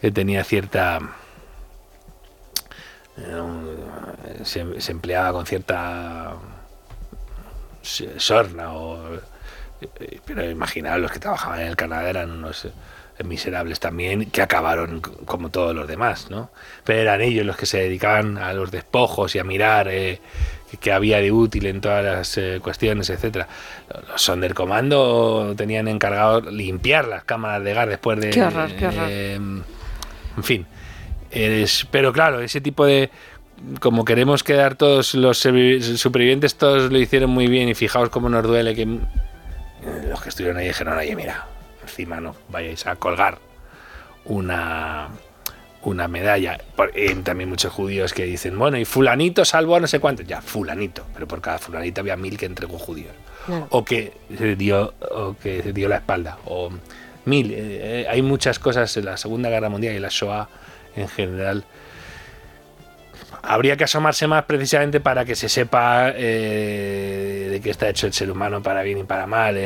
que 0.00 0.10
tenía 0.10 0.44
cierta 0.44 1.00
se, 4.44 4.90
empleaba 4.90 5.32
con 5.32 5.46
cierta 5.46 6.34
sorna 7.82 8.72
o 8.72 9.20
pero 10.24 10.48
imaginaos 10.50 11.00
los 11.00 11.12
que 11.12 11.18
trabajaban 11.18 11.60
en 11.60 11.68
el 11.68 11.76
Canadá 11.76 12.08
eran 12.08 12.30
unos 12.30 12.68
miserables 13.24 13.80
también, 13.80 14.30
que 14.30 14.42
acabaron 14.42 15.00
como 15.00 15.50
todos 15.50 15.74
los 15.74 15.88
demás, 15.88 16.30
¿no? 16.30 16.50
Pero 16.84 17.00
eran 17.00 17.20
ellos 17.20 17.46
los 17.46 17.56
que 17.56 17.66
se 17.66 17.78
dedicaban 17.78 18.38
a 18.38 18.52
los 18.52 18.70
despojos 18.70 19.34
y 19.34 19.38
a 19.38 19.44
mirar 19.44 19.88
eh, 19.88 20.20
qué 20.80 20.92
había 20.92 21.18
de 21.18 21.32
útil 21.32 21.66
en 21.66 21.80
todas 21.80 22.04
las 22.04 22.38
eh, 22.38 22.60
cuestiones, 22.62 23.08
etcétera. 23.10 23.48
Los 24.08 24.22
Sonderkommando 24.22 25.54
tenían 25.56 25.88
encargado 25.88 26.40
limpiar 26.40 27.08
las 27.08 27.24
cámaras 27.24 27.64
de 27.64 27.74
gas 27.74 27.88
después 27.88 28.20
de... 28.20 28.30
Qué 28.30 28.42
horror, 28.42 28.70
qué 28.76 28.86
horror. 28.86 29.06
Eh, 29.08 29.34
en 29.34 30.44
fin. 30.44 30.66
pero 31.90 32.12
claro, 32.12 32.40
ese 32.40 32.60
tipo 32.60 32.84
de 32.84 33.10
como 33.80 34.04
queremos 34.04 34.44
quedar 34.44 34.74
todos 34.74 35.14
los 35.14 35.38
supervivientes, 35.38 36.56
todos 36.56 36.92
lo 36.92 36.98
hicieron 36.98 37.30
muy 37.30 37.46
bien 37.46 37.70
y 37.70 37.74
fijaos 37.74 38.10
cómo 38.10 38.28
nos 38.28 38.42
duele 38.42 38.74
que 38.74 38.86
los 40.08 40.22
que 40.22 40.28
estuvieron 40.28 40.58
ahí 40.58 40.68
dijeron, 40.68 40.98
oye, 40.98 41.14
mira, 41.16 41.46
encima 41.96 42.20
no 42.20 42.36
vayáis 42.50 42.86
a 42.86 42.96
colgar 42.96 43.38
una, 44.26 45.08
una 45.82 46.08
medalla. 46.08 46.58
también 47.24 47.48
muchos 47.48 47.72
judíos 47.72 48.12
que 48.12 48.24
dicen, 48.24 48.58
bueno, 48.58 48.76
y 48.76 48.84
fulanito 48.84 49.44
salvó 49.46 49.76
a 49.76 49.80
no 49.80 49.86
sé 49.86 49.98
cuánto. 49.98 50.22
Ya, 50.22 50.42
fulanito, 50.42 51.06
pero 51.14 51.26
por 51.26 51.40
cada 51.40 51.58
fulanito 51.58 52.02
había 52.02 52.16
mil 52.16 52.36
que 52.36 52.46
entregó 52.46 52.78
judíos. 52.78 53.14
O 53.70 53.84
que 53.84 54.12
se 54.36 54.56
dio, 54.56 54.92
o 55.10 55.36
que 55.40 55.62
se 55.62 55.72
dio 55.72 55.88
la 55.88 55.96
espalda. 55.96 56.38
O 56.44 56.70
mil. 57.24 57.52
Eh, 57.52 57.56
eh, 58.02 58.06
hay 58.10 58.20
muchas 58.20 58.58
cosas 58.58 58.94
en 58.96 59.06
la 59.06 59.16
Segunda 59.16 59.48
Guerra 59.48 59.70
Mundial 59.70 59.94
y 59.94 60.00
la 60.00 60.08
Shoah 60.10 60.48
en 60.96 61.08
general. 61.08 61.64
Habría 63.42 63.76
que 63.76 63.84
asomarse 63.84 64.26
más 64.26 64.44
precisamente 64.44 65.00
para 65.00 65.24
que 65.24 65.36
se 65.36 65.48
sepa 65.48 66.12
eh, 66.14 67.48
de 67.50 67.60
qué 67.60 67.70
está 67.70 67.88
hecho 67.88 68.06
el 68.08 68.12
ser 68.12 68.30
humano 68.30 68.62
para 68.62 68.82
bien 68.82 68.98
y 68.98 69.04
para 69.04 69.26
mal. 69.26 69.56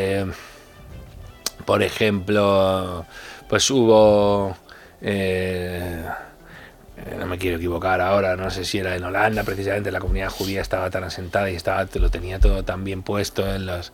Por 1.64 1.82
ejemplo, 1.82 3.06
pues 3.48 3.70
hubo... 3.70 4.56
Eh, 5.02 6.04
no 7.18 7.26
me 7.26 7.38
quiero 7.38 7.56
equivocar 7.56 8.00
ahora, 8.00 8.36
no 8.36 8.50
sé 8.50 8.64
si 8.64 8.78
era 8.78 8.94
en 8.94 9.04
Holanda, 9.04 9.42
precisamente 9.42 9.90
la 9.90 10.00
comunidad 10.00 10.28
judía 10.28 10.61
estaba 10.61 10.90
tan 10.90 11.04
asentada 11.04 11.50
y 11.50 11.56
estaba, 11.56 11.86
lo 11.94 12.11
tenía 12.11 12.38
todo 12.38 12.62
tan 12.62 12.84
bien 12.84 13.02
puesto 13.02 13.54
en 13.54 13.66
las 13.66 13.92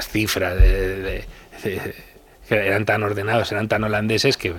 cifras, 0.00 0.56
de, 0.56 1.24
que 1.62 1.94
eran 2.48 2.84
tan 2.84 3.02
ordenados, 3.02 3.52
eran 3.52 3.68
tan 3.68 3.84
holandeses 3.84 4.36
que, 4.36 4.54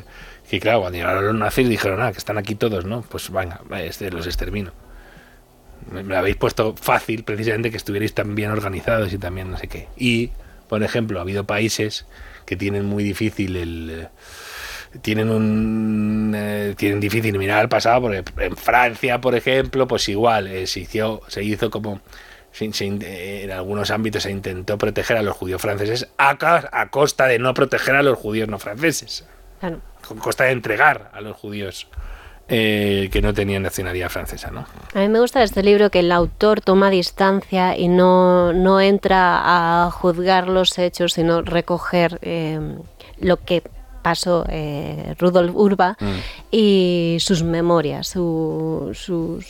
que 0.50 0.60
claro, 0.60 0.82
cuando 0.82 0.98
llegaron 0.98 1.26
los 1.26 1.36
nazis 1.36 1.68
dijeron, 1.68 2.02
ah, 2.02 2.12
que 2.12 2.18
están 2.18 2.38
aquí 2.38 2.56
todos, 2.56 2.86
¿no? 2.86 3.02
Pues 3.02 3.32
venga, 3.32 3.62
este, 3.80 4.12
los 4.12 4.28
extermino. 4.28 4.72
Me 5.92 6.18
habéis 6.18 6.36
puesto 6.36 6.76
fácil 6.76 7.24
precisamente 7.24 7.72
que 7.72 7.78
estuvierais 7.78 8.14
tan 8.14 8.36
bien 8.36 8.52
organizados 8.52 9.14
y 9.14 9.18
también 9.18 9.50
no 9.50 9.58
sé 9.58 9.68
qué. 9.68 9.88
Y, 9.98 10.32
por 10.68 10.84
ejemplo, 10.84 11.20
ha 11.20 11.22
habido 11.22 11.46
países 11.46 12.06
que 12.46 12.56
tienen 12.56 12.86
muy 12.86 13.04
difícil 13.04 13.56
el 13.56 13.90
eh, 13.90 14.08
tienen 15.02 15.30
un 15.30 16.34
eh, 16.36 16.74
tienen 16.78 17.00
difícil 17.00 17.38
mirar 17.38 17.60
al 17.60 17.70
pasado 17.70 18.02
porque 18.02 18.24
en 18.38 18.56
Francia 18.56 19.20
por 19.20 19.36
ejemplo 19.36 19.86
pues 19.88 20.08
igual 20.08 20.48
eh, 20.48 20.66
se 20.66 20.80
hizo 20.80 21.22
se 21.28 21.44
hizo 21.44 21.70
como 21.70 22.00
en 22.60 23.52
algunos 23.52 23.92
ámbitos 23.92 24.24
se 24.24 24.32
intentó 24.32 24.78
proteger 24.78 25.18
a 25.18 25.22
los 25.22 25.36
judíos 25.36 25.62
franceses 25.62 26.08
a, 26.18 26.38
a 26.72 26.90
costa 26.90 27.28
de 27.28 27.38
no 27.38 27.54
proteger 27.54 27.96
a 27.96 28.02
los 28.02 28.18
judíos 28.18 28.48
no 28.48 28.58
franceses. 28.58 29.26
A 29.62 29.74
costa 30.20 30.46
de 30.46 30.52
entregar 30.52 31.12
a 31.14 31.22
los 31.22 31.36
judíos 31.36 31.88
que 32.48 33.20
no 33.22 33.34
tenían 33.34 33.64
nacionalidad 33.64 34.10
francesa. 34.10 34.52
¿no? 34.52 34.66
A 34.94 35.00
mí 35.00 35.08
me 35.10 35.20
gusta 35.20 35.44
este 35.44 35.64
libro 35.64 35.90
que 35.90 36.00
el 36.00 36.12
autor 36.12 36.62
toma 36.62 36.90
distancia 36.90 37.78
y 37.78 37.88
no, 37.88 38.54
no 38.54 38.80
entra 38.80 39.86
a 39.86 39.92
juzgar 39.92 40.48
los 40.48 40.78
hechos, 40.78 41.14
sino 41.14 41.42
recoger 41.42 42.20
eh, 42.22 42.60
lo 43.20 43.38
que 43.38 43.64
pasó 44.08 44.46
eh, 44.48 45.16
Rudolf 45.20 45.54
Urba 45.54 45.98
mm. 46.00 46.06
y 46.50 47.18
sus 47.20 47.44
memorias, 47.44 48.08
su, 48.08 48.92
su, 48.94 49.44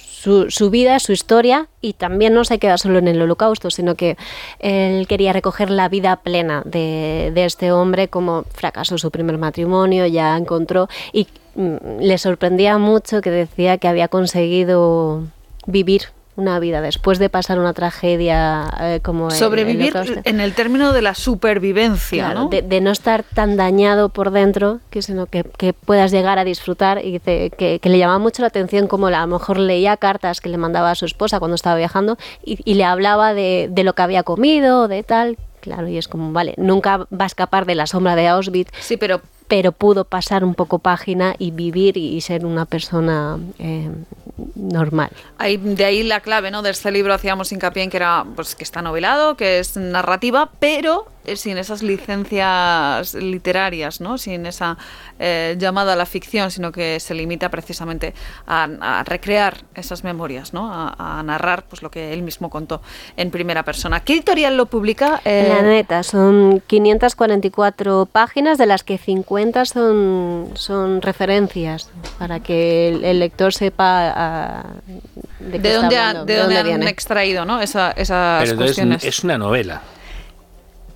su, 0.50 0.70
vida, 0.72 0.98
su 1.00 1.12
historia 1.12 1.68
y 1.80 1.93
también 1.93 2.34
no 2.34 2.43
se 2.43 2.58
queda 2.58 2.80
solo 2.80 2.98
en 2.98 3.08
el 3.08 3.22
holocausto, 3.22 3.70
sino 3.70 3.93
que 3.93 4.18
él 4.58 5.06
quería 5.08 5.32
recoger 5.32 5.70
la 5.70 5.89
vida 5.89 6.16
plena 6.16 6.64
de, 6.66 7.32
de 7.36 7.45
este 7.45 7.72
hombre, 7.72 8.08
como 8.08 8.45
fracasó 8.52 8.98
su 8.98 9.12
primer 9.12 9.38
matrimonio, 9.38 10.08
ya 10.08 10.36
encontró 10.36 10.89
y 11.14 11.28
le 11.58 12.18
sorprendía 12.18 12.78
mucho 12.78 13.22
que 13.22 13.32
decía 13.32 13.78
que 13.78 13.88
había 13.88 14.08
conseguido 14.08 15.24
vivir 15.66 16.03
una 16.36 16.60
vida 16.60 16.82
después 16.82 17.18
de 17.18 17.30
pasar 17.30 17.58
una 17.58 17.74
tragedia 17.74 18.72
eh, 18.80 18.99
como 19.01 19.32
sobrevivir 19.32 19.93
en 20.24 20.39
el 20.39 20.53
término 20.53 20.93
de 20.93 21.01
la 21.01 21.16
supervivencia 21.16 22.32
¿no? 22.36 22.47
De, 22.47 22.80
no 22.80 22.91
estar 22.91 23.24
tan 23.24 23.58
dañado 23.58 24.10
por 24.10 24.30
dentro 24.30 24.80
que 24.91 25.01
sino 25.01 25.26
que, 25.26 25.43
puedas 25.74 26.12
llegar 26.12 26.38
a 26.38 26.43
disfrutar 26.43 27.03
y 27.03 27.20
que, 27.20 27.82
le 27.82 27.97
llamaba 27.97 28.20
mucho 28.20 28.43
la 28.43 28.49
atención 28.49 28.88
como 28.88 29.08
a 29.08 29.20
lo 29.20 29.28
mejor 29.28 29.58
leía 29.58 29.97
cartas 29.97 30.39
que 30.39 30.49
le 30.49 30.58
mandaba 30.58 30.91
a 30.91 30.95
su 30.95 31.05
esposa 31.05 31.39
cuando 31.39 31.55
estaba 31.55 31.76
viajando 31.76 32.18
y, 32.43 32.76
le 32.76 32.84
hablaba 32.84 33.34
de, 33.34 33.68
de, 33.72 33.84
lo 33.84 33.93
que 33.93 34.03
había 34.03 34.22
comido 34.22 34.88
de 34.88 35.01
tal 35.01 35.38
Claro, 35.60 35.88
y 35.89 35.97
es 35.97 36.08
como, 36.08 36.32
vale, 36.32 36.53
nunca 36.55 36.97
va 36.97 37.24
a 37.24 37.26
escapar 37.26 37.66
de 37.66 37.76
la 37.76 37.88
sombra 37.88 38.16
de 38.16 38.28
Auschwitz. 38.28 38.72
Sí, 38.80 38.95
pero 38.95 39.20
pero 39.48 39.72
pudo 39.72 40.06
pasar 40.06 40.43
un 40.43 40.54
poco 40.54 40.80
página 40.80 41.36
y 41.38 41.52
vivir 41.52 41.98
y, 41.98 42.20
ser 42.22 42.45
una 42.45 42.66
persona 42.66 43.38
eh, 43.60 43.89
normal. 44.56 45.12
Ahí, 45.38 45.58
de 45.58 45.86
ahí 45.86 46.04
la 46.04 46.20
clave 46.20 46.52
¿no? 46.52 46.62
de 46.62 46.72
este 46.72 46.91
libro 46.91 47.14
hacíamos 47.14 47.52
hincapié 47.52 47.84
en 47.84 47.89
que 47.89 47.98
era 47.98 48.26
pues 48.36 48.56
que 48.56 48.64
está 48.64 48.82
novelado, 48.82 49.38
que 49.38 49.60
es 49.60 49.78
narrativa, 49.78 50.50
pero 50.60 51.08
eh, 51.26 51.36
sin 51.36 51.58
esas 51.58 51.84
licencias 51.84 53.14
literarias, 53.14 54.02
¿no? 54.02 54.18
sin 54.18 54.45
esa 54.45 54.78
eh, 55.20 55.56
llamada 55.58 55.93
a 55.93 55.95
la 55.95 56.06
ficción, 56.06 56.52
sino 56.52 56.72
que 56.72 57.00
se 57.00 57.14
limita 57.14 57.50
precisamente 57.50 58.14
a, 58.48 59.04
recrear 59.06 59.64
esas 59.76 60.04
memorias, 60.04 60.54
¿no? 60.54 60.70
A, 60.72 61.22
narrar 61.24 61.64
pues, 61.64 61.82
lo 61.82 61.91
que 61.91 62.14
él 62.14 62.22
mismo 62.22 62.50
contó 62.50 62.82
en 63.16 63.32
primera 63.32 63.64
persona. 63.64 64.00
¿Qué 64.02 64.14
editorial 64.14 64.58
lo 64.58 64.66
publica? 64.68 65.22
Eh... 65.26 65.48
La 65.50 65.62
neta, 65.62 66.04
son 66.04 66.62
544 66.68 68.06
páginas, 68.06 68.58
de 68.58 68.66
las 68.66 68.84
que 68.84 68.98
50 68.98 69.37
son, 69.66 70.52
son 70.56 71.02
referencias, 71.02 71.90
para 72.18 72.40
que 72.40 72.90
el, 72.90 73.20
lector 73.20 73.54
sepa 73.54 74.14
ah, 74.16 74.66
de, 75.40 75.74
dónde, 75.74 75.96
de, 76.26 76.38
dónde, 76.38 76.74
han 76.74 76.84
extraído 76.84 77.46
¿no? 77.46 77.62
Esa, 77.62 77.92
esas 77.92 78.54
cuestiones. 78.54 79.04
es 79.04 79.24
una 79.24 79.38
novela. 79.38 79.82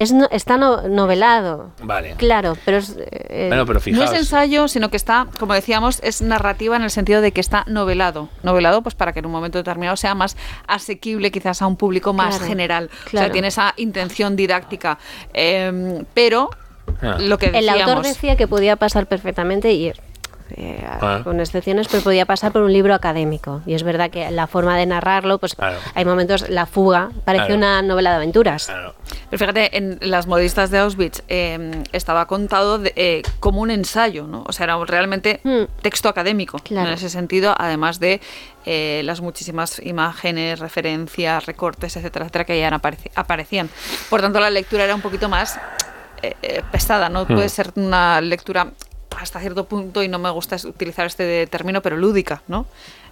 Es 0.01 0.11
está 0.31 0.57
novelado. 0.57 1.73
Vale. 1.83 2.15
Claro, 2.17 2.57
pero, 2.65 2.79
eh, 2.97 3.51
no 3.91 4.03
es 4.03 4.13
ensayo, 4.13 4.67
sino 4.67 4.89
que 4.89 4.97
está, 4.97 5.27
como 5.37 5.53
decíamos, 5.53 5.99
es 6.01 6.23
narrativa 6.23 6.75
en 6.75 6.81
el 6.81 6.89
sentido 6.89 7.21
de 7.21 7.31
que 7.31 7.39
está 7.39 7.65
novelado. 7.67 8.27
Novelado, 8.41 8.81
pues 8.81 8.95
para 8.95 9.13
que 9.13 9.19
en 9.19 9.27
un 9.27 9.31
momento 9.31 9.59
determinado 9.59 9.95
sea 9.97 10.15
más 10.15 10.37
asequible 10.65 11.29
quizás 11.29 11.61
a 11.61 11.67
un 11.67 11.75
público 11.75 12.13
más 12.13 12.41
general. 12.41 12.89
O 13.05 13.09
sea, 13.11 13.31
tiene 13.31 13.49
esa 13.49 13.75
intención 13.77 14.35
didáctica. 14.35 14.97
Em, 15.33 16.03
pero 16.15 16.49
ah. 17.01 17.17
lo 17.19 17.37
que 17.37 17.47
El 17.47 17.69
autor 17.69 18.03
decía 18.03 18.35
que 18.35 18.47
podía 18.47 18.75
pasar 18.75 19.07
perfectamente 19.07 19.71
y 19.73 19.91
eh, 20.57 20.83
ah. 20.85 21.21
con 21.23 21.39
excepciones, 21.39 21.87
pero 21.87 22.03
podía 22.03 22.25
pasar 22.25 22.51
por 22.51 22.63
un 22.63 22.73
libro 22.73 22.93
académico. 22.93 23.61
Y 23.65 23.73
es 23.73 23.83
verdad 23.83 24.09
que 24.09 24.29
la 24.31 24.47
forma 24.47 24.77
de 24.77 24.85
narrarlo, 24.85 25.37
pues 25.37 25.55
hay 25.93 26.05
momentos, 26.05 26.49
La 26.49 26.65
fuga 26.65 27.11
parece 27.25 27.53
una 27.53 27.81
novela 27.81 28.11
de 28.11 28.15
aventuras. 28.17 28.71
Pero 29.29 29.39
fíjate, 29.39 29.77
en 29.77 29.97
las 30.01 30.27
modistas 30.27 30.69
de 30.71 30.79
Auschwitz 30.79 31.23
em, 31.27 31.83
estaba 31.93 32.25
contado 32.27 32.81
eh, 32.83 33.21
como 33.39 33.61
un 33.61 33.71
ensayo, 33.71 34.27
¿no? 34.27 34.43
O 34.47 34.51
sea, 34.51 34.65
era 34.65 34.83
realmente 34.85 35.39
hmm. 35.43 35.81
texto 35.81 36.09
académico 36.09 36.57
en 36.69 36.87
ese 36.87 37.09
sentido, 37.09 37.55
además 37.57 37.99
de 37.99 38.21
eh, 38.65 39.01
las 39.05 39.21
muchísimas 39.21 39.79
imágenes, 39.79 40.59
referencias, 40.59 41.45
recortes, 41.45 41.95
etcétera, 41.95 42.25
etcétera, 42.25 42.45
que 42.45 42.59
ya 42.59 42.81
aparecían. 43.15 43.69
Por 44.09 44.21
tanto, 44.21 44.39
la 44.39 44.49
lectura 44.49 44.83
era 44.83 44.95
un 44.95 45.01
poquito 45.01 45.29
más 45.29 45.59
eh, 46.21 46.63
pesada, 46.71 47.09
no 47.09 47.25
puede 47.25 47.47
hmm. 47.47 47.49
ser 47.49 47.71
una 47.75 48.21
lectura 48.21 48.71
hasta 49.19 49.39
cierto 49.39 49.65
punto, 49.65 50.03
y 50.03 50.07
no 50.07 50.19
me 50.19 50.29
gusta 50.29 50.55
utilizar 50.65 51.05
este 51.05 51.45
término, 51.47 51.81
pero 51.81 51.97
lúdica, 51.97 52.41
¿no? 52.47 52.65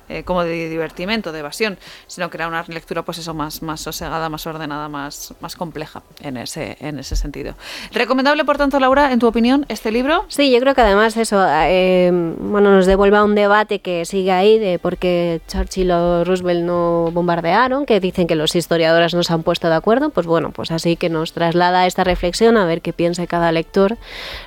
Eh, 0.09 0.23
como 0.23 0.43
de 0.43 0.69
divertimento, 0.69 1.31
de 1.31 1.37
evasión, 1.37 1.77
sino 2.07 2.31
que 2.31 2.37
era 2.37 2.47
una 2.47 2.65
lectura 2.67 3.03
pues 3.03 3.19
eso 3.19 3.35
más, 3.35 3.61
más 3.61 3.79
sosegada, 3.81 4.27
más 4.27 4.47
ordenada, 4.47 4.89
más, 4.89 5.35
más 5.39 5.55
compleja 5.55 6.01
en 6.23 6.37
ese, 6.37 6.77
en 6.79 6.97
ese 6.97 7.15
sentido. 7.15 7.53
¿Recomendable, 7.91 8.43
por 8.43 8.57
tanto, 8.57 8.79
Laura, 8.79 9.11
en 9.11 9.19
tu 9.19 9.27
opinión, 9.27 9.67
este 9.69 9.91
libro? 9.91 10.25
Sí, 10.27 10.49
yo 10.49 10.59
creo 10.61 10.73
que 10.73 10.81
además 10.81 11.15
eso 11.15 11.45
eh, 11.47 12.09
bueno, 12.39 12.71
nos 12.71 12.87
devuelve 12.87 13.17
a 13.17 13.23
un 13.23 13.35
debate 13.35 13.81
que 13.81 14.03
sigue 14.03 14.31
ahí 14.31 14.57
de 14.57 14.79
por 14.79 14.97
qué 14.97 15.41
Churchill 15.47 15.91
o 15.91 16.23
Roosevelt 16.23 16.63
no 16.63 17.11
bombardearon, 17.11 17.85
que 17.85 17.99
dicen 17.99 18.25
que 18.25 18.33
los 18.33 18.55
historiadores 18.55 19.13
no 19.13 19.21
se 19.21 19.31
han 19.31 19.43
puesto 19.43 19.69
de 19.69 19.75
acuerdo, 19.75 20.09
pues 20.09 20.25
bueno, 20.25 20.49
pues 20.49 20.71
así 20.71 20.95
que 20.95 21.09
nos 21.09 21.33
traslada 21.33 21.85
esta 21.85 22.03
reflexión 22.03 22.57
a 22.57 22.65
ver 22.65 22.81
qué 22.81 22.93
piensa 22.93 23.27
cada 23.27 23.51
lector 23.51 23.99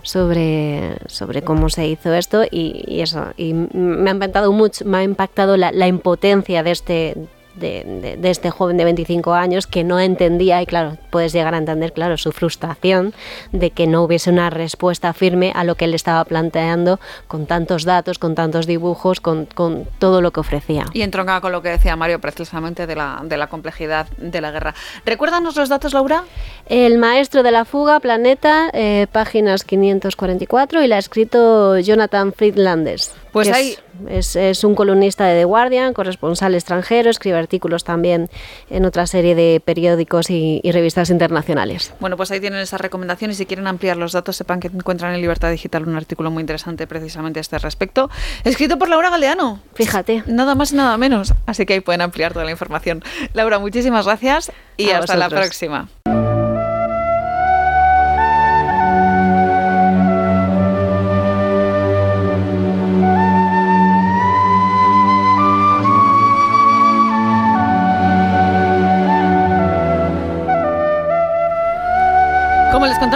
sobre, 0.02 0.96
sobre 1.06 1.42
cómo 1.42 1.68
se 1.68 1.86
hizo 1.86 2.12
esto 2.12 2.42
y, 2.50 2.82
y 2.88 3.00
eso, 3.02 3.26
y 3.36 3.54
me 3.54 4.10
ha 4.10 4.12
impactado 4.14 4.50
mucho, 4.50 4.84
me 4.84 4.98
ha 4.98 5.02
impactado 5.04 5.51
la, 5.56 5.72
la 5.72 5.86
impotencia 5.86 6.62
de 6.62 6.70
este, 6.70 7.16
de, 7.54 8.18
este 8.24 8.50
joven 8.50 8.76
de 8.76 8.84
25 8.84 9.34
años 9.34 9.66
que 9.66 9.84
no 9.84 10.00
entendía, 10.00 10.62
y 10.62 10.66
claro, 10.66 10.96
puedes 11.10 11.32
llegar 11.32 11.54
a 11.54 11.58
entender, 11.58 11.92
claro, 11.92 12.16
su 12.16 12.32
frustración 12.32 13.12
de 13.52 13.70
que 13.70 13.86
no 13.86 14.02
hubiese 14.02 14.30
una 14.30 14.50
respuesta 14.50 15.12
firme 15.12 15.52
a 15.54 15.64
lo 15.64 15.74
que 15.74 15.84
él 15.84 15.94
estaba 15.94 16.24
planteando 16.24 17.00
con 17.26 17.46
tantos 17.46 17.84
datos, 17.84 18.18
con 18.18 18.34
tantos 18.34 18.66
dibujos, 18.66 19.20
con, 19.20 19.46
con 19.46 19.86
todo 19.98 20.20
lo 20.20 20.30
que 20.30 20.40
ofrecía. 20.40 20.86
Y 20.92 21.02
entronca 21.02 21.40
con 21.40 21.52
lo 21.52 21.62
que 21.62 21.70
decía 21.70 21.96
Mario 21.96 22.20
precisamente 22.20 22.86
de 22.86 22.96
la, 22.96 23.20
de 23.22 23.36
la 23.36 23.48
complejidad 23.48 24.06
de 24.16 24.40
la 24.40 24.50
guerra. 24.50 24.74
Recuérdanos 25.04 25.56
los 25.56 25.68
datos, 25.68 25.92
Laura. 25.92 26.24
El 26.66 26.98
maestro 26.98 27.42
de 27.42 27.50
la 27.50 27.64
fuga, 27.64 28.00
Planeta, 28.00 28.70
eh, 28.72 29.06
páginas 29.12 29.64
544, 29.64 30.82
y 30.82 30.86
la 30.86 30.96
ha 30.96 30.98
escrito 30.98 31.78
Jonathan 31.78 32.32
Friedlandes. 32.32 33.14
Pues 33.32 33.48
ahí... 33.50 33.76
Es, 34.08 34.36
es, 34.36 34.64
un 34.64 34.74
columnista 34.74 35.26
de 35.26 35.40
The 35.40 35.44
Guardian, 35.44 35.92
corresponsal 35.92 36.54
extranjero, 36.54 37.10
escribe 37.10 37.38
artículos 37.38 37.84
también 37.84 38.30
en 38.70 38.84
otra 38.84 39.06
serie 39.06 39.34
de 39.34 39.60
periódicos 39.64 40.30
y, 40.30 40.60
revistas 40.72 41.10
internacionales. 41.10 41.92
Bueno, 42.00 42.16
pues 42.16 42.30
ahí 42.30 42.40
tienen 42.40 42.60
esas 42.60 42.80
recomendaciones. 42.80 43.36
Si 43.36 43.46
quieren 43.46 43.66
ampliar 43.66 43.96
los 43.96 44.12
datos, 44.12 44.36
sepan 44.36 44.60
que 44.60 44.68
encuentran 44.68 45.14
en 45.14 45.20
Libertad 45.20 45.50
Digital 45.50 45.86
un 45.86 45.96
artículo 45.96 46.30
muy 46.30 46.40
interesante 46.40 46.86
precisamente 46.86 47.38
a 47.38 47.42
este 47.42 47.58
respecto, 47.58 48.10
escrito 48.44 48.78
por 48.78 48.88
Laura 48.88 49.10
Galeano. 49.10 49.60
Fíjate. 49.74 50.24
Nada 50.26 50.54
más 50.54 50.72
y 50.72 50.76
nada 50.76 50.96
menos. 50.96 51.34
Así 51.46 51.66
que 51.66 51.74
ahí 51.74 51.80
pueden 51.80 52.00
ampliar 52.00 52.32
toda 52.32 52.44
la 52.44 52.50
información. 52.50 53.04
Laura, 53.34 53.58
muchísimas 53.58 54.06
gracias 54.06 54.50
y 54.76 54.90
hasta 54.90 55.16
la 55.16 55.28
próxima. 55.28 55.88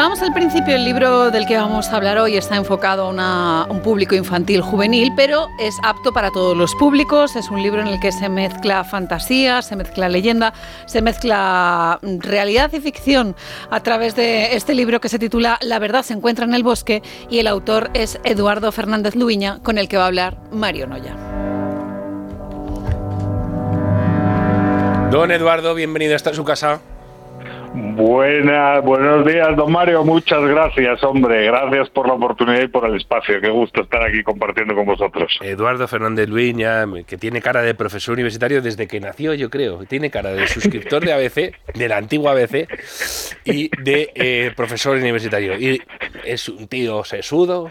Contábamos 0.07 0.29
al 0.29 0.35
principio, 0.35 0.77
el 0.77 0.85
libro 0.85 1.33
del 1.33 1.47
que 1.47 1.57
vamos 1.57 1.89
a 1.89 1.97
hablar 1.97 2.19
hoy 2.19 2.37
está 2.37 2.55
enfocado 2.55 3.13
a 3.19 3.67
un 3.69 3.83
público 3.83 4.15
infantil 4.15 4.61
juvenil, 4.61 5.13
pero 5.17 5.49
es 5.59 5.75
apto 5.83 6.13
para 6.13 6.31
todos 6.31 6.57
los 6.57 6.77
públicos. 6.77 7.35
Es 7.35 7.51
un 7.51 7.61
libro 7.61 7.81
en 7.81 7.89
el 7.89 7.99
que 7.99 8.13
se 8.13 8.29
mezcla 8.29 8.85
fantasía, 8.85 9.63
se 9.63 9.75
mezcla 9.75 10.09
leyenda, 10.09 10.53
se 10.87 11.03
mezcla 11.03 11.99
realidad 12.21 12.73
y 12.73 12.79
ficción 12.79 13.35
a 13.69 13.81
través 13.81 14.15
de 14.15 14.55
este 14.55 14.77
libro 14.77 15.01
que 15.01 15.09
se 15.09 15.19
titula 15.19 15.59
La 15.61 15.81
verdad 15.81 16.05
se 16.05 16.13
encuentra 16.13 16.45
en 16.45 16.55
el 16.55 16.63
bosque 16.63 17.03
y 17.29 17.41
el 17.41 17.49
autor 17.49 17.91
es 17.93 18.21
Eduardo 18.23 18.71
Fernández 18.71 19.17
Luiña, 19.17 19.59
con 19.65 19.77
el 19.77 19.89
que 19.89 19.97
va 19.97 20.05
a 20.05 20.07
hablar 20.07 20.37
Mario 20.53 20.87
Noya. 20.87 21.17
Don 25.11 25.33
Eduardo, 25.33 25.75
bienvenido 25.75 26.15
a 26.15 26.33
su 26.33 26.45
casa. 26.45 26.81
Buenas, 27.79 28.83
buenos 28.83 29.27
días, 29.27 29.55
don 29.55 29.71
Mario. 29.71 30.03
Muchas 30.03 30.43
gracias, 30.43 31.05
hombre. 31.05 31.45
Gracias 31.45 31.91
por 31.91 32.09
la 32.09 32.15
oportunidad 32.15 32.63
y 32.63 32.69
por 32.69 32.87
el 32.87 32.97
espacio. 32.97 33.39
Qué 33.39 33.51
gusto 33.51 33.83
estar 33.83 34.03
aquí 34.03 34.23
compartiendo 34.23 34.75
con 34.75 34.87
vosotros. 34.87 35.39
Eduardo 35.43 35.87
Fernández 35.87 36.27
Luiña, 36.27 36.87
que 37.07 37.19
tiene 37.19 37.43
cara 37.43 37.61
de 37.61 37.75
profesor 37.75 38.15
universitario 38.15 38.63
desde 38.63 38.89
que 38.89 38.99
nació, 38.99 39.35
yo 39.35 39.51
creo. 39.51 39.85
Tiene 39.85 40.11
cara 40.11 40.33
de 40.33 40.49
suscriptor 40.49 41.05
de 41.05 41.13
ABC, 41.13 41.55
de 41.75 41.89
la 41.89 41.99
antigua 41.99 42.33
ABC, 42.33 42.67
y 43.45 43.69
de 43.83 44.11
eh, 44.15 44.53
profesor 44.57 44.97
universitario. 44.97 45.59
Y 45.59 45.83
es 46.25 46.49
un 46.49 46.69
tío 46.69 47.05
sesudo 47.05 47.71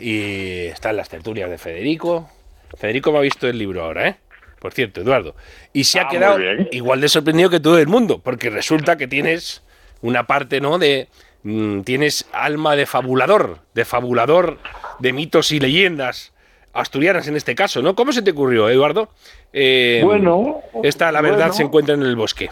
y 0.00 0.66
está 0.66 0.90
en 0.90 0.96
las 0.96 1.08
tertulias 1.08 1.48
de 1.48 1.58
Federico. 1.58 2.28
Federico 2.76 3.12
me 3.12 3.18
ha 3.18 3.20
visto 3.20 3.46
el 3.46 3.56
libro 3.56 3.84
ahora, 3.84 4.08
¿eh? 4.08 4.16
Por 4.60 4.72
cierto, 4.72 5.00
Eduardo. 5.00 5.34
Y 5.72 5.84
se 5.84 6.00
ha 6.00 6.04
ah, 6.04 6.08
quedado 6.08 6.38
igual 6.72 7.00
de 7.00 7.08
sorprendido 7.08 7.50
que 7.50 7.60
todo 7.60 7.78
el 7.78 7.86
mundo, 7.86 8.20
porque 8.22 8.50
resulta 8.50 8.96
que 8.96 9.06
tienes 9.06 9.62
una 10.02 10.26
parte, 10.26 10.60
¿no? 10.60 10.78
De. 10.78 11.08
Mm, 11.44 11.82
tienes 11.82 12.28
alma 12.32 12.74
de 12.74 12.84
fabulador, 12.84 13.60
de 13.72 13.84
fabulador 13.84 14.58
de 14.98 15.12
mitos 15.12 15.52
y 15.52 15.60
leyendas 15.60 16.32
asturianas 16.72 17.28
en 17.28 17.36
este 17.36 17.54
caso, 17.54 17.80
¿no? 17.80 17.94
¿Cómo 17.94 18.12
se 18.12 18.22
te 18.22 18.32
ocurrió, 18.32 18.68
Eduardo? 18.68 19.08
Eh, 19.52 20.00
bueno. 20.04 20.60
Esta, 20.82 21.12
la 21.12 21.20
verdad, 21.20 21.52
se 21.52 21.62
encuentra 21.62 21.94
en 21.94 22.02
el 22.02 22.16
bosque. 22.16 22.50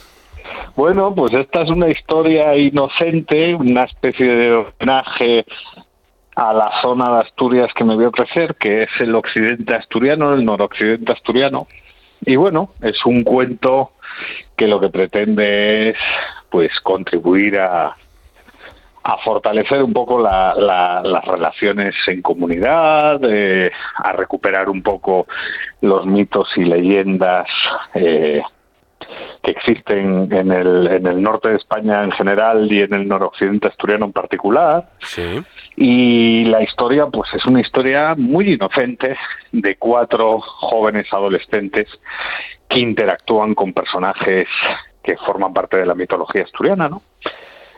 Bueno, 0.77 1.15
pues 1.15 1.33
esta 1.33 1.63
es 1.63 1.71
una 1.71 1.89
historia 1.89 2.57
inocente, 2.57 3.55
una 3.55 3.85
especie 3.85 4.27
de 4.27 4.55
homenaje 4.55 5.45
a 6.37 6.53
la 6.53 6.71
zona 6.83 7.11
de 7.15 7.21
Asturias 7.21 7.71
que 7.75 7.85
me 7.85 7.97
vio 7.97 8.13
crecer, 8.13 8.57
que 8.57 8.83
es 8.83 8.91
el 9.01 9.15
occidente 9.15 9.75
asturiano, 9.75 10.35
el 10.35 10.45
noroccidente 10.45 11.13
asturiano, 11.13 11.67
y 12.21 12.37
bueno, 12.37 12.71
es 12.81 13.05
un 13.05 13.23
cuento 13.23 13.93
que 14.57 14.67
lo 14.67 14.81
que 14.81 14.89
pretende 14.89 15.91
es 15.91 15.99
pues 16.51 16.71
contribuir 16.81 17.59
a, 17.59 17.97
a 19.07 19.19
fortalecer 19.19 19.83
un 19.85 19.93
poco 19.93 20.19
las 20.21 21.25
relaciones 21.25 21.95
en 22.09 22.23
comunidad, 22.23 23.21
eh, 23.23 23.71
a 23.97 24.13
recuperar 24.13 24.69
un 24.69 24.83
poco 24.83 25.27
los 25.81 26.05
mitos 26.07 26.49
y 26.57 26.65
leyendas 26.65 27.47
eh, 27.95 28.43
que 29.43 29.51
existen 29.51 30.33
en 30.33 30.51
el, 30.51 30.87
en 30.87 31.07
el 31.07 31.23
norte 31.23 31.51
de 31.51 31.57
España 31.57 32.03
en 32.03 32.13
general 32.13 32.71
y 32.71 32.83
en 32.83 32.95
el 32.95 33.07
noroccidente 33.07 33.69
asturiano 33.69 34.07
en 34.07 34.13
particular. 34.13 34.89
Y 35.77 36.45
la 36.47 36.63
historia, 36.63 37.07
pues 37.07 37.33
es 37.35 37.45
una 37.47 37.61
historia 37.61 38.15
muy 38.17 38.55
inocente 38.55 39.17
de 39.53 39.77
cuatro 39.77 40.41
jóvenes 40.41 41.07
adolescentes 41.13 41.89
que 42.69 42.81
interactúan 42.81 43.55
con 43.55 43.73
personajes 43.73 44.49
que 45.03 45.17
forman 45.19 45.53
parte 45.53 45.77
de 45.77 45.87
la 45.87 45.95
mitología 45.95 46.43
asturiana, 46.43 46.89
¿no? 46.89 47.03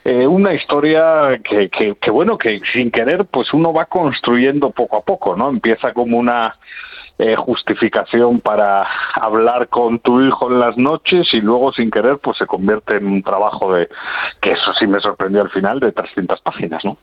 Eh, 0.05 0.27
una 0.27 0.55
historia 0.55 1.39
que, 1.45 1.69
que, 1.69 1.97
que, 1.97 2.11
bueno, 2.11 2.39
que 2.39 2.61
sin 2.73 2.91
querer, 2.91 3.27
pues 3.27 3.53
uno 3.53 3.75
va 3.75 3.85
construyendo 3.85 4.71
poco 4.71 4.97
a 4.97 5.03
poco, 5.03 5.37
¿no? 5.37 5.51
Empieza 5.51 5.93
como 5.93 6.17
una 6.17 6.57
eh, 7.19 7.35
justificación 7.37 8.41
para 8.41 8.87
hablar 9.15 9.69
con 9.69 9.99
tu 9.99 10.21
hijo 10.21 10.51
en 10.51 10.61
las 10.61 10.77
noches 10.77 11.29
y 11.35 11.41
luego 11.41 11.73
sin 11.73 11.91
querer 11.91 12.19
pues 12.19 12.39
se 12.39 12.47
convierte 12.47 12.97
en 12.97 13.07
un 13.07 13.23
trabajo 13.23 13.75
de 13.75 13.89
que 14.41 14.53
eso 14.53 14.73
sí 14.75 14.87
me 14.87 15.01
sorprendió 15.01 15.43
al 15.43 15.51
final 15.51 15.81
de 15.81 15.93
300 15.93 16.41
páginas, 16.43 16.85
¿no? 16.85 16.97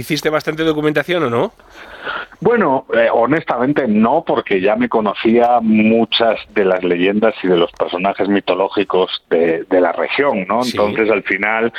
¿Hiciste 0.00 0.30
bastante 0.30 0.62
documentación 0.62 1.24
o 1.24 1.30
no? 1.30 1.52
Bueno, 2.40 2.86
eh, 2.94 3.08
honestamente 3.12 3.86
no, 3.86 4.24
porque 4.26 4.62
ya 4.62 4.74
me 4.74 4.88
conocía 4.88 5.58
muchas 5.60 6.38
de 6.54 6.64
las 6.64 6.82
leyendas 6.82 7.34
y 7.42 7.48
de 7.48 7.58
los 7.58 7.70
personajes 7.72 8.30
mitológicos 8.30 9.22
de, 9.28 9.66
la 9.68 9.92
región, 9.92 10.46
¿no? 10.48 10.60
Entonces, 10.64 11.10
al 11.10 11.22
final, 11.22 11.70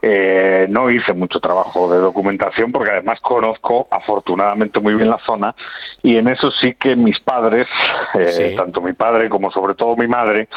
eh, 0.00 0.66
no 0.70 0.90
hice 0.90 1.12
mucho 1.12 1.38
trabajo 1.38 1.92
de 1.92 1.98
documentación, 1.98 2.72
porque 2.72 2.92
además 2.92 3.20
conozco 3.20 3.88
afortunadamente 3.90 4.80
muy 4.80 4.94
bien 4.94 5.10
la 5.10 5.18
zona, 5.18 5.54
y 6.02 6.16
en 6.16 6.28
eso 6.28 6.50
sí 6.50 6.74
que 6.74 6.96
mis 6.96 7.20
padres, 7.20 7.66
eh, 8.14 8.54
tanto 8.56 8.80
mi 8.80 8.94
padre 8.94 9.28
como 9.28 9.50
sobre 9.50 9.74
todo 9.74 9.96
mi 9.96 10.06
madre, 10.06 10.48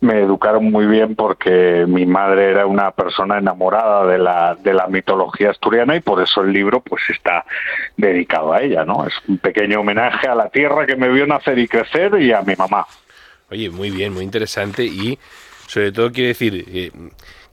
me 0.00 0.22
educaron 0.22 0.72
muy 0.72 0.86
bien 0.86 1.14
porque 1.14 1.84
mi 1.86 2.04
madre 2.04 2.50
era 2.50 2.66
una 2.66 2.90
persona 2.90 3.38
enamorada 3.38 4.06
de 4.06 4.18
la, 4.18 4.56
de 4.56 4.74
la 4.74 4.88
mitología 4.88 5.50
asturiana 5.50 5.94
y 5.94 6.00
por 6.00 6.20
eso 6.20 6.40
el 6.40 6.52
libro 6.52 6.63
pues 6.80 7.02
está 7.08 7.44
dedicado 7.96 8.52
a 8.52 8.62
ella, 8.62 8.84
¿no? 8.84 9.06
es 9.06 9.14
un 9.28 9.38
pequeño 9.38 9.80
homenaje 9.80 10.28
a 10.28 10.34
la 10.34 10.48
tierra 10.48 10.86
que 10.86 10.96
me 10.96 11.08
vio 11.08 11.26
nacer 11.26 11.58
y 11.58 11.68
crecer 11.68 12.20
y 12.20 12.32
a 12.32 12.42
mi 12.42 12.54
mamá. 12.56 12.86
Oye, 13.50 13.70
muy 13.70 13.90
bien, 13.90 14.12
muy 14.12 14.24
interesante 14.24 14.84
y 14.84 15.18
sobre 15.66 15.92
todo 15.92 16.12
quiero 16.12 16.28
decir 16.28 16.64
eh, 16.68 16.90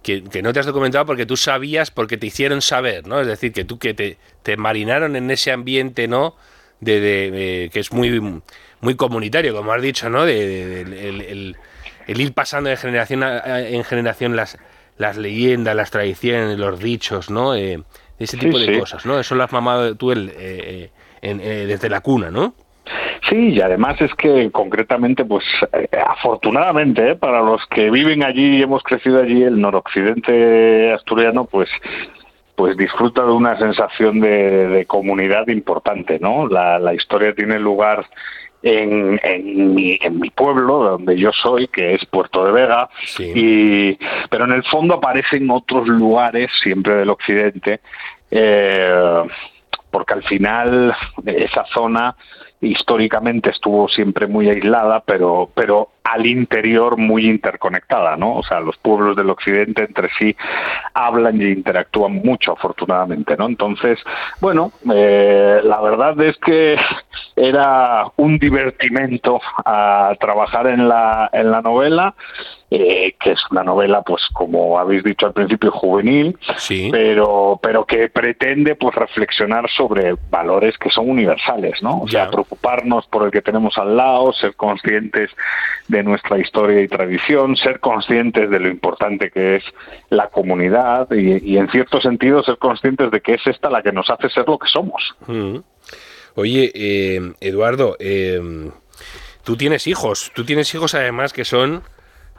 que, 0.03 0.41
no 0.41 0.53
te 0.53 0.59
has 0.59 0.65
documentado 0.65 1.05
porque 1.05 1.25
tú 1.25 1.37
sabías, 1.37 1.91
porque 1.91 2.17
te 2.17 2.27
hicieron 2.27 2.61
saber, 2.61 3.07
¿no? 3.07 3.21
Es 3.21 3.27
decir, 3.27 3.51
que 3.51 3.65
tú 3.65 3.77
que 3.77 3.93
te, 3.93 4.57
marinaron 4.57 5.15
en 5.15 5.29
ese 5.31 5.51
ambiente, 5.51 6.07
¿no? 6.07 6.35
De, 6.79 7.69
que 7.71 7.79
es 7.79 7.91
muy 7.91 8.41
muy 8.79 8.95
comunitario, 8.95 9.53
como 9.55 9.71
has 9.71 9.81
dicho, 9.81 10.09
¿no? 10.09 10.25
De, 10.25 10.81
el, 10.81 11.55
ir 12.07 12.33
pasando 12.33 12.69
de 12.69 12.77
generación 12.77 13.23
en 13.23 13.83
generación 13.83 14.35
las 14.35 14.57
las 15.01 15.17
leyendas, 15.17 15.75
las 15.75 15.91
tradiciones, 15.91 16.57
los 16.59 16.79
dichos, 16.79 17.29
¿no? 17.29 17.55
Eh, 17.55 17.83
ese 18.23 18.37
tipo 18.37 18.57
de 18.57 18.79
cosas, 18.79 19.05
¿no? 19.05 19.19
Eso 19.19 19.35
lo 19.35 19.43
has 19.43 19.51
mamado 19.51 19.95
tú 19.95 20.11
el, 20.11 20.31
eh, 20.37 20.89
eh, 21.21 21.65
desde 21.67 21.89
la 21.89 22.01
cuna, 22.01 22.31
¿no? 22.31 22.53
Sí, 23.29 23.49
y 23.49 23.61
además 23.61 24.01
es 24.01 24.13
que 24.15 24.51
concretamente, 24.51 25.23
pues 25.23 25.45
afortunadamente 26.05 27.15
para 27.15 27.41
los 27.41 27.65
que 27.67 27.89
viven 27.89 28.23
allí 28.23 28.57
y 28.57 28.61
hemos 28.61 28.83
crecido 28.83 29.21
allí, 29.21 29.43
el 29.43 29.61
noroccidente 29.61 30.91
asturiano, 30.93 31.45
pues 31.45 31.69
pues 32.55 32.77
disfruta 32.77 33.23
de 33.23 33.31
una 33.31 33.57
sensación 33.57 34.19
de, 34.19 34.85
comunidad 34.87 35.47
importante, 35.47 36.19
¿no? 36.19 36.47
La, 36.47 36.77
la 36.77 36.93
historia 36.93 37.33
tiene 37.33 37.57
lugar 37.59 38.05
en, 38.63 39.19
en, 39.23 39.73
mi, 39.73 39.97
en 40.01 40.19
mi 40.19 40.29
pueblo, 40.29 40.83
donde 40.83 41.17
yo 41.17 41.31
soy, 41.31 41.67
que 41.67 41.95
es 41.95 42.05
Puerto 42.05 42.45
de 42.45 42.51
Vega, 42.51 42.89
y, 43.19 43.97
pero 44.29 44.45
en 44.45 44.51
el 44.51 44.63
fondo 44.63 44.95
aparecen 44.95 45.49
otros 45.49 45.87
lugares, 45.87 46.51
siempre 46.61 46.95
del 46.95 47.09
occidente, 47.09 47.81
eh, 48.29 49.23
porque 49.89 50.13
al 50.13 50.23
final 50.23 50.95
esa 51.25 51.65
zona 51.73 52.15
históricamente 52.61 53.49
estuvo 53.49 53.89
siempre 53.89 54.27
muy 54.27 54.49
aislada, 54.49 55.01
pero, 55.05 55.49
pero 55.53 55.89
al 56.03 56.25
interior 56.25 56.97
muy 56.97 57.27
interconectada, 57.27 58.15
¿no? 58.15 58.35
O 58.35 58.43
sea, 58.43 58.59
los 58.59 58.77
pueblos 58.77 59.15
del 59.15 59.29
occidente 59.29 59.83
entre 59.83 60.09
sí 60.17 60.35
hablan 60.93 61.41
y 61.41 61.45
interactúan 61.45 62.13
mucho, 62.23 62.53
afortunadamente, 62.53 63.35
¿no? 63.37 63.47
Entonces, 63.47 63.99
bueno, 64.39 64.71
eh, 64.93 65.61
la 65.63 65.81
verdad 65.81 66.19
es 66.21 66.37
que 66.37 66.77
era 67.35 68.05
un 68.17 68.37
divertimento 68.37 69.39
a 69.65 70.13
trabajar 70.19 70.67
en 70.67 70.87
la, 70.87 71.29
en 71.33 71.51
la 71.51 71.61
novela, 71.61 72.13
eh, 72.73 73.15
que 73.19 73.31
es 73.31 73.39
una 73.51 73.65
novela, 73.65 74.01
pues 74.01 74.21
como 74.31 74.79
habéis 74.79 75.03
dicho 75.03 75.25
al 75.25 75.33
principio, 75.33 75.71
juvenil, 75.71 76.37
sí. 76.55 76.87
pero, 76.89 77.59
pero 77.61 77.85
que 77.85 78.07
pretende 78.07 78.75
pues 78.75 78.95
reflexionar 78.95 79.69
sobre 79.69 80.15
valores 80.29 80.77
que 80.77 80.89
son 80.89 81.09
universales, 81.09 81.83
¿no? 81.83 82.03
O 82.03 82.07
sea, 82.07 82.31
preocuparnos 82.31 83.05
por 83.07 83.25
el 83.25 83.31
que 83.31 83.41
tenemos 83.41 83.77
al 83.77 83.97
lado, 83.97 84.31
ser 84.31 84.55
conscientes 84.55 85.31
de 85.89 86.01
nuestra 86.01 86.39
historia 86.39 86.81
y 86.81 86.87
tradición, 86.87 87.57
ser 87.57 87.81
conscientes 87.81 88.49
de 88.49 88.59
lo 88.61 88.69
importante 88.69 89.31
que 89.31 89.57
es 89.57 89.63
la 90.09 90.29
comunidad 90.29 91.11
y, 91.11 91.57
en 91.57 91.69
cierto 91.71 91.99
sentido 91.99 92.41
ser 92.41 92.57
conscientes 92.57 93.11
de 93.11 93.19
que 93.19 93.33
es 93.33 93.45
esta 93.47 93.69
la 93.69 93.83
que 93.83 93.91
nos 93.91 94.09
hace 94.09 94.29
ser 94.29 94.47
lo 94.47 94.57
que 94.57 94.69
somos. 94.69 95.13
Mm. 95.27 95.57
Oye, 96.35 96.71
eh, 96.73 97.33
Eduardo, 97.41 97.97
eh, 97.99 98.71
tú 99.43 99.57
tienes 99.57 99.87
hijos, 99.87 100.31
tú 100.33 100.45
tienes 100.45 100.73
hijos 100.73 100.95
además 100.95 101.33
que 101.33 101.43
son 101.43 101.83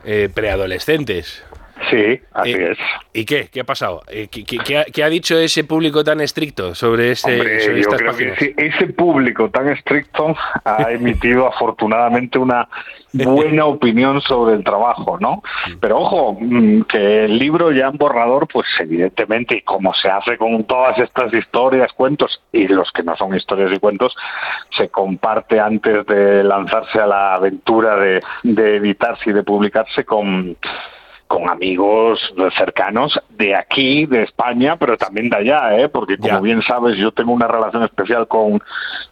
eh, 0.04 0.28
preadolescentes. 0.32 1.44
Sí, 1.90 2.20
así 2.32 2.52
es. 2.52 2.78
¿Y 3.12 3.24
qué? 3.24 3.48
¿Qué 3.52 3.60
ha 3.60 3.64
pasado? 3.64 4.02
¿Qué, 4.06 4.44
qué, 4.44 5.02
ha, 5.02 5.08
dicho 5.08 5.36
ese 5.38 5.64
público 5.64 6.04
tan 6.04 6.20
estricto 6.20 6.74
sobre, 6.74 7.10
ese, 7.10 7.40
Hombre, 7.40 7.82
yo 7.82 7.88
creo 7.90 8.36
Que 8.36 8.54
ese 8.56 8.86
público 8.86 9.50
tan 9.50 9.68
estricto 9.68 10.36
ha 10.64 10.86
emitido 10.90 11.48
afortunadamente 11.48 12.38
una 12.38 12.68
buena 13.12 13.66
opinión 13.66 14.20
sobre 14.20 14.54
el 14.54 14.64
trabajo, 14.64 15.18
¿no? 15.20 15.42
Pero 15.80 16.00
ojo, 16.00 16.36
mm, 16.40 16.82
que 16.82 17.24
el 17.24 17.38
libro 17.38 17.72
ya 17.72 17.88
en 17.88 17.98
borrador, 17.98 18.48
pues 18.48 18.66
evidentemente, 18.80 19.56
y 19.56 19.62
como 19.62 19.92
se 19.94 20.08
hace 20.08 20.36
con 20.36 20.64
todas 20.64 20.98
estas 20.98 21.32
historias, 21.32 21.92
cuentos, 21.92 22.40
y 22.52 22.68
los 22.68 22.90
que 22.92 23.02
no 23.02 23.16
son 23.16 23.34
historias 23.34 23.72
y 23.72 23.78
cuentos, 23.78 24.16
se 24.70 24.88
comparte 24.88 25.60
antes 25.60 26.06
de 26.06 26.44
lanzarse 26.44 26.98
a 26.98 27.06
la 27.06 27.34
aventura 27.34 27.96
de, 27.96 28.22
de 28.42 28.76
editarse 28.76 29.30
y 29.30 29.32
de 29.32 29.42
publicarse 29.42 30.04
con 30.04 30.56
con 31.32 31.48
amigos 31.48 32.20
cercanos 32.58 33.18
de 33.30 33.56
aquí, 33.56 34.04
de 34.04 34.24
España, 34.24 34.76
pero 34.76 34.98
también 34.98 35.30
de 35.30 35.38
allá, 35.38 35.78
¿eh? 35.78 35.88
porque 35.88 36.18
como 36.18 36.42
bien 36.42 36.60
sabes, 36.60 36.98
yo 36.98 37.10
tengo 37.10 37.32
una 37.32 37.48
relación 37.48 37.84
especial 37.84 38.28
con, 38.28 38.62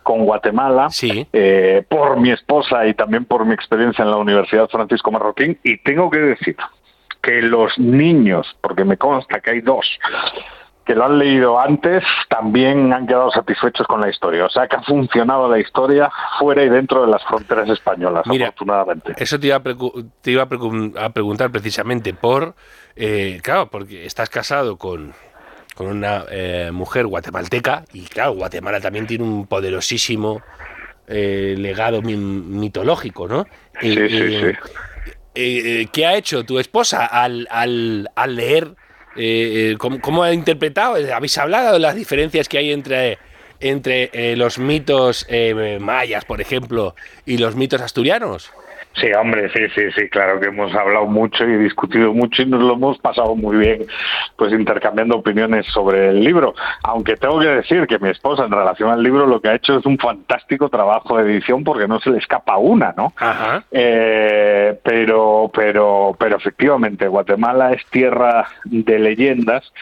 con 0.02 0.26
Guatemala, 0.26 0.88
eh, 1.00 1.82
por 1.88 2.20
mi 2.20 2.30
esposa 2.30 2.86
y 2.86 2.92
también 2.92 3.24
por 3.24 3.46
mi 3.46 3.54
experiencia 3.54 4.02
en 4.02 4.10
la 4.10 4.18
Universidad 4.18 4.68
Francisco 4.68 5.10
Marroquín, 5.10 5.58
y 5.64 5.78
tengo 5.78 6.10
que 6.10 6.18
decir 6.18 6.56
que 7.22 7.40
los 7.40 7.78
niños, 7.78 8.54
porque 8.60 8.84
me 8.84 8.98
consta 8.98 9.40
que 9.40 9.52
hay 9.52 9.60
dos, 9.62 9.86
que 10.90 10.96
lo 10.96 11.04
han 11.04 11.20
leído 11.20 11.60
antes 11.60 12.02
también 12.28 12.92
han 12.92 13.06
quedado 13.06 13.30
satisfechos 13.30 13.86
con 13.86 14.00
la 14.00 14.10
historia. 14.10 14.46
O 14.46 14.50
sea 14.50 14.66
que 14.66 14.74
ha 14.74 14.82
funcionado 14.82 15.48
la 15.48 15.60
historia 15.60 16.10
fuera 16.36 16.64
y 16.64 16.68
dentro 16.68 17.02
de 17.02 17.12
las 17.12 17.22
fronteras 17.22 17.68
españolas, 17.68 18.24
afortunadamente. 18.26 19.14
Eso 19.16 19.38
te 19.38 19.46
iba 19.46 19.56
a, 19.56 19.62
te 20.20 20.30
iba 20.32 20.42
a, 20.42 21.10
preguntar 21.10 21.52
precisamente 21.52 22.12
por, 22.12 22.56
eh, 22.96 23.38
claro, 23.40 23.70
porque 23.70 24.04
estás 24.04 24.30
casado 24.30 24.78
con, 24.78 25.14
con 25.76 25.86
una 25.86 26.24
eh, 26.28 26.70
mujer 26.72 27.06
guatemalteca 27.06 27.84
y 27.92 28.06
claro, 28.06 28.32
Guatemala 28.32 28.80
también 28.80 29.06
tiene 29.06 29.22
un 29.22 29.46
poderosísimo 29.46 30.42
eh, 31.06 31.54
legado 31.56 32.02
mitológico, 32.02 33.28
¿no? 33.28 33.46
Sí, 33.80 33.94
sí, 33.94 34.40
sí. 35.34 35.86
¿Qué 35.92 36.04
ha 36.06 36.16
hecho 36.16 36.44
tu 36.44 36.58
esposa 36.58 37.06
al, 37.06 37.46
al, 37.48 38.10
al 38.16 38.34
leer 38.34 38.74
eh, 39.16 39.72
eh 39.72 39.76
¿cómo, 39.78 40.22
ha 40.22 40.32
interpretado? 40.32 40.96
¿Habéis 41.14 41.38
hablado 41.38 41.74
de 41.74 41.78
las 41.78 41.94
diferencias 41.94 42.48
que 42.48 42.58
hay 42.58 42.72
entre, 42.72 43.18
entre 43.60 44.10
eh, 44.12 44.36
los 44.36 44.58
mitos 44.58 45.26
eh, 45.28 45.78
mayas, 45.80 46.24
por 46.24 46.40
ejemplo, 46.40 46.94
y 47.26 47.38
los 47.38 47.56
mitos 47.56 47.80
asturianos? 47.80 48.52
Sí, 48.94 49.06
hombre, 49.12 49.48
sí, 49.52 49.60
sí, 49.74 49.82
sí, 49.96 50.08
claro 50.08 50.40
que 50.40 50.48
hemos 50.48 50.74
hablado 50.74 51.06
mucho 51.06 51.44
y 51.44 51.56
discutido 51.56 52.12
mucho 52.12 52.42
y 52.42 52.46
nos 52.46 52.60
lo 52.60 52.74
hemos 52.74 52.98
pasado 52.98 53.36
muy 53.36 53.56
bien, 53.56 53.86
pues 54.36 54.52
intercambiando 54.52 55.16
opiniones 55.16 55.66
sobre 55.66 56.08
el 56.08 56.24
libro. 56.24 56.54
Aunque 56.82 57.16
tengo 57.16 57.38
que 57.38 57.46
decir 57.46 57.86
que 57.86 58.00
mi 58.00 58.10
esposa, 58.10 58.44
en 58.44 58.50
relación 58.50 58.90
al 58.90 59.02
libro, 59.02 59.26
lo 59.26 59.40
que 59.40 59.48
ha 59.48 59.54
hecho 59.54 59.78
es 59.78 59.86
un 59.86 59.96
fantástico 59.96 60.68
trabajo 60.68 61.16
de 61.16 61.30
edición 61.30 61.62
porque 61.62 61.86
no 61.86 62.00
se 62.00 62.10
le 62.10 62.18
escapa 62.18 62.56
una, 62.58 62.92
¿no? 62.96 63.12
Ajá. 63.16 63.64
Eh, 63.70 64.78
pero, 64.82 65.50
pero, 65.54 66.16
pero 66.18 66.36
efectivamente, 66.36 67.06
Guatemala 67.06 67.72
es 67.72 67.86
tierra 67.86 68.48
de 68.64 68.98
leyendas 68.98 69.72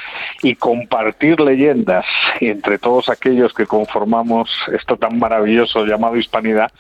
y 0.42 0.54
compartir 0.54 1.40
leyendas 1.40 2.04
entre 2.40 2.78
todos 2.78 3.08
aquellos 3.08 3.54
que 3.54 3.66
conformamos 3.66 4.50
esto 4.72 4.96
tan 4.96 5.18
maravilloso 5.18 5.86
llamado 5.86 6.16
hispanidad, 6.16 6.70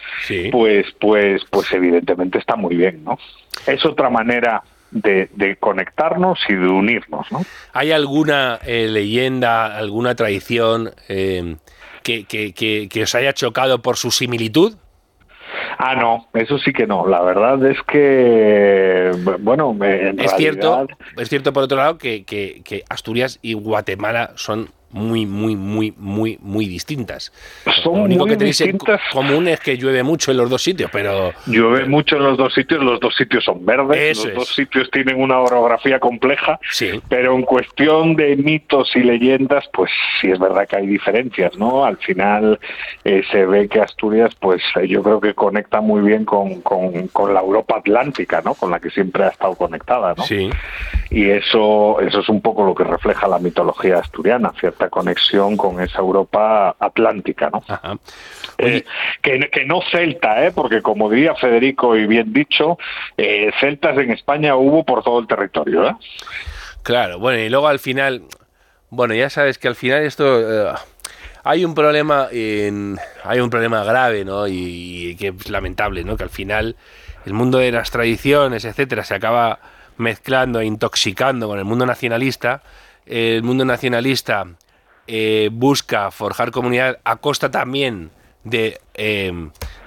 pues, 0.52 0.86
pues, 1.00 1.44
pues 1.50 1.72
evidentemente 1.72 2.27
está 2.36 2.56
muy 2.56 2.76
bien, 2.76 3.04
¿no? 3.04 3.18
Es 3.66 3.86
otra 3.86 4.10
manera 4.10 4.62
de, 4.90 5.56
conectarnos 5.60 6.38
y 6.48 6.54
de 6.54 6.68
unirnos, 6.68 7.30
¿no? 7.32 7.42
¿Hay 7.72 7.92
alguna 7.92 8.58
eh, 8.66 8.88
leyenda, 8.88 9.76
alguna 9.76 10.14
tradición 10.14 10.90
eh, 11.08 11.56
que, 12.02 12.24
que, 12.24 13.02
os 13.02 13.14
haya 13.14 13.32
chocado 13.32 13.80
por 13.80 13.96
su 13.96 14.10
similitud? 14.10 14.74
Ah, 15.78 15.94
no, 15.94 16.28
eso 16.34 16.58
sí 16.58 16.72
que 16.72 16.86
no. 16.86 17.06
La 17.06 17.22
verdad 17.22 17.64
es 17.64 17.78
que, 17.82 19.12
bueno, 19.40 19.76
en 19.80 20.20
es 20.20 20.34
cierto, 20.36 20.86
es 21.16 21.28
cierto 21.28 21.52
por 21.52 21.62
otro 21.62 21.78
lado 21.78 21.98
que, 21.98 22.24
que 22.24 22.84
Asturias 22.88 23.38
y 23.42 23.54
Guatemala 23.54 24.32
son 24.34 24.70
muy, 24.90 25.26
muy, 25.26 25.54
muy, 25.54 25.92
muy, 25.98 26.38
muy 26.40 26.66
distintas. 26.66 27.32
Son 27.82 27.98
Lo 27.98 28.02
único 28.04 28.24
que 28.24 28.36
tenéis 28.36 28.60
en 28.62 28.78
común 29.12 29.48
es 29.48 29.60
que 29.60 29.76
llueve 29.76 30.02
mucho 30.02 30.30
en 30.30 30.38
los 30.38 30.48
dos 30.48 30.62
sitios, 30.62 30.90
pero... 30.90 31.32
Llueve 31.46 31.86
mucho 31.86 32.16
en 32.16 32.24
los 32.24 32.38
dos 32.38 32.54
sitios, 32.54 32.82
los 32.82 32.98
dos 32.98 33.14
sitios 33.14 33.44
son 33.44 33.64
verdes, 33.66 34.24
los 34.24 34.34
dos 34.34 34.54
sitios 34.54 34.90
tienen 34.90 35.20
una 35.20 35.40
orografía 35.40 36.00
compleja, 36.00 36.58
sí. 36.70 37.00
pero 37.08 37.34
en 37.34 37.42
cuestión 37.42 38.16
de 38.16 38.36
mitos 38.36 38.94
y 38.96 39.00
leyendas, 39.00 39.68
pues 39.72 39.90
sí 40.20 40.30
es 40.30 40.38
verdad 40.38 40.66
que 40.66 40.76
hay 40.76 40.86
diferencias, 40.86 41.56
¿no? 41.58 41.84
Al 41.84 41.98
final 41.98 42.58
eh, 43.04 43.22
se 43.30 43.44
ve 43.44 43.68
que 43.68 43.80
Asturias, 43.80 44.34
pues 44.40 44.62
eh, 44.76 44.88
yo 44.88 45.02
creo 45.02 45.20
que 45.20 45.34
conecta 45.34 45.80
muy 45.80 46.00
bien 46.00 46.24
con, 46.24 46.62
con, 46.62 47.08
con, 47.08 47.34
la 47.34 47.40
Europa 47.40 47.76
Atlántica, 47.76 48.40
¿no? 48.42 48.54
Con 48.54 48.70
la 48.70 48.80
que 48.80 48.90
siempre 48.90 49.24
ha 49.24 49.28
estado 49.28 49.54
conectada, 49.54 50.14
¿no? 50.16 50.24
Sí. 50.24 50.48
Y 51.10 51.28
eso, 51.28 52.00
eso 52.00 52.20
es 52.20 52.28
un 52.28 52.40
poco 52.40 52.64
lo 52.64 52.74
que 52.74 52.84
refleja 52.84 53.28
la 53.28 53.38
mitología 53.38 53.98
asturiana, 53.98 54.52
¿cierto? 54.58 54.77
Conexión 54.88 55.56
con 55.56 55.80
esa 55.80 55.98
Europa 55.98 56.76
atlántica, 56.78 57.50
¿no? 57.50 57.62
Eh, 58.58 58.84
que, 59.20 59.64
no 59.66 59.80
celta, 59.90 60.44
¿eh? 60.44 60.52
porque 60.52 60.80
como 60.82 61.10
diría 61.10 61.34
Federico 61.34 61.96
y 61.96 62.06
bien 62.06 62.32
dicho, 62.32 62.78
eh, 63.16 63.50
celtas 63.60 63.98
en 63.98 64.12
España 64.12 64.56
hubo 64.56 64.84
por 64.84 65.02
todo 65.02 65.18
el 65.18 65.26
territorio. 65.26 65.88
¿eh? 65.88 65.96
Claro, 66.82 67.18
bueno, 67.18 67.38
y 67.38 67.48
luego 67.48 67.68
al 67.68 67.78
final, 67.78 68.22
bueno, 68.90 69.14
ya 69.14 69.30
sabes 69.30 69.58
que 69.58 69.68
al 69.68 69.74
final 69.74 70.02
esto... 70.02 70.74
hay 71.44 71.64
un 71.64 71.74
problema 71.74 72.28
en, 72.30 72.98
hay 73.24 73.40
un 73.40 73.50
problema 73.50 73.84
grave, 73.84 74.24
¿no? 74.24 74.46
Y, 74.48 75.16
que 75.18 75.28
es 75.28 75.50
lamentable, 75.50 76.04
¿no? 76.04 76.16
Que 76.16 76.24
al 76.24 76.30
final 76.30 76.76
el 77.26 77.32
mundo 77.32 77.58
de 77.58 77.72
las 77.72 77.90
tradiciones, 77.90 78.64
etcétera, 78.64 79.04
se 79.04 79.14
acaba 79.14 79.60
mezclando 79.98 80.60
e 80.60 80.64
intoxicando 80.64 81.48
con 81.48 81.58
el 81.58 81.64
mundo 81.64 81.84
nacionalista. 81.84 82.62
El 83.06 83.42
mundo 83.42 83.64
nacionalista 83.64 84.46
eh, 85.08 85.48
busca 85.50 86.10
forjar 86.10 86.50
comunidad 86.50 86.98
a 87.02 87.16
costa 87.16 87.50
también 87.50 88.10
de, 88.44 88.80
eh, 88.94 89.32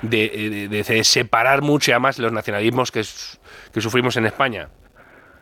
de, 0.01 1.03
separar 1.03 1.61
mucho 1.61 1.91
y 1.91 1.93
además 1.93 2.19
los 2.19 2.31
nacionalismos 2.31 2.91
que, 2.91 3.03
que 3.73 3.81
sufrimos 3.81 4.17
en 4.17 4.25
España 4.25 4.69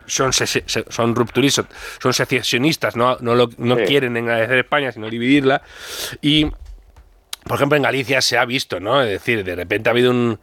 son, 0.06 0.32
son 0.32 1.14
rupturistas, 1.14 1.66
son 2.02 2.12
secesionistas, 2.12 2.96
no, 2.96 3.16
no, 3.20 3.48
no 3.56 3.76
quieren 3.78 4.16
engrandecer 4.16 4.58
España, 4.58 4.92
sino 4.92 5.08
dividirla. 5.08 5.62
Y, 6.20 6.46
por 7.44 7.56
ejemplo, 7.56 7.76
en 7.76 7.82
Galicia 7.82 8.20
se 8.20 8.36
ha 8.36 8.44
visto, 8.44 8.80
¿no? 8.80 9.02
Es 9.02 9.08
decir, 9.08 9.44
de 9.44 9.54
repente 9.54 9.88
ha 9.88 9.92
habido 9.92 10.10
un, 10.10 10.38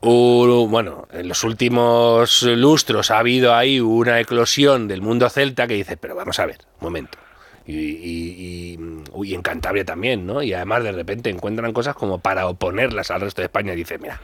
bueno, 0.00 1.06
en 1.12 1.28
los 1.28 1.44
últimos 1.44 2.42
lustros 2.42 3.10
ha 3.10 3.18
habido 3.18 3.54
ahí 3.54 3.80
una 3.80 4.20
eclosión 4.20 4.88
del 4.88 5.02
mundo 5.02 5.28
celta 5.28 5.66
que 5.66 5.74
dice, 5.74 5.96
pero 5.96 6.14
vamos 6.14 6.38
a 6.38 6.46
ver, 6.46 6.58
un 6.80 6.86
momento. 6.86 7.18
Y, 7.66 7.76
y, 7.76 8.78
y, 9.22 9.34
en 9.34 9.42
Cantabria 9.42 9.84
también, 9.84 10.26
¿no? 10.26 10.42
Y 10.42 10.52
además 10.52 10.82
de 10.82 10.92
repente 10.92 11.30
encuentran 11.30 11.72
cosas 11.72 11.94
como 11.94 12.18
para 12.18 12.48
oponerlas 12.48 13.10
al 13.10 13.20
resto 13.20 13.42
de 13.42 13.46
España 13.46 13.74
y 13.74 13.76
dice, 13.76 13.98
mira, 13.98 14.20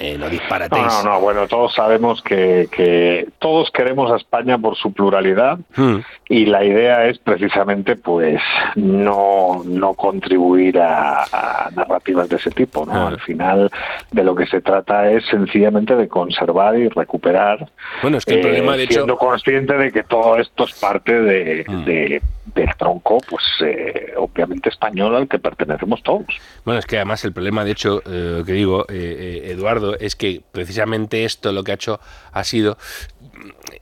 eh, 0.00 0.16
no 0.18 0.28
disparatéis. 0.28 0.86
No, 0.86 1.02
no, 1.02 1.20
bueno, 1.20 1.48
todos 1.48 1.74
sabemos 1.74 2.22
que, 2.22 2.68
que, 2.70 3.28
todos 3.38 3.70
queremos 3.70 4.10
a 4.12 4.16
España 4.16 4.56
por 4.56 4.76
su 4.76 4.92
pluralidad 4.92 5.58
hmm. 5.76 5.96
y 6.28 6.46
la 6.46 6.64
idea 6.64 7.06
es 7.06 7.18
precisamente 7.18 7.96
pues 7.96 8.40
no, 8.76 9.62
no 9.64 9.94
contribuir 9.94 10.78
a, 10.78 11.68
narrativas 11.74 12.28
de 12.28 12.36
ese 12.36 12.50
tipo, 12.50 12.86
¿no? 12.86 12.92
Ah. 12.92 13.08
Al 13.08 13.20
final 13.20 13.70
de 14.12 14.24
lo 14.24 14.34
que 14.34 14.46
se 14.46 14.60
trata 14.60 15.10
es 15.10 15.26
sencillamente 15.26 15.96
de 15.96 16.08
conservar 16.08 16.78
y 16.78 16.88
recuperar. 16.88 17.68
Bueno, 18.02 18.18
es 18.18 18.24
que 18.24 18.34
el 18.34 18.40
problema 18.40 18.76
de 18.76 18.84
eh, 18.84 18.88
siendo 18.88 19.16
consciente 19.16 19.74
de 19.74 19.90
que 19.90 20.04
todo 20.04 20.36
esto 20.36 20.64
es 20.64 20.74
parte 20.74 21.20
de, 21.20 21.64
hmm. 21.66 21.84
de 21.84 22.22
del 22.54 22.74
tronco, 22.76 23.18
pues 23.28 23.44
eh, 23.64 24.12
obviamente 24.16 24.68
español 24.68 25.14
al 25.14 25.28
que 25.28 25.38
pertenecemos 25.38 26.02
todos. 26.02 26.26
Bueno, 26.64 26.80
es 26.80 26.86
que 26.86 26.96
además 26.96 27.24
el 27.24 27.32
problema, 27.32 27.64
de 27.64 27.72
hecho, 27.72 28.02
eh, 28.06 28.42
que 28.44 28.52
digo, 28.52 28.86
eh, 28.88 29.48
Eduardo, 29.52 29.98
es 29.98 30.16
que 30.16 30.42
precisamente 30.52 31.24
esto 31.24 31.52
lo 31.52 31.64
que 31.64 31.72
ha 31.72 31.74
hecho 31.74 32.00
ha 32.32 32.44
sido 32.44 32.76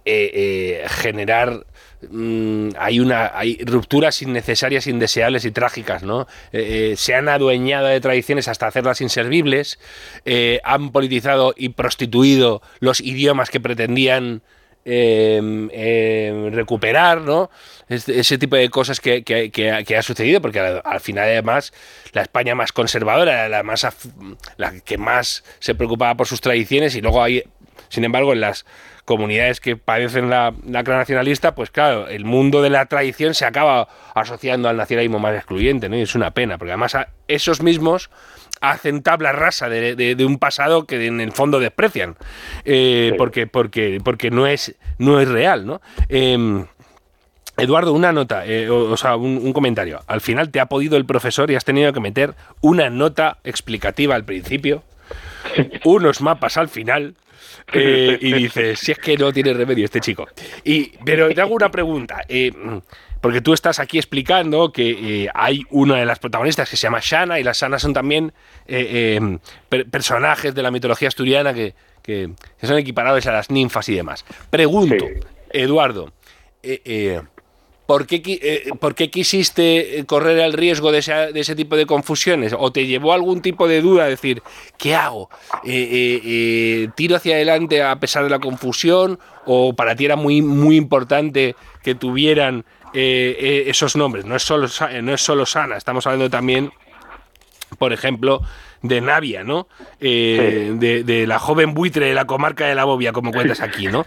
generar 0.04 1.64
mm, 2.10 2.68
hay 2.78 3.00
una 3.00 3.32
hay 3.34 3.58
rupturas 3.64 4.20
innecesarias, 4.20 4.86
indeseables 4.86 5.44
y 5.44 5.50
trágicas, 5.50 6.02
¿no? 6.02 6.26
se 6.52 7.14
han 7.14 7.28
adueñado 7.28 7.86
de 7.86 8.00
tradiciones 8.00 8.48
hasta 8.48 8.66
hacerlas 8.66 9.00
inservibles, 9.00 9.78
han 10.62 10.90
politizado 10.92 11.54
y 11.56 11.70
prostituido 11.70 12.60
los 12.80 13.00
idiomas 13.00 13.50
que 13.50 13.60
pretendían 13.60 14.42
Em, 14.88 15.68
em, 15.72 16.52
recuperar, 16.52 17.20
¿no? 17.20 17.50
ese 17.88 18.38
tipo 18.38 18.54
de 18.54 18.68
cosas 18.70 19.00
que, 19.00 19.24
que, 19.24 19.96
ha 19.96 20.02
sucedido, 20.02 20.40
porque 20.40 20.60
al, 20.60 21.00
final 21.00 21.24
además 21.24 21.72
la 22.12 22.22
España 22.22 22.54
más 22.54 22.70
conservadora, 22.70 23.48
la, 23.48 23.64
más, 23.64 23.84
la 24.56 24.78
que 24.78 24.96
más 24.96 25.42
se 25.58 25.74
preocupaba 25.74 26.16
por 26.16 26.28
sus 26.28 26.40
tradiciones 26.40 26.94
y 26.94 27.00
luego 27.00 27.20
hay, 27.20 27.42
sin 27.88 28.04
embargo, 28.04 28.32
en 28.32 28.40
las 28.40 28.64
comunidades 29.04 29.58
que 29.58 29.76
padecen 29.76 30.30
la, 30.30 30.54
la 30.64 30.82
nacionalista, 30.84 31.56
pues 31.56 31.70
claro, 31.70 32.06
el 32.06 32.24
mundo 32.24 32.62
de 32.62 32.70
la 32.70 32.86
tradición 32.86 33.34
se 33.34 33.44
acaba 33.44 33.88
asociando 34.14 34.68
al 34.68 34.76
nacionalismo 34.76 35.18
más 35.18 35.34
excluyente, 35.34 35.88
¿no? 35.88 35.96
Y 35.96 36.02
es 36.02 36.14
una 36.14 36.30
pena, 36.30 36.58
porque 36.58 36.70
además 36.70 36.96
esos 37.26 37.60
mismos 37.60 38.08
hacen 38.70 39.02
tabla 39.02 39.32
rasa 39.32 39.68
de, 39.68 40.16
un 40.26 40.38
pasado 40.38 40.86
que 40.86 41.06
en 41.06 41.20
el 41.20 41.32
fondo 41.32 41.60
desprecian, 41.60 42.16
eh, 42.64 43.14
porque, 43.16 43.46
porque, 43.46 44.00
porque 44.02 44.30
no 44.30 44.46
es, 44.46 44.74
no 44.98 45.20
es 45.20 45.28
real, 45.28 45.66
¿no? 45.66 45.80
Em, 46.08 46.66
Eduardo, 47.56 47.92
una 47.94 48.12
nota, 48.12 48.46
eh, 48.46 48.68
o, 48.68 48.96
sea, 48.98 49.16
un, 49.16 49.52
comentario. 49.54 50.02
Al 50.06 50.20
final 50.20 50.50
te 50.50 50.60
ha 50.60 50.66
podido 50.66 50.98
el 50.98 51.06
profesor 51.06 51.50
y 51.50 51.54
has 51.54 51.64
tenido 51.64 51.92
que 51.92 52.00
meter 52.00 52.34
una 52.60 52.90
nota 52.90 53.38
explicativa 53.44 54.14
al 54.14 54.24
principio, 54.24 54.82
unos 55.84 56.20
mapas 56.20 56.58
al 56.58 56.68
final, 56.68 57.14
eh, 57.72 58.18
y 58.20 58.32
dices, 58.34 58.78
si 58.78 58.92
es 58.92 58.98
que 58.98 59.16
no 59.16 59.32
tiene 59.32 59.54
remedio 59.54 59.86
este 59.86 60.00
chico. 60.00 60.28
Y, 60.64 60.92
pero 61.04 61.32
te 61.34 61.40
hago 61.40 61.54
una 61.54 61.70
pregunta. 61.70 62.22
Porque 63.26 63.40
tú 63.40 63.52
estás 63.54 63.80
aquí 63.80 63.98
explicando 63.98 64.70
que 64.70 65.24
eh, 65.24 65.28
hay 65.34 65.64
una 65.70 65.96
de 65.96 66.06
las 66.06 66.20
protagonistas 66.20 66.70
que 66.70 66.76
se 66.76 66.82
llama 66.82 67.00
Shana 67.02 67.40
y 67.40 67.42
las 67.42 67.60
Shanas 67.60 67.82
son 67.82 67.92
también 67.92 68.32
eh, 68.68 69.18
eh, 69.68 69.84
personajes 69.90 70.54
de 70.54 70.62
la 70.62 70.70
mitología 70.70 71.08
asturiana 71.08 71.52
que, 71.52 71.74
son 72.62 72.78
equiparados 72.78 73.26
a 73.26 73.32
las 73.32 73.50
ninfas 73.50 73.88
y 73.88 73.96
demás. 73.96 74.24
Pregunto, 74.48 75.06
Eduardo, 75.50 76.12
¿por 77.86 78.06
qué, 78.06 78.70
¿por, 78.78 78.94
qué, 78.94 79.10
quisiste 79.10 80.04
correr 80.06 80.38
el 80.38 80.52
riesgo 80.52 80.92
de 80.92 80.98
ese, 80.98 81.56
tipo 81.56 81.74
de 81.74 81.84
confusiones? 81.84 82.54
¿O 82.56 82.70
te 82.70 82.86
llevó 82.86 83.12
algún 83.12 83.42
tipo 83.42 83.66
de 83.66 83.80
duda? 83.80 84.06
Decir, 84.06 84.40
¿qué 84.78 84.94
hago? 84.94 85.30
¿Tiro 85.64 87.16
hacia 87.16 87.34
adelante 87.34 87.82
a 87.82 87.98
pesar 87.98 88.22
de 88.22 88.30
la 88.30 88.38
confusión? 88.38 89.18
¿O 89.46 89.72
para 89.74 89.96
ti 89.96 90.04
era 90.04 90.14
muy, 90.14 90.42
muy 90.42 90.76
importante 90.76 91.56
que 91.82 91.96
tuvieran 91.96 92.64
eh, 92.98 93.36
eh, 93.38 93.64
esos 93.66 93.94
nombres. 93.94 94.24
No 94.24 94.34
es, 94.34 94.42
solo, 94.42 94.68
no 95.02 95.12
es 95.12 95.20
solo 95.20 95.44
Sana, 95.44 95.76
estamos 95.76 96.06
hablando 96.06 96.30
también, 96.30 96.72
por 97.78 97.92
ejemplo, 97.92 98.40
de 98.80 99.02
Navia, 99.02 99.44
¿no? 99.44 99.68
Eh, 100.00 100.72
de, 100.74 101.26
la 101.26 101.38
joven 101.38 101.74
buitre 101.74 102.06
de 102.06 102.14
la 102.14 102.24
comarca 102.24 102.66
de 102.66 102.74
la 102.74 102.84
Bobia, 102.84 103.12
como 103.12 103.32
cuentas 103.32 103.60
aquí, 103.60 103.88
¿no? 103.88 104.06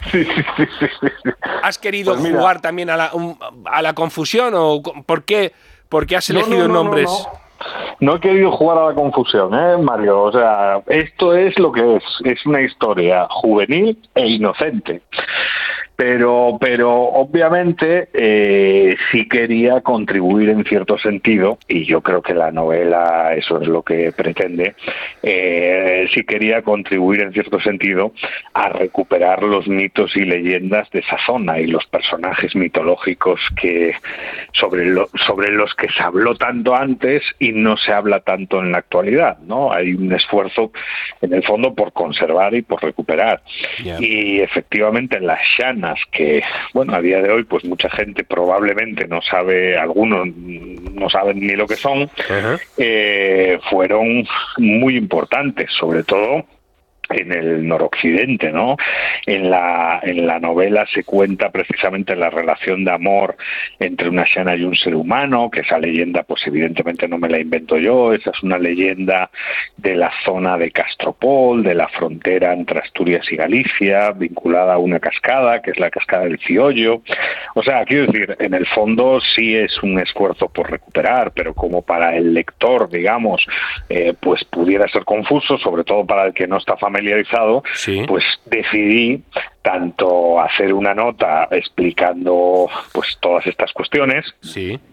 ¿Has 1.62 1.78
querido 1.78 2.16
pues 2.16 2.34
jugar 2.34 2.62
también 2.62 2.90
a 2.90 2.98
la, 2.98 3.12
a 3.66 3.82
la, 3.84 3.94
confusión 3.94 4.54
o 4.56 4.82
por 4.82 5.24
qué, 5.24 5.54
por 5.88 6.08
qué 6.08 6.16
has 6.16 6.28
elegido 6.32 6.68
nombres? 6.68 7.12
No 8.00 8.16
he 8.16 8.20
querido 8.20 8.52
jugar 8.54 8.80
a 8.80 8.86
la 8.88 8.96
confusión, 8.96 9.54
¿eh, 9.54 9.78
Mario? 9.78 10.24
O 10.24 10.32
sea, 10.32 10.82
esto 10.88 11.36
es 11.36 11.60
lo 11.60 11.72
que 11.72 11.98
es. 11.98 12.04
Es 12.24 12.44
una 12.48 12.62
historia 12.62 13.28
juvenil 13.30 14.00
e 14.16 14.28
inocente 14.30 15.04
pero, 16.00 16.58
pero 16.62 16.94
obviamente 16.94 18.08
eh, 18.14 18.96
sí 19.12 19.28
quería 19.28 19.82
contribuir 19.82 20.48
en 20.48 20.64
cierto 20.64 20.98
sentido, 20.98 21.58
y 21.68 21.84
yo 21.84 22.00
creo 22.00 22.22
que 22.22 22.34
la 22.34 22.52
novela 22.52 23.34
eso 23.36 23.62
es 23.62 23.68
lo 23.68 23.84
que 23.84 24.14
pretende, 24.14 24.76
eh, 25.22 26.08
sí 26.14 26.24
quería 26.24 26.62
contribuir 26.62 27.20
en 27.20 27.34
cierto 27.34 27.60
sentido 27.60 28.14
a 28.54 28.70
recuperar 28.70 29.44
los 29.44 29.68
mitos 29.68 30.16
y 30.16 30.22
leyendas 30.22 30.90
de 30.92 31.00
esa 31.00 31.18
zona 31.26 31.60
y 31.60 31.68
los 31.68 31.86
personajes 31.88 32.56
mitológicos 32.56 33.42
que 33.62 33.94
sobre, 34.54 34.94
sobre 35.28 35.52
los 35.52 35.76
que 35.76 35.90
se 35.90 36.02
habló 36.02 36.34
tanto 36.36 36.78
antes 36.78 37.24
y 37.40 37.52
no 37.52 37.76
se 37.76 37.92
habla 37.92 38.22
tanto 38.22 38.60
en 38.60 38.72
la 38.72 38.78
actualidad, 38.78 39.40
¿no? 39.40 39.74
Hay 39.74 39.96
un 39.96 40.14
esfuerzo 40.14 40.72
en 41.22 41.34
el 41.34 41.44
fondo 41.44 41.76
por 41.76 41.92
conservar 41.92 42.56
y 42.56 42.62
por 42.62 42.82
recuperar. 42.82 43.42
Y 44.00 44.40
efectivamente 44.40 45.18
en 45.18 45.28
las 45.28 45.42
Shana 45.58 45.89
que, 46.12 46.42
bueno, 46.74 46.96
a 46.96 47.02
día 47.02 47.22
de 47.22 47.32
hoy, 47.32 47.44
pues 47.44 47.66
mucha 47.66 47.90
gente 47.90 48.24
probablemente 48.24 49.08
no 49.08 49.22
sabe, 49.22 49.78
algunos 49.78 50.28
no 50.28 51.10
saben 51.10 51.40
ni 51.40 51.56
lo 51.56 51.68
que 51.68 51.76
son, 51.76 52.10
eh, 52.78 53.60
fueron 53.70 54.26
muy 54.58 54.98
importantes, 54.98 55.72
sobre 55.72 56.04
todo 56.04 56.46
en 57.10 57.32
el 57.32 57.68
noroccidente, 57.68 58.52
¿no? 58.52 58.78
En 59.26 59.50
la, 59.50 60.00
en 60.04 60.28
la 60.28 60.40
novela 60.40 60.86
se 60.94 61.04
cuenta 61.04 61.50
precisamente 61.50 62.16
la 62.16 62.30
relación 62.30 62.86
de 62.86 62.92
amor 62.92 63.36
entre 63.80 64.10
una 64.10 64.26
Shana 64.26 64.56
y 64.56 64.64
un 64.64 64.76
ser 64.76 64.96
humano, 64.96 65.50
que 65.50 65.62
esa 65.62 65.80
leyenda, 65.80 66.24
pues 66.24 66.46
evidentemente 66.46 67.08
no 67.08 67.18
me 67.18 67.30
la 67.30 67.40
invento 67.40 67.78
yo, 67.78 68.14
esa 68.14 68.32
es 68.32 68.44
una 68.44 68.58
leyenda 68.58 69.30
de 69.78 69.96
la 69.96 70.12
zona 70.24 70.58
de 70.58 70.72
Castropol, 70.72 71.64
de 71.64 71.76
la 71.76 71.88
frontera 71.88 72.54
entre 72.54 72.80
Asturias 72.80 73.26
y 73.32 73.36
Galicia, 73.36 74.12
vinculada 74.12 74.74
a 74.74 74.78
una 74.78 75.00
cascada, 75.00 75.62
que 75.62 75.72
es 75.72 75.80
la 75.80 75.90
cascada 75.90 76.26
del 76.26 76.40
Ciollo. 76.40 77.02
O 77.56 77.64
sea, 77.64 77.84
quiero 77.86 78.08
decir, 78.08 78.36
en 78.40 78.54
el 78.54 78.68
fondo 78.68 79.20
sí 79.36 79.56
es 79.56 79.82
un 79.82 80.00
esfuerzo 80.00 80.50
por 80.50 80.70
recuperar, 80.70 81.32
pero 81.34 81.54
como 81.54 81.82
para 81.82 82.16
el 82.16 82.34
lector, 82.34 82.90
digamos, 82.90 83.46
eh, 83.90 84.14
pues 84.20 84.44
pudiera 84.46 84.88
ser 84.88 85.06
confuso, 85.06 85.58
sobre 85.58 85.84
todo 85.84 86.06
para 86.06 86.28
el 86.28 86.34
que 86.34 86.48
no 86.48 86.58
está 86.58 86.78
familiarizado 86.78 86.99
familiarizado, 87.00 87.64
pues 88.08 88.24
decidí 88.46 89.24
tanto 89.62 90.40
hacer 90.40 90.74
una 90.74 90.94
nota 90.94 91.48
explicando 91.52 92.68
pues 92.94 93.18
todas 93.20 93.46
estas 93.48 93.72
cuestiones, 93.74 94.26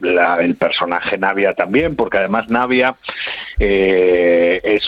la, 0.00 0.36
el 0.40 0.56
personaje 0.56 1.18
Navia 1.18 1.54
también, 1.54 1.96
porque 1.96 2.18
además 2.18 2.48
Navia 2.48 2.96
eh, 3.58 4.60
es 4.62 4.82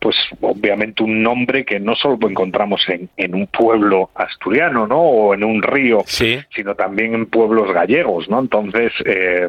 pues 0.00 0.16
obviamente 0.40 1.02
un 1.02 1.22
nombre 1.22 1.64
que 1.64 1.80
no 1.80 1.94
solo 1.94 2.18
encontramos 2.28 2.82
en, 2.88 3.08
en 3.16 3.34
un 3.34 3.46
pueblo 3.46 4.10
asturiano, 4.14 4.86
¿no? 4.86 5.00
O 5.00 5.34
en 5.34 5.44
un 5.44 5.62
río, 5.62 6.04
sino 6.06 6.74
también 6.74 7.14
en 7.14 7.26
pueblos 7.26 7.72
gallegos, 7.72 8.28
¿no? 8.28 8.40
Entonces 8.40 8.92
eh, 9.04 9.48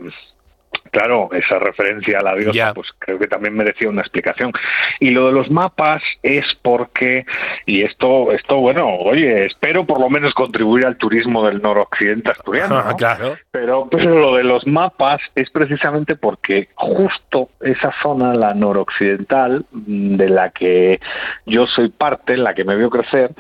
claro, 0.96 1.30
esa 1.34 1.60
referencia 1.60 2.20
a 2.20 2.24
la 2.24 2.36
diosa, 2.36 2.74
pues 2.74 2.88
creo 2.98 3.20
que 3.20 3.28
también 3.28 3.54
merecía 3.54 3.90
una 3.90 4.00
explicación. 4.00 4.54
Y 5.02 5.10
lo 5.10 5.28
de 5.28 5.34
los 5.34 5.52
mapas 5.52 6.02
es 6.24 6.46
porque, 6.62 7.26
y 7.66 7.82
esto, 7.82 8.32
esto 8.32 8.62
bueno, 8.62 8.88
oye, 8.88 9.46
espero 9.46 9.86
por 9.86 10.00
lo 10.00 10.10
menos 10.10 10.34
contribuir 10.34 10.86
al 10.86 10.96
turismo 10.96 11.46
del 11.46 11.62
noroccidente 11.62 12.32
asturiano. 12.32 12.96
claro. 12.96 13.36
Pero, 13.52 13.90
pero 13.92 14.18
lo 14.18 14.36
de 14.38 14.46
los 14.46 14.66
mapas 14.66 15.20
es 15.36 15.50
precisamente 15.50 16.16
porque 16.16 16.70
justo 16.76 17.50
esa 17.60 17.94
zona, 18.02 18.34
la 18.34 18.54
noroccidental, 18.54 19.66
de 19.72 20.30
la 20.30 20.52
que 20.52 21.02
yo 21.46 21.68
soy 21.68 21.90
parte, 21.90 22.34
en 22.34 22.46
la 22.46 22.54
que 22.54 22.64
me 22.64 22.78
veo 22.78 22.90
crecer, 22.90 23.32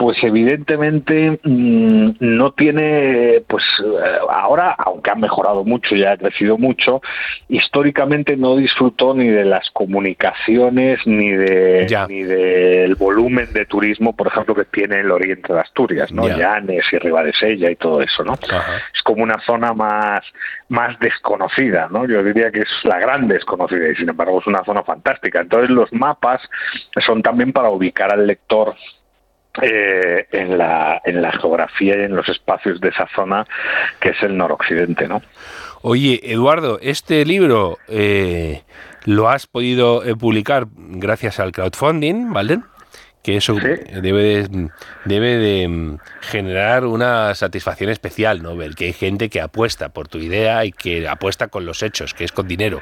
pues 0.00 0.16
evidentemente 0.24 1.38
mm, 1.42 2.12
no 2.20 2.52
tiene, 2.52 3.42
pues 3.46 3.62
eh, 3.84 4.16
ahora, 4.30 4.74
aunque 4.78 5.10
ha 5.10 5.14
mejorado 5.14 5.62
mucho, 5.62 5.94
ya 5.94 6.12
ha 6.12 6.16
crecido 6.16 6.56
mucho, 6.56 7.02
históricamente 7.50 8.34
no 8.34 8.56
disfrutó 8.56 9.12
ni 9.12 9.28
de 9.28 9.44
las 9.44 9.68
comunicaciones 9.72 11.00
ni 11.04 11.32
de 11.32 12.06
ni 12.08 12.22
del 12.22 12.94
volumen 12.94 13.52
de 13.52 13.66
turismo, 13.66 14.16
por 14.16 14.28
ejemplo, 14.28 14.54
que 14.54 14.64
tiene 14.64 15.00
el 15.00 15.10
oriente 15.10 15.52
de 15.52 15.60
Asturias, 15.60 16.10
¿no? 16.12 16.26
Llanes 16.28 16.86
y 16.90 16.96
Ribadesella 16.96 17.70
y 17.70 17.76
todo 17.76 18.00
eso, 18.00 18.24
¿no? 18.24 18.38
Es 18.94 19.02
como 19.02 19.22
una 19.22 19.38
zona 19.44 19.74
más 19.74 20.22
más 20.70 20.98
desconocida, 21.00 21.88
¿no? 21.90 22.06
Yo 22.06 22.24
diría 22.24 22.50
que 22.50 22.60
es 22.60 22.70
la 22.84 22.98
gran 22.98 23.28
desconocida 23.28 23.90
y 23.90 23.96
sin 23.96 24.08
embargo 24.08 24.40
es 24.40 24.46
una 24.46 24.64
zona 24.64 24.82
fantástica. 24.82 25.42
Entonces 25.42 25.68
los 25.68 25.92
mapas 25.92 26.40
son 27.04 27.22
también 27.22 27.52
para 27.52 27.68
ubicar 27.68 28.10
al 28.14 28.26
lector 28.26 28.74
eh, 29.62 30.26
en, 30.30 30.56
la, 30.56 31.02
en 31.04 31.20
la 31.20 31.32
geografía 31.32 31.96
y 31.96 32.04
en 32.04 32.14
los 32.14 32.28
espacios 32.28 32.80
de 32.80 32.88
esa 32.88 33.08
zona 33.14 33.46
que 34.00 34.10
es 34.10 34.22
el 34.22 34.36
noroccidente, 34.36 35.08
¿no? 35.08 35.22
Oye, 35.82 36.20
Eduardo, 36.22 36.78
este 36.82 37.24
libro 37.24 37.78
eh, 37.88 38.62
lo 39.06 39.28
has 39.28 39.46
podido 39.46 40.04
eh, 40.04 40.14
publicar 40.14 40.66
gracias 40.76 41.40
al 41.40 41.52
crowdfunding, 41.52 42.32
¿vale? 42.32 42.60
Que 43.22 43.36
eso 43.36 43.54
debe, 43.54 44.22
de, 44.24 44.70
debe 45.04 45.36
de 45.36 45.68
mm, 45.68 45.98
generar 46.20 46.86
una 46.86 47.34
satisfacción 47.34 47.90
especial, 47.90 48.42
¿no? 48.42 48.56
Ver 48.56 48.74
que 48.74 48.86
hay 48.86 48.92
gente 48.92 49.28
que 49.28 49.40
apuesta 49.40 49.90
por 49.90 50.08
tu 50.08 50.18
idea 50.18 50.64
y 50.64 50.72
que 50.72 51.06
apuesta 51.06 51.48
con 51.48 51.66
los 51.66 51.82
hechos, 51.82 52.14
que 52.14 52.24
es 52.24 52.32
con 52.32 52.48
dinero. 52.48 52.80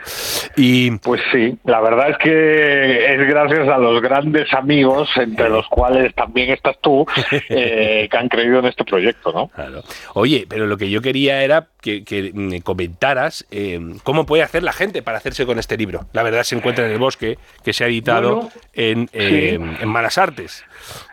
Y 0.56 0.92
pues 0.98 1.20
sí, 1.32 1.58
la 1.64 1.80
verdad 1.80 2.10
es 2.10 2.18
que 2.18 3.14
es 3.14 3.28
gracias 3.28 3.68
a 3.68 3.78
los 3.78 4.00
grandes 4.00 4.52
amigos, 4.54 5.08
entre 5.16 5.48
los 5.48 5.66
cuales 5.68 6.14
también 6.14 6.50
estás 6.50 6.76
tú, 6.80 7.04
eh, 7.48 8.08
que 8.10 8.16
han 8.16 8.28
creído 8.28 8.60
en 8.60 8.66
este 8.66 8.84
proyecto, 8.84 9.32
¿no? 9.32 9.48
Claro. 9.48 9.82
Oye, 10.14 10.46
pero 10.48 10.66
lo 10.66 10.76
que 10.76 10.90
yo 10.90 11.02
quería 11.02 11.42
era 11.42 11.68
que, 11.80 12.32
mm, 12.34 12.58
comentaras 12.58 13.46
eh, 13.50 13.80
cómo 14.02 14.26
puede 14.26 14.42
hacer 14.42 14.62
la 14.62 14.72
gente 14.72 15.02
para 15.02 15.18
hacerse 15.18 15.46
con 15.46 15.58
este 15.58 15.76
libro. 15.76 16.06
La 16.12 16.22
verdad 16.22 16.42
se 16.42 16.56
encuentra 16.56 16.86
en 16.86 16.92
el 16.92 16.98
bosque, 16.98 17.38
que 17.64 17.72
se 17.72 17.84
ha 17.84 17.86
editado 17.86 18.50
en, 18.72 19.08
eh, 19.12 19.58
en 19.80 19.88
Malas 19.88 20.18
Artes. 20.18 20.64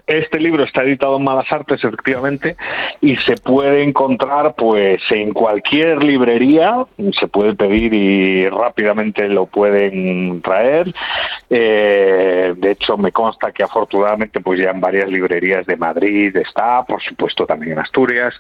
Este 0.08 0.40
libro 0.40 0.64
está 0.64 0.84
editado 0.84 1.18
en 1.18 1.24
Malas 1.24 1.52
Artes, 1.52 1.84
efectivamente, 1.84 2.56
y 3.02 3.16
se 3.18 3.38
puede 3.38 3.82
encontrar 3.82 4.54
pues 4.54 5.02
en 5.10 5.34
cualquier 5.34 6.04
librería, 6.04 6.86
se 7.20 7.28
puede 7.28 7.56
pedir 7.56 7.92
y 7.92 8.48
rápidamente 8.50 9.28
lo 9.28 9.48
pueden 9.48 10.44
traer. 10.44 10.94
Eh, 11.50 12.54
de 12.56 12.72
hecho, 12.72 12.98
me 12.98 13.12
consta 13.12 13.52
que 13.52 13.64
afortunadamente 13.64 14.42
pues 14.42 14.60
ya 14.60 14.70
en 14.70 14.80
varias 14.80 15.10
librerías 15.10 15.66
de 15.66 15.76
Madrid 15.76 16.36
está, 16.38 16.84
por 16.84 17.02
supuesto 17.02 17.48
también 17.48 17.74
en 17.74 17.80
Asturias. 17.80 18.36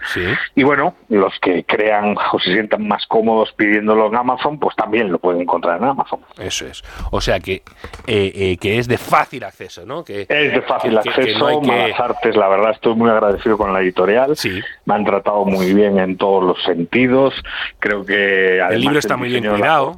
Y 0.53 0.63
bueno, 0.63 0.93
los 1.09 1.33
que 1.39 1.63
crean 1.63 2.15
o 2.31 2.39
se 2.39 2.53
sientan 2.53 2.87
más 2.87 3.07
cómodos 3.07 3.51
pidiéndolo 3.53 4.07
en 4.07 4.15
Amazon, 4.15 4.59
pues 4.59 4.75
también 4.75 5.11
lo 5.11 5.17
pueden 5.17 5.41
encontrar 5.41 5.79
en 5.81 5.85
Amazon. 5.85 6.19
Eso 6.37 6.67
es. 6.67 6.83
O 7.09 7.21
sea 7.21 7.39
que, 7.39 7.63
eh, 8.05 8.31
eh, 8.35 8.57
que 8.57 8.77
es 8.77 8.87
de 8.87 8.99
fácil 8.99 9.43
acceso, 9.43 9.83
¿no? 9.85 10.03
Que, 10.03 10.21
es 10.21 10.27
de 10.53 10.61
fácil 10.61 10.95
acceso 10.95 11.14
Malas 11.61 11.99
Artes, 11.99 12.35
la 12.35 12.47
verdad 12.47 12.71
estoy 12.71 12.95
muy 12.95 13.09
agradecido 13.09 13.57
con 13.57 13.73
la 13.73 13.81
editorial. 13.81 14.35
Sí. 14.35 14.61
Me 14.85 14.95
han 14.95 15.05
tratado 15.05 15.45
muy 15.45 15.73
bien 15.73 15.99
en 15.99 16.17
todos 16.17 16.43
los 16.43 16.63
sentidos. 16.63 17.33
Creo 17.79 18.05
que 18.05 18.59
el 18.59 18.81
libro 18.81 18.99
está 18.99 19.17
muy 19.17 19.29
bien 19.29 19.45
cuidado. 19.45 19.95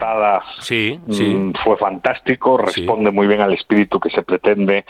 sí, 0.59 0.99
sí. 1.09 1.25
Mm, 1.25 1.53
fue 1.63 1.77
fantástico, 1.77 2.57
responde 2.57 3.11
muy 3.11 3.27
bien 3.27 3.41
al 3.41 3.53
espíritu 3.53 3.99
que 3.99 4.09
se 4.09 4.23
pretende 4.23 4.85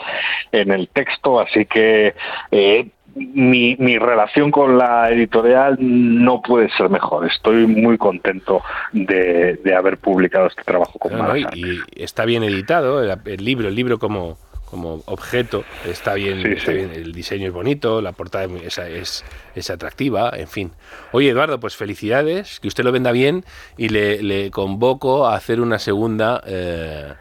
en 0.52 0.70
el 0.72 0.88
texto, 0.88 1.40
así 1.40 1.66
que 1.66 2.14
eh, 2.50 2.88
mi, 3.14 3.76
mi, 3.76 3.98
relación 3.98 4.50
con 4.50 4.78
la 4.78 5.10
editorial 5.10 5.76
no 5.80 6.40
puede 6.40 6.70
ser 6.70 6.88
mejor. 6.88 7.26
Estoy 7.26 7.66
muy 7.66 7.98
contento 7.98 8.62
de, 8.92 9.58
haber 9.76 9.98
publicado 9.98 10.46
este 10.46 10.62
trabajo 10.62 10.98
con 10.98 11.16
no, 11.16 11.36
y, 11.36 11.80
está 11.96 12.24
bien 12.24 12.42
editado 12.42 13.02
el, 13.02 13.44
libro, 13.44 13.68
el 13.68 13.74
libro 13.74 13.98
como 13.98 14.38
como 14.68 15.02
objeto 15.06 15.64
está 15.86 16.14
bien, 16.14 16.44
el 16.44 17.12
diseño 17.12 17.48
es 17.48 17.52
bonito, 17.52 18.00
la 18.00 18.12
portada 18.12 18.46
es, 18.62 18.78
es, 18.78 19.24
es, 19.54 19.70
atractiva, 19.70 20.30
en 20.34 20.48
fin. 20.48 20.72
Oye, 21.12 21.30
Eduardo, 21.30 21.58
pues 21.58 21.76
felicidades, 21.76 22.60
que 22.60 22.68
usted 22.68 22.84
lo 22.84 22.92
venda 22.92 23.12
bien 23.12 23.44
y 23.76 23.88
le, 23.88 24.22
le 24.22 24.50
convoco 24.50 25.26
a 25.26 25.36
hacer 25.36 25.60
una 25.60 25.78
segunda 25.78 26.42
eh, 26.46 27.14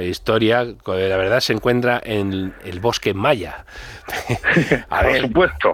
historia, 0.00 0.66
que 0.84 1.08
la 1.08 1.16
verdad 1.16 1.40
se 1.40 1.52
encuentra 1.52 2.00
en 2.04 2.54
el 2.64 2.80
bosque 2.80 3.14
maya. 3.14 3.64
por 4.88 5.18
supuesto, 5.18 5.72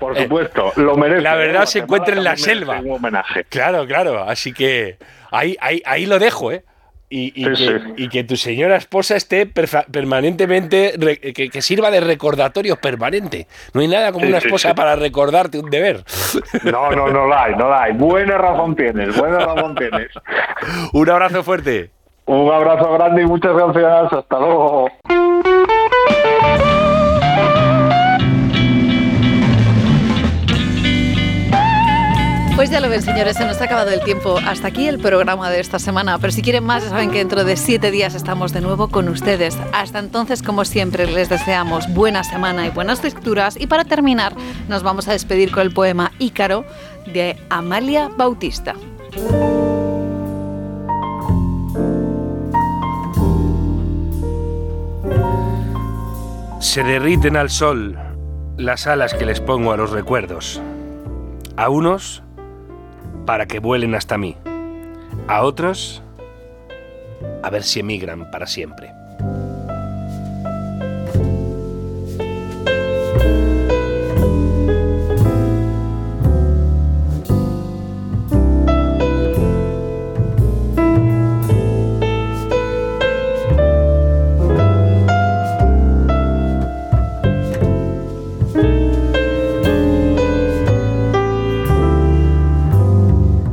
por 0.00 0.18
supuesto, 0.18 0.72
lo 0.76 0.96
merece. 0.96 1.22
La 1.22 1.34
verdad 1.36 1.66
se 1.66 1.80
encuentra 1.80 2.14
en 2.16 2.24
la 2.24 2.36
selva. 2.36 2.80
Un 2.80 2.92
homenaje. 2.92 3.44
Claro, 3.44 3.86
claro, 3.86 4.24
así 4.24 4.52
que 4.52 4.98
ahí, 5.30 5.56
ahí, 5.60 5.82
ahí 5.84 6.06
lo 6.06 6.18
dejo, 6.18 6.52
¿eh? 6.52 6.64
Y, 7.12 8.08
que, 8.08 8.24
tu 8.24 8.36
señora 8.36 8.76
esposa 8.76 9.16
esté 9.16 9.44
permanentemente, 9.46 10.94
que, 11.34 11.62
sirva 11.62 11.90
de 11.90 12.00
recordatorio 12.00 12.76
permanente. 12.76 13.48
No 13.74 13.80
hay 13.80 13.88
nada 13.88 14.12
como 14.12 14.26
una 14.26 14.38
esposa 14.38 14.74
para 14.74 14.94
recordarte 14.94 15.58
un 15.58 15.70
deber. 15.70 16.04
No, 16.64 16.90
no, 16.92 17.08
no 17.08 17.26
la 17.26 17.44
hay, 17.44 17.56
no 17.56 17.68
la 17.68 17.82
hay. 17.82 17.92
Buena 17.94 18.38
razón 18.38 18.76
tienes, 18.76 19.16
buena 19.16 19.38
razón 19.40 19.74
tienes. 19.74 20.08
un 20.92 21.10
abrazo 21.10 21.42
fuerte. 21.42 21.90
Un 22.26 22.52
abrazo 22.52 22.92
grande 22.92 23.22
y 23.22 23.26
muchas 23.26 23.54
gracias. 23.54 24.12
Hasta 24.12 24.38
luego. 24.38 24.88
Ya 32.70 32.78
lo 32.78 32.88
ven, 32.88 33.02
señores, 33.02 33.36
se 33.36 33.44
nos 33.44 33.60
ha 33.60 33.64
acabado 33.64 33.90
el 33.90 34.00
tiempo. 34.04 34.38
Hasta 34.46 34.68
aquí 34.68 34.86
el 34.86 35.00
programa 35.00 35.50
de 35.50 35.58
esta 35.58 35.80
semana. 35.80 36.16
Pero 36.20 36.32
si 36.32 36.40
quieren 36.40 36.62
más, 36.62 36.84
saben 36.84 37.10
que 37.10 37.18
dentro 37.18 37.42
de 37.42 37.56
siete 37.56 37.90
días 37.90 38.14
estamos 38.14 38.52
de 38.52 38.60
nuevo 38.60 38.86
con 38.86 39.08
ustedes. 39.08 39.58
Hasta 39.72 39.98
entonces, 39.98 40.40
como 40.40 40.64
siempre, 40.64 41.08
les 41.08 41.28
deseamos 41.28 41.92
buena 41.92 42.22
semana 42.22 42.68
y 42.68 42.70
buenas 42.70 43.02
lecturas. 43.02 43.56
Y 43.60 43.66
para 43.66 43.84
terminar, 43.84 44.36
nos 44.68 44.84
vamos 44.84 45.08
a 45.08 45.12
despedir 45.12 45.50
con 45.50 45.62
el 45.62 45.74
poema 45.74 46.12
Ícaro 46.20 46.64
de 47.12 47.36
Amalia 47.48 48.08
Bautista. 48.16 48.76
Se 56.60 56.84
derriten 56.84 57.36
al 57.36 57.50
sol 57.50 57.98
las 58.56 58.86
alas 58.86 59.14
que 59.14 59.26
les 59.26 59.40
pongo 59.40 59.72
a 59.72 59.76
los 59.76 59.90
recuerdos. 59.90 60.62
A 61.56 61.68
unos 61.68 62.22
para 63.26 63.46
que 63.46 63.58
vuelen 63.58 63.94
hasta 63.94 64.18
mí. 64.18 64.36
A 65.28 65.42
otros, 65.42 66.02
a 67.42 67.50
ver 67.50 67.62
si 67.62 67.80
emigran 67.80 68.30
para 68.30 68.46
siempre. 68.46 68.99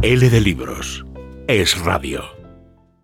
L 0.10 0.30
de 0.30 0.40
Libros. 0.40 1.06
Es 1.50 1.78
Radio. 1.82 2.37